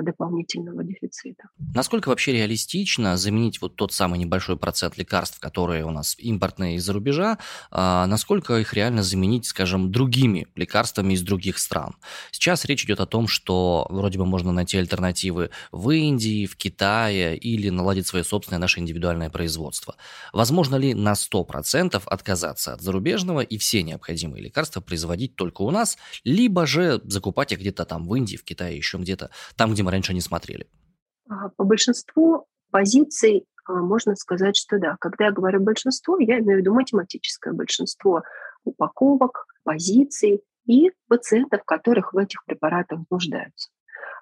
дополнительного 0.02 0.84
дефицита. 0.84 1.44
Насколько 1.74 2.08
вообще 2.08 2.32
реалистично 2.32 3.16
заменить 3.16 3.60
вот 3.60 3.76
тот 3.76 3.92
самый 3.92 4.18
небольшой 4.18 4.56
процент 4.56 4.98
лекарств, 4.98 5.38
которые 5.40 5.84
у 5.84 5.90
нас 5.90 6.16
импортные 6.18 6.76
из-за 6.76 6.92
рубежа, 6.92 7.38
а 7.70 8.06
насколько 8.06 8.56
их 8.58 8.74
реально 8.74 9.02
заменить, 9.02 9.46
скажем, 9.46 9.90
другими 9.90 10.46
лекарствами 10.54 11.14
из 11.14 11.22
других 11.22 11.58
стран? 11.58 11.94
Сейчас 12.30 12.64
речь 12.64 12.84
идет 12.84 13.00
о 13.00 13.06
том, 13.06 13.28
что 13.28 13.86
вроде 13.90 14.18
бы 14.18 14.26
можно 14.26 14.52
найти 14.52 14.78
альтернативы 14.78 15.50
в 15.72 15.90
Индии, 15.90 16.46
в 16.46 16.56
Китае 16.56 17.36
или 17.36 17.68
наладить 17.68 18.06
свое 18.06 18.24
собственное 18.24 18.60
наше 18.60 18.80
индивидуальное 18.80 19.30
производство. 19.30 19.96
Возможно 20.32 20.76
ли 20.76 20.94
на 20.94 21.12
100% 21.12 22.02
отказаться 22.06 22.72
от 22.72 22.80
зарубежного 22.80 23.40
и 23.40 23.58
все 23.58 23.82
необходимые 23.82 24.42
лекарства 24.42 24.80
производить 24.80 25.36
только 25.36 25.62
у 25.62 25.70
нас, 25.70 25.98
либо 26.24 26.66
же 26.66 27.00
закупать 27.04 27.52
их 27.52 27.60
где-то 27.60 27.84
там 27.84 28.06
в 28.06 28.14
Индии, 28.14 28.36
в 28.36 28.44
Китае, 28.44 28.76
еще 28.76 28.98
где-то, 28.98 29.30
там, 29.56 29.73
где 29.74 29.82
мы 29.82 29.90
раньше 29.90 30.14
не 30.14 30.20
смотрели? 30.20 30.66
А, 31.28 31.50
по 31.50 31.64
большинству 31.64 32.46
позиций 32.70 33.46
а, 33.66 33.74
можно 33.74 34.16
сказать, 34.16 34.56
что 34.56 34.78
да. 34.78 34.96
Когда 35.00 35.26
я 35.26 35.32
говорю 35.32 35.60
большинство, 35.60 36.18
я 36.18 36.38
имею 36.38 36.58
в 36.58 36.60
виду 36.60 36.74
математическое 36.74 37.52
большинство 37.52 38.22
упаковок, 38.64 39.46
позиций 39.62 40.42
и 40.66 40.90
пациентов, 41.08 41.62
которых 41.64 42.12
в 42.12 42.18
этих 42.18 42.44
препаратах 42.44 43.00
нуждаются. 43.10 43.70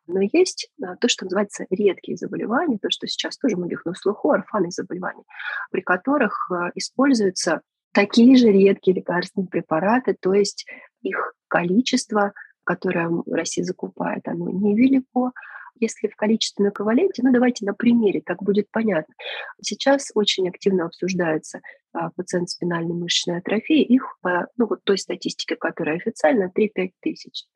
Но 0.06 0.20
есть 0.20 0.70
а, 0.82 0.96
то, 0.96 1.08
что 1.08 1.24
называется 1.24 1.66
редкие 1.70 2.16
заболевания, 2.16 2.78
то, 2.78 2.90
что 2.90 3.06
сейчас 3.06 3.36
тоже 3.38 3.56
многих 3.56 3.84
на 3.84 3.94
слуху, 3.94 4.30
орфанные 4.30 4.70
заболевания, 4.70 5.24
при 5.70 5.80
которых 5.80 6.50
используются 6.74 7.60
такие 7.92 8.36
же 8.36 8.48
редкие 8.48 8.96
лекарственные 8.96 9.48
препараты, 9.48 10.16
то 10.18 10.32
есть 10.32 10.66
их 11.02 11.34
количество 11.48 12.32
которое 12.64 13.10
Россия 13.26 13.64
закупает, 13.64 14.26
оно 14.28 14.50
невелико. 14.50 15.32
Если 15.80 16.06
в 16.06 16.16
количественном 16.16 16.70
эквиваленте, 16.70 17.22
ну 17.24 17.32
давайте 17.32 17.64
на 17.64 17.74
примере, 17.74 18.20
так 18.24 18.42
будет 18.42 18.70
понятно. 18.70 19.14
Сейчас 19.60 20.10
очень 20.14 20.48
активно 20.48 20.86
обсуждается 20.86 21.60
а, 21.92 22.10
пациент 22.10 22.50
спинальной 22.50 22.94
мышечной 22.94 23.38
атрофии, 23.38 23.82
их 23.82 24.16
по 24.20 24.46
ну, 24.56 24.66
вот 24.66 24.84
той 24.84 24.98
статистике, 24.98 25.56
которая 25.56 25.96
официально, 25.96 26.52
3-5 26.56 26.90
тысяч. 27.00 27.46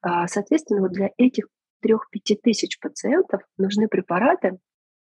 А, 0.00 0.26
соответственно, 0.28 0.80
вот 0.80 0.92
для 0.92 1.10
этих 1.18 1.48
3-5 1.84 1.98
тысяч 2.42 2.78
пациентов 2.80 3.42
нужны 3.58 3.88
препараты, 3.88 4.58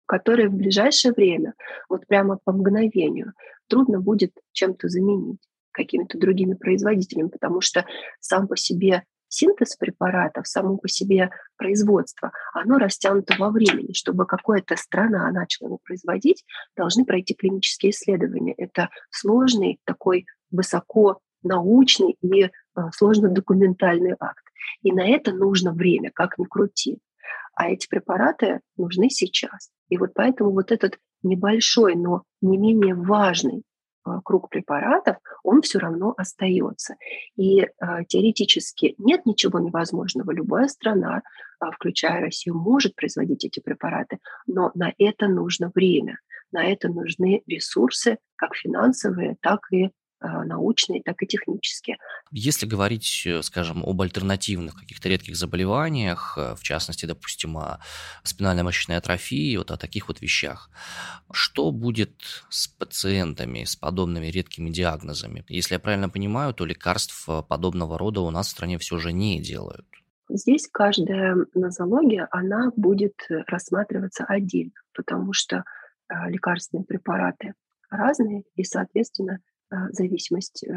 которые 0.05 0.49
в 0.49 0.53
ближайшее 0.53 1.13
время, 1.13 1.53
вот 1.89 2.07
прямо 2.07 2.39
по 2.43 2.51
мгновению, 2.51 3.33
трудно 3.67 3.99
будет 3.99 4.31
чем-то 4.51 4.87
заменить. 4.87 5.39
какими-то 5.71 6.19
другими 6.19 6.53
производителями, 6.53 7.29
потому 7.29 7.61
что 7.61 7.85
сам 8.19 8.47
по 8.47 8.55
себе 8.55 9.03
синтез 9.33 9.75
препаратов, 9.75 10.47
само 10.47 10.77
по 10.77 10.87
себе 10.87 11.29
производство, 11.57 12.31
оно 12.53 12.77
растянуто 12.77 13.35
во 13.37 13.49
времени. 13.49 13.93
Чтобы 13.93 14.25
какая-то 14.25 14.75
страна 14.75 15.29
начала 15.31 15.67
его 15.67 15.79
производить, 15.83 16.45
должны 16.77 17.05
пройти 17.05 17.33
клинические 17.33 17.91
исследования. 17.91 18.53
Это 18.57 18.89
сложный 19.09 19.79
такой 19.85 20.25
высоко 20.51 21.19
научный 21.41 22.15
и 22.21 22.43
э, 22.43 22.49
сложно 22.93 23.29
документальный 23.29 24.15
акт. 24.19 24.43
И 24.81 24.91
на 24.91 25.05
это 25.05 25.33
нужно 25.33 25.73
время, 25.73 26.11
как 26.13 26.37
ни 26.37 26.45
крути. 26.45 26.99
А 27.55 27.69
эти 27.69 27.87
препараты 27.87 28.61
нужны 28.77 29.09
сейчас. 29.09 29.69
И 29.89 29.97
вот 29.97 30.13
поэтому 30.13 30.51
вот 30.51 30.71
этот 30.71 30.97
небольшой, 31.21 31.95
но 31.95 32.23
не 32.41 32.57
менее 32.57 32.95
важный 32.95 33.63
круг 34.23 34.49
препаратов, 34.49 35.17
он 35.43 35.61
все 35.61 35.79
равно 35.79 36.13
остается. 36.17 36.95
И 37.35 37.61
э, 37.61 37.67
теоретически 38.07 38.95
нет 38.97 39.25
ничего 39.25 39.59
невозможного. 39.59 40.31
Любая 40.31 40.67
страна, 40.67 41.21
э, 41.61 41.65
включая 41.73 42.21
Россию, 42.21 42.55
может 42.57 42.95
производить 42.95 43.45
эти 43.45 43.59
препараты, 43.59 44.19
но 44.47 44.71
на 44.75 44.93
это 44.97 45.27
нужно 45.27 45.71
время, 45.73 46.19
на 46.51 46.65
это 46.65 46.89
нужны 46.89 47.41
ресурсы, 47.47 48.17
как 48.35 48.55
финансовые, 48.55 49.37
так 49.41 49.61
и 49.71 49.85
а, 49.85 49.89
научные, 50.23 51.01
так 51.03 51.21
и 51.21 51.27
технические. 51.27 51.97
Если 52.31 52.65
говорить, 52.65 53.23
э, 53.25 53.41
скажем, 53.41 53.83
об 53.83 54.01
альтернативных 54.01 54.75
каких-то 54.75 55.09
редких 55.09 55.35
заболеваниях, 55.35 56.37
э, 56.37 56.55
в 56.55 56.63
частности, 56.63 57.05
допустим, 57.05 57.57
о 57.57 57.79
спинальной 58.23 58.63
мышечной 58.63 58.97
атрофии, 58.97 59.57
вот 59.57 59.71
о 59.71 59.77
таких 59.77 60.07
вот 60.07 60.21
вещах, 60.21 60.69
что 61.31 61.71
будет 61.71 62.13
с 62.49 62.67
пациентами 62.67 63.63
с 63.63 63.75
подобными 63.75 64.27
редкими 64.27 64.69
диагнозами? 64.69 65.43
Если 65.49 65.75
я 65.75 65.79
правильно 65.79 66.09
понимаю, 66.09 66.53
то 66.53 66.65
лекарств 66.65 67.27
э, 67.27 67.43
подобного 67.47 67.97
рода 67.97 68.21
у 68.21 68.31
нас 68.31 68.47
в 68.47 68.51
стране 68.51 68.77
все 68.77 68.97
же 68.99 69.11
не 69.11 69.41
делают. 69.41 69.85
Здесь 70.29 70.69
каждая 70.71 71.35
нозология, 71.53 72.27
она 72.31 72.71
будет 72.77 73.15
рассматриваться 73.47 74.23
отдельно, 74.23 74.71
потому 74.93 75.33
что 75.33 75.63
лекарственные 76.09 76.85
препараты 76.85 77.53
разные, 77.89 78.43
и, 78.55 78.63
соответственно, 78.63 79.35
а, 79.35 79.52
зависимость 79.91 80.63
э, 80.63 80.73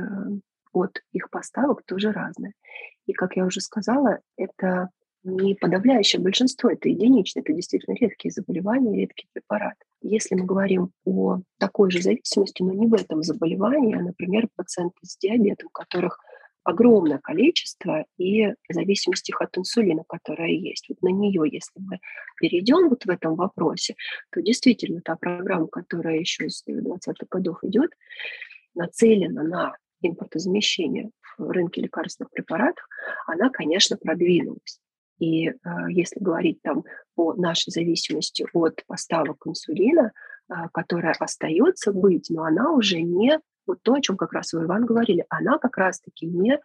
от 0.72 1.02
их 1.12 1.30
поставок 1.30 1.82
тоже 1.84 2.12
разная. 2.12 2.52
И, 3.06 3.12
как 3.12 3.36
я 3.36 3.44
уже 3.44 3.60
сказала, 3.60 4.20
это 4.36 4.90
не 5.26 5.54
подавляющее 5.54 6.22
большинство, 6.22 6.70
это 6.70 6.88
единичные, 6.88 7.42
это 7.42 7.52
действительно 7.52 7.94
редкие 7.94 8.30
заболевания, 8.30 8.96
редкие 8.96 9.28
препараты. 9.32 9.84
Если 10.00 10.36
мы 10.36 10.44
говорим 10.44 10.92
о 11.04 11.40
такой 11.58 11.90
же 11.90 12.00
зависимости, 12.00 12.62
но 12.62 12.72
не 12.72 12.86
в 12.86 12.94
этом 12.94 13.22
заболевании, 13.22 13.96
а, 13.96 14.02
например, 14.02 14.48
пациенты 14.54 14.98
с 15.02 15.18
диабетом, 15.18 15.68
которых 15.72 16.20
огромное 16.62 17.18
количество 17.18 18.04
и 18.18 18.52
зависимость 18.68 19.28
их 19.28 19.40
от 19.40 19.56
инсулина, 19.56 20.02
которая 20.08 20.50
есть. 20.50 20.86
Вот 20.88 21.00
на 21.00 21.08
нее, 21.08 21.44
если 21.50 21.80
мы 21.80 22.00
перейдем 22.40 22.88
вот 22.88 23.04
в 23.04 23.08
этом 23.08 23.36
вопросе, 23.36 23.94
то 24.30 24.42
действительно 24.42 25.00
та 25.00 25.16
программа, 25.16 25.68
которая 25.68 26.18
еще 26.18 26.48
с 26.48 26.64
20-х 26.68 27.26
годов 27.30 27.58
идет, 27.62 27.92
нацелена 28.76 29.42
на 29.42 29.76
импортозамещение 30.02 31.10
в 31.38 31.50
рынке 31.50 31.82
лекарственных 31.82 32.30
препаратов, 32.30 32.84
она, 33.26 33.50
конечно, 33.50 33.96
продвинулась. 33.96 34.80
И 35.18 35.48
э, 35.48 35.52
если 35.88 36.20
говорить 36.20 36.60
там 36.62 36.84
о 37.16 37.34
нашей 37.34 37.70
зависимости 37.70 38.44
от 38.52 38.84
поставок 38.86 39.46
инсулина, 39.46 40.12
э, 40.48 40.54
которая 40.72 41.14
остается 41.18 41.92
быть, 41.92 42.28
но 42.30 42.44
она 42.44 42.70
уже 42.70 43.00
не 43.00 43.40
вот 43.66 43.82
то, 43.82 43.94
о 43.94 44.00
чем 44.00 44.16
как 44.16 44.32
раз 44.32 44.52
вы, 44.52 44.64
Иван, 44.64 44.84
говорили, 44.86 45.24
она 45.28 45.58
как 45.58 45.76
раз-таки 45.76 46.26
не 46.26 46.52
э, 46.52 46.60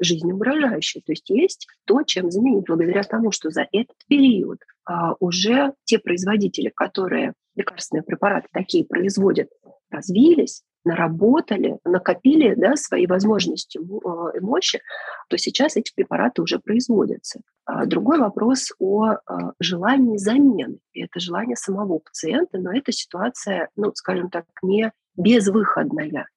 жизнеугрожающая. 0.00 1.02
То 1.04 1.12
есть 1.12 1.28
есть 1.30 1.66
то, 1.84 2.02
чем 2.02 2.30
заменить, 2.30 2.66
благодаря 2.66 3.02
тому, 3.02 3.30
что 3.30 3.50
за 3.50 3.66
этот 3.72 3.96
период 4.08 4.60
э, 4.88 4.92
уже 5.20 5.74
те 5.84 5.98
производители, 5.98 6.72
которые 6.74 7.34
лекарственные 7.56 8.02
препараты 8.02 8.48
такие 8.52 8.84
производят, 8.84 9.48
развились, 9.90 10.62
наработали, 10.86 11.78
накопили 11.84 12.54
да, 12.54 12.76
свои 12.76 13.06
возможности 13.06 13.78
э, 13.78 14.38
и 14.38 14.40
мощи, 14.40 14.80
то 15.28 15.36
сейчас 15.36 15.76
эти 15.76 15.92
препараты 15.94 16.42
уже 16.42 16.58
производятся. 16.58 17.40
А 17.64 17.84
другой 17.84 18.18
вопрос 18.18 18.72
о 18.78 19.12
э, 19.12 19.16
желании 19.60 20.16
замены. 20.16 20.78
И 20.92 21.02
это 21.02 21.20
желание 21.20 21.56
самого 21.56 21.98
пациента, 21.98 22.58
но 22.58 22.72
эта 22.72 22.92
ситуация, 22.92 23.68
ну, 23.76 23.92
скажем 23.94 24.30
так, 24.30 24.44
не 24.62 24.92
безвыходная. 25.16 26.28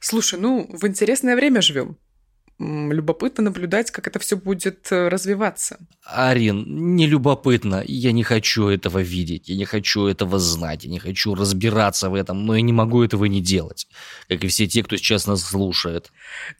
Слушай, 0.00 0.38
ну, 0.38 0.68
в 0.72 0.86
интересное 0.86 1.34
время 1.34 1.60
живем 1.60 1.96
любопытно 2.58 3.44
наблюдать, 3.44 3.90
как 3.90 4.06
это 4.06 4.18
все 4.18 4.36
будет 4.36 4.90
э, 4.90 5.08
развиваться. 5.08 5.78
Арин, 6.04 6.96
не 6.96 7.06
любопытно. 7.06 7.82
Я 7.86 8.12
не 8.12 8.22
хочу 8.22 8.68
этого 8.68 9.00
видеть, 9.00 9.48
я 9.48 9.56
не 9.56 9.64
хочу 9.64 10.06
этого 10.06 10.38
знать, 10.38 10.84
я 10.84 10.90
не 10.90 10.98
хочу 10.98 11.34
разбираться 11.34 12.08
в 12.08 12.14
этом, 12.14 12.46
но 12.46 12.56
я 12.56 12.62
не 12.62 12.72
могу 12.72 13.02
этого 13.02 13.26
не 13.26 13.42
делать, 13.42 13.86
как 14.28 14.42
и 14.42 14.48
все 14.48 14.66
те, 14.66 14.82
кто 14.82 14.96
сейчас 14.96 15.26
нас 15.26 15.42
слушает. 15.42 16.10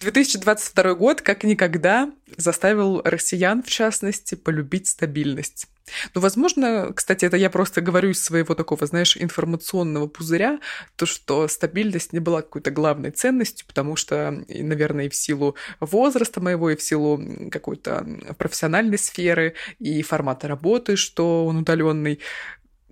2022 0.01 0.95
год, 0.95 1.23
как 1.23 1.45
никогда, 1.45 2.11
заставил 2.37 3.01
россиян, 3.03 3.63
в 3.63 3.69
частности, 3.69 4.35
полюбить 4.35 4.89
стабильность. 4.89 5.67
Ну, 6.15 6.21
возможно, 6.21 6.93
кстати, 6.95 7.25
это 7.25 7.37
я 7.37 7.51
просто 7.51 7.81
говорю 7.81 8.11
из 8.11 8.23
своего 8.23 8.55
такого, 8.55 8.87
знаешь, 8.87 9.17
информационного 9.17 10.09
пузыря, 10.09 10.61
то, 10.97 11.07
что 11.07 11.49
стабильность 11.49 12.13
не 12.13 12.19
была 12.19 12.43
какой-то 12.43 12.71
главной 12.71 13.11
ценностью, 13.11 13.67
потому 13.67 13.97
что, 13.97 14.45
наверное, 14.49 15.07
и 15.07 15.09
в 15.09 15.15
силу 15.15 15.57
возраста 15.81 16.41
моего, 16.41 16.71
и 16.71 16.77
в 16.77 16.83
силу 16.83 17.23
какой-то 17.51 18.07
профессиональной 18.39 18.99
сферы, 18.99 19.55
и 19.79 20.03
формата 20.03 20.49
работы, 20.49 20.97
что 20.97 21.47
он 21.47 21.59
удаленный, 21.59 22.21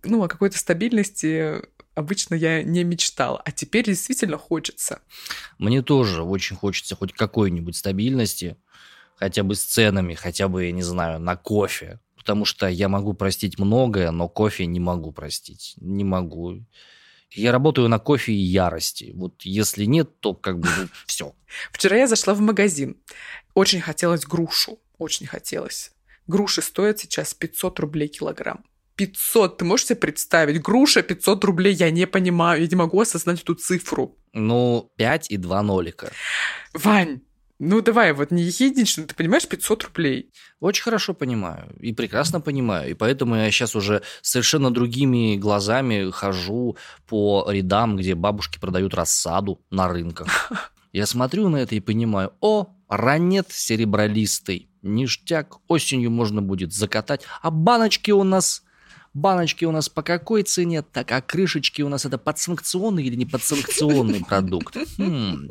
ну, 0.05 0.23
о 0.23 0.29
какой-то 0.29 0.59
стабильности 0.59 1.63
обычно 1.95 2.35
я 2.35 2.63
не 2.63 2.85
мечтала, 2.85 3.41
а 3.45 3.53
теперь 3.53 3.87
действительно 3.87 4.37
хочется. 4.37 5.01
Мне 5.59 5.83
тоже 5.83 6.23
очень 6.23 6.57
хочется 6.57 6.97
хоть 6.97 7.13
какой-нибудь 7.13 7.77
стабильности, 7.77 8.57
хотя 9.17 9.43
бы 9.43 9.55
с 9.55 9.63
ценами, 9.63 10.15
хотя 10.15 10.49
бы, 10.49 10.65
я 10.65 10.73
не 10.73 10.83
знаю, 10.83 11.21
на 11.21 11.37
кофе, 11.37 12.01
потому 12.25 12.47
что 12.47 12.67
я 12.67 12.89
могу 12.89 13.13
простить 13.13 13.59
многое, 13.59 14.11
но 14.11 14.29
кофе 14.29 14.65
не 14.65 14.81
могу 14.81 15.13
простить. 15.13 15.75
Не 15.77 16.05
могу. 16.05 16.65
Я 17.31 17.53
работаю 17.53 17.89
на 17.89 17.99
кофе 17.99 18.33
и 18.33 18.37
ярости. 18.37 19.13
Вот 19.15 19.43
если 19.43 19.85
нет, 19.85 20.21
то 20.21 20.33
как 20.33 20.59
бы 20.59 20.69
ну, 20.79 20.89
все. 21.07 21.35
Вчера 21.71 21.99
я 21.99 22.07
зашла 22.07 22.33
в 22.33 22.41
магазин. 22.41 22.97
Очень 23.53 23.83
хотелось 23.83 24.25
грушу. 24.25 24.79
Очень 24.97 25.27
хотелось. 25.27 25.93
Груши 26.27 26.63
стоят 26.63 26.99
сейчас 26.99 27.35
500 27.35 27.81
рублей 27.81 28.09
килограмм. 28.09 28.65
500, 28.97 29.59
ты 29.59 29.65
можешь 29.67 29.87
себе 29.87 29.97
представить? 29.97 30.63
Груша 30.63 31.03
500 31.03 31.45
рублей, 31.45 31.75
я 31.75 31.91
не 31.91 32.07
понимаю, 32.07 32.63
я 32.63 32.69
не 32.69 32.77
могу 32.77 33.01
осознать 33.01 33.43
эту 33.43 33.55
цифру. 33.55 34.17
Ну, 34.33 34.91
5 34.97 35.31
и 35.31 35.37
2 35.37 35.63
нолика. 35.63 36.11
Вань, 36.73 37.21
ну, 37.61 37.81
давай, 37.81 38.13
вот 38.13 38.33
не 38.33 38.43
ехиднично, 38.43 39.05
ты 39.05 39.15
понимаешь, 39.15 39.47
500 39.47 39.85
рублей. 39.85 40.33
Очень 40.59 40.83
хорошо 40.83 41.15
понимаю 41.15 41.73
и 41.81 41.93
прекрасно 41.93 42.41
понимаю. 42.41 42.91
И 42.91 42.95
поэтому 42.95 43.37
я 43.37 43.51
сейчас 43.51 43.77
уже 43.77 44.03
совершенно 44.23 44.73
другими 44.73 45.37
глазами 45.37 46.11
хожу 46.11 46.77
по 47.07 47.47
рядам, 47.49 47.97
где 47.97 48.17
бабушки 48.17 48.59
продают 48.59 48.95
рассаду 48.95 49.61
на 49.71 49.89
рынках. 49.89 50.51
Я 50.93 51.07
смотрю 51.07 51.49
на 51.49 51.57
это 51.57 51.75
и 51.75 51.81
понимаю, 51.81 52.33
о, 52.41 52.69
ранет 52.89 53.51
серебролистый, 53.51 54.71
ништяк, 54.83 55.59
осенью 55.67 56.11
можно 56.11 56.41
будет 56.41 56.73
закатать, 56.73 57.23
а 57.43 57.51
баночки 57.51 58.13
у 58.13 58.23
нас 58.23 58.64
баночки 59.15 59.65
у 59.65 59.71
нас 59.71 59.89
по 59.89 60.03
какой 60.03 60.43
цене, 60.43 60.83
так 60.83 61.11
а 61.13 61.21
крышечки 61.21 61.83
у 61.83 61.89
нас 61.89 62.05
это 62.05 62.19
подсанкционный 62.19 63.05
или 63.05 63.15
не 63.15 63.25
подсанкционный 63.25 64.25
продукт. 64.29 64.77
Хм. 64.99 65.51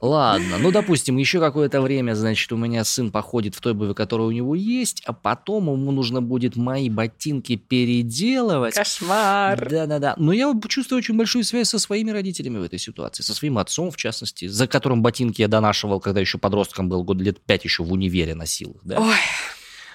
Ладно, 0.00 0.58
ну, 0.58 0.72
допустим, 0.72 1.16
еще 1.16 1.40
какое-то 1.40 1.80
время, 1.80 2.14
значит, 2.14 2.52
у 2.52 2.56
меня 2.56 2.84
сын 2.84 3.10
походит 3.10 3.54
в 3.54 3.60
той 3.60 3.72
обуви, 3.72 3.94
которая 3.94 4.26
у 4.26 4.32
него 4.32 4.54
есть, 4.54 5.02
а 5.06 5.12
потом 5.12 5.72
ему 5.72 5.92
нужно 5.92 6.20
будет 6.20 6.56
мои 6.56 6.90
ботинки 6.90 7.56
переделывать. 7.56 8.74
Кошмар! 8.74 9.68
Да-да-да. 9.70 10.14
Но 10.18 10.32
я 10.32 10.52
чувствую 10.68 10.98
очень 10.98 11.16
большую 11.16 11.44
связь 11.44 11.68
со 11.68 11.78
своими 11.78 12.10
родителями 12.10 12.58
в 12.58 12.64
этой 12.64 12.78
ситуации, 12.78 13.22
со 13.22 13.34
своим 13.34 13.58
отцом, 13.58 13.90
в 13.90 13.96
частности, 13.96 14.48
за 14.48 14.66
которым 14.66 15.02
ботинки 15.02 15.40
я 15.40 15.48
донашивал, 15.48 16.00
когда 16.00 16.20
еще 16.20 16.38
подростком 16.38 16.88
был, 16.88 17.04
год 17.04 17.20
лет 17.20 17.40
пять 17.40 17.64
еще 17.64 17.84
в 17.84 17.92
универе 17.92 18.34
носил. 18.34 18.80
Да? 18.82 19.00
Ой. 19.00 19.14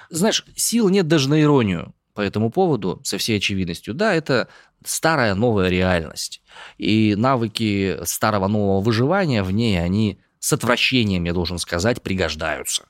Знаешь, 0.10 0.46
сил 0.56 0.90
нет 0.90 1.08
даже 1.08 1.30
на 1.30 1.42
иронию 1.42 1.94
по 2.14 2.22
этому 2.22 2.52
поводу 2.52 3.02
со 3.04 3.18
всей 3.18 3.38
очевидностью. 3.38 3.94
Да, 3.94 4.14
это 4.14 4.48
старая 4.84 5.36
новая 5.36 5.70
реальность. 5.70 6.42
И 6.78 7.16
навыки 7.16 7.98
старого 8.04 8.48
нового 8.48 8.82
выживания 8.82 9.44
в 9.44 9.52
ней, 9.52 9.82
они 9.82 10.20
с 10.40 10.54
отвращением, 10.54 11.24
я 11.26 11.34
должен 11.34 11.58
сказать, 11.60 12.02
пригождаются. 12.02 12.88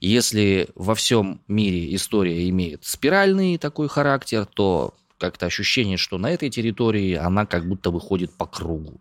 Если 0.00 0.68
во 0.74 0.94
всем 0.94 1.40
мире 1.48 1.94
история 1.94 2.48
имеет 2.50 2.84
спиральный 2.84 3.56
такой 3.58 3.88
характер, 3.88 4.44
то 4.44 4.94
как-то 5.18 5.46
ощущение, 5.46 5.96
что 5.96 6.18
на 6.18 6.30
этой 6.30 6.50
территории 6.50 7.14
она 7.14 7.46
как 7.46 7.66
будто 7.66 7.90
выходит 7.90 8.36
по 8.36 8.46
кругу. 8.46 9.00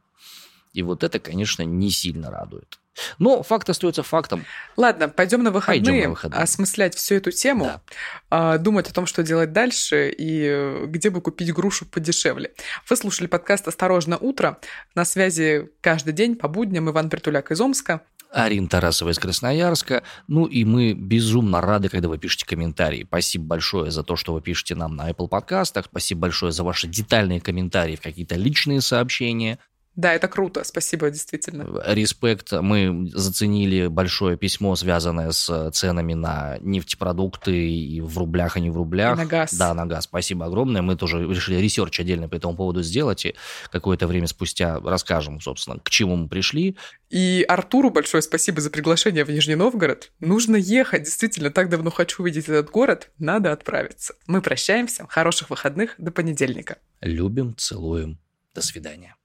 И 0.74 0.82
вот 0.82 1.03
это, 1.03 1.19
конечно, 1.19 1.63
не 1.63 1.89
сильно 1.91 2.30
радует. 2.32 2.80
Но 3.17 3.41
факт 3.43 3.69
остается 3.69 4.03
фактом. 4.03 4.45
Ладно, 4.78 5.09
пойдем 5.09 5.43
на 5.43 5.51
выходные, 5.51 5.84
пойдем 5.84 6.03
на 6.03 6.09
выходные. 6.09 6.41
осмыслять 6.41 6.95
всю 6.95 7.15
эту 7.15 7.32
тему, 7.32 7.65
да. 7.65 7.82
А, 8.30 8.57
думать 8.57 8.89
о 8.89 8.93
том, 8.93 9.05
что 9.05 9.24
делать 9.24 9.51
дальше 9.51 10.11
и 10.11 10.45
э, 10.45 10.86
где 10.88 11.09
бы 11.09 11.21
купить 11.21 11.51
грушу 11.53 11.86
подешевле. 11.86 12.53
Вы 12.88 12.95
слушали 12.95 13.28
подкаст 13.28 13.67
«Осторожно, 13.67 14.17
утро». 14.17 14.59
На 14.93 15.05
связи 15.05 15.69
каждый 15.82 16.13
день 16.13 16.36
по 16.36 16.47
будням 16.47 16.89
Иван 16.89 17.09
Притуляк 17.09 17.51
из 17.51 17.61
Омска. 17.61 18.01
Арин 18.32 18.67
Тарасова 18.67 19.11
из 19.11 19.19
Красноярска. 19.19 20.03
Ну 20.28 20.45
и 20.45 20.65
мы 20.65 20.93
безумно 20.93 21.61
рады, 21.61 21.89
когда 21.89 22.09
вы 22.09 22.17
пишете 22.17 22.45
комментарии. 22.45 23.05
Спасибо 23.07 23.45
большое 23.45 23.91
за 23.91 24.03
то, 24.03 24.15
что 24.15 24.34
вы 24.34 24.41
пишете 24.41 24.74
нам 24.74 24.95
на 24.95 25.09
Apple 25.09 25.28
подкастах. 25.28 25.86
Спасибо 25.86 26.21
большое 26.21 26.51
за 26.51 26.63
ваши 26.63 26.88
детальные 26.88 27.41
комментарии 27.41 27.95
в 27.95 28.01
какие-то 28.01 28.36
личные 28.36 28.82
сообщения. 28.82 29.59
Да, 29.96 30.14
это 30.14 30.28
круто, 30.28 30.64
спасибо, 30.64 31.10
действительно. 31.12 31.82
Респект. 31.86 32.52
Мы 32.52 33.10
заценили 33.14 33.88
большое 33.88 34.38
письмо, 34.38 34.76
связанное 34.76 35.32
с 35.32 35.72
ценами 35.72 36.14
на 36.14 36.58
нефтепродукты 36.62 37.70
и 37.70 38.02
в 38.02 38.18
рублях, 38.18 38.58
а 38.58 38.60
не 38.60 38.72
в 38.72 38.78
рублях. 38.78 39.18
И 39.18 39.22
на 39.22 39.26
газ. 39.28 39.54
Да, 39.54 39.74
на 39.74 39.86
газ. 39.86 40.06
Спасибо 40.06 40.48
огромное. 40.48 40.82
Мы 40.82 40.96
тоже 40.96 41.28
решили 41.28 41.58
research 41.57 41.99
отдельно 42.00 42.28
по 42.28 42.36
этому 42.36 42.56
поводу 42.56 42.82
сделать, 42.82 43.26
и 43.26 43.36
какое-то 43.72 44.08
время 44.08 44.28
спустя 44.28 44.80
расскажем, 44.80 45.39
собственно, 45.39 45.78
к 45.80 45.89
чему 45.89 46.16
мы 46.16 46.28
пришли. 46.28 46.76
И 47.10 47.46
Артуру 47.48 47.91
большое 47.91 48.24
спасибо 48.24 48.62
за 48.62 48.72
приглашение 48.72 49.24
в 49.24 49.30
Нижний 49.30 49.56
Новгород. 49.56 50.12
Нужно 50.20 50.56
ехать, 50.56 51.04
действительно, 51.04 51.52
так 51.52 51.70
давно 51.70 51.91
хочу 51.91 52.24
увидеть 52.24 52.46
этот 52.50 52.72
город, 52.72 53.12
надо 53.20 53.52
отправиться. 53.52 54.16
Мы 54.26 54.41
прощаемся, 54.41 55.06
хороших 55.08 55.52
выходных, 55.52 55.94
до 56.00 56.12
понедельника. 56.12 56.78
Любим, 57.02 57.56
целуем, 57.56 58.18
до 58.56 58.62
свидания. 58.64 59.16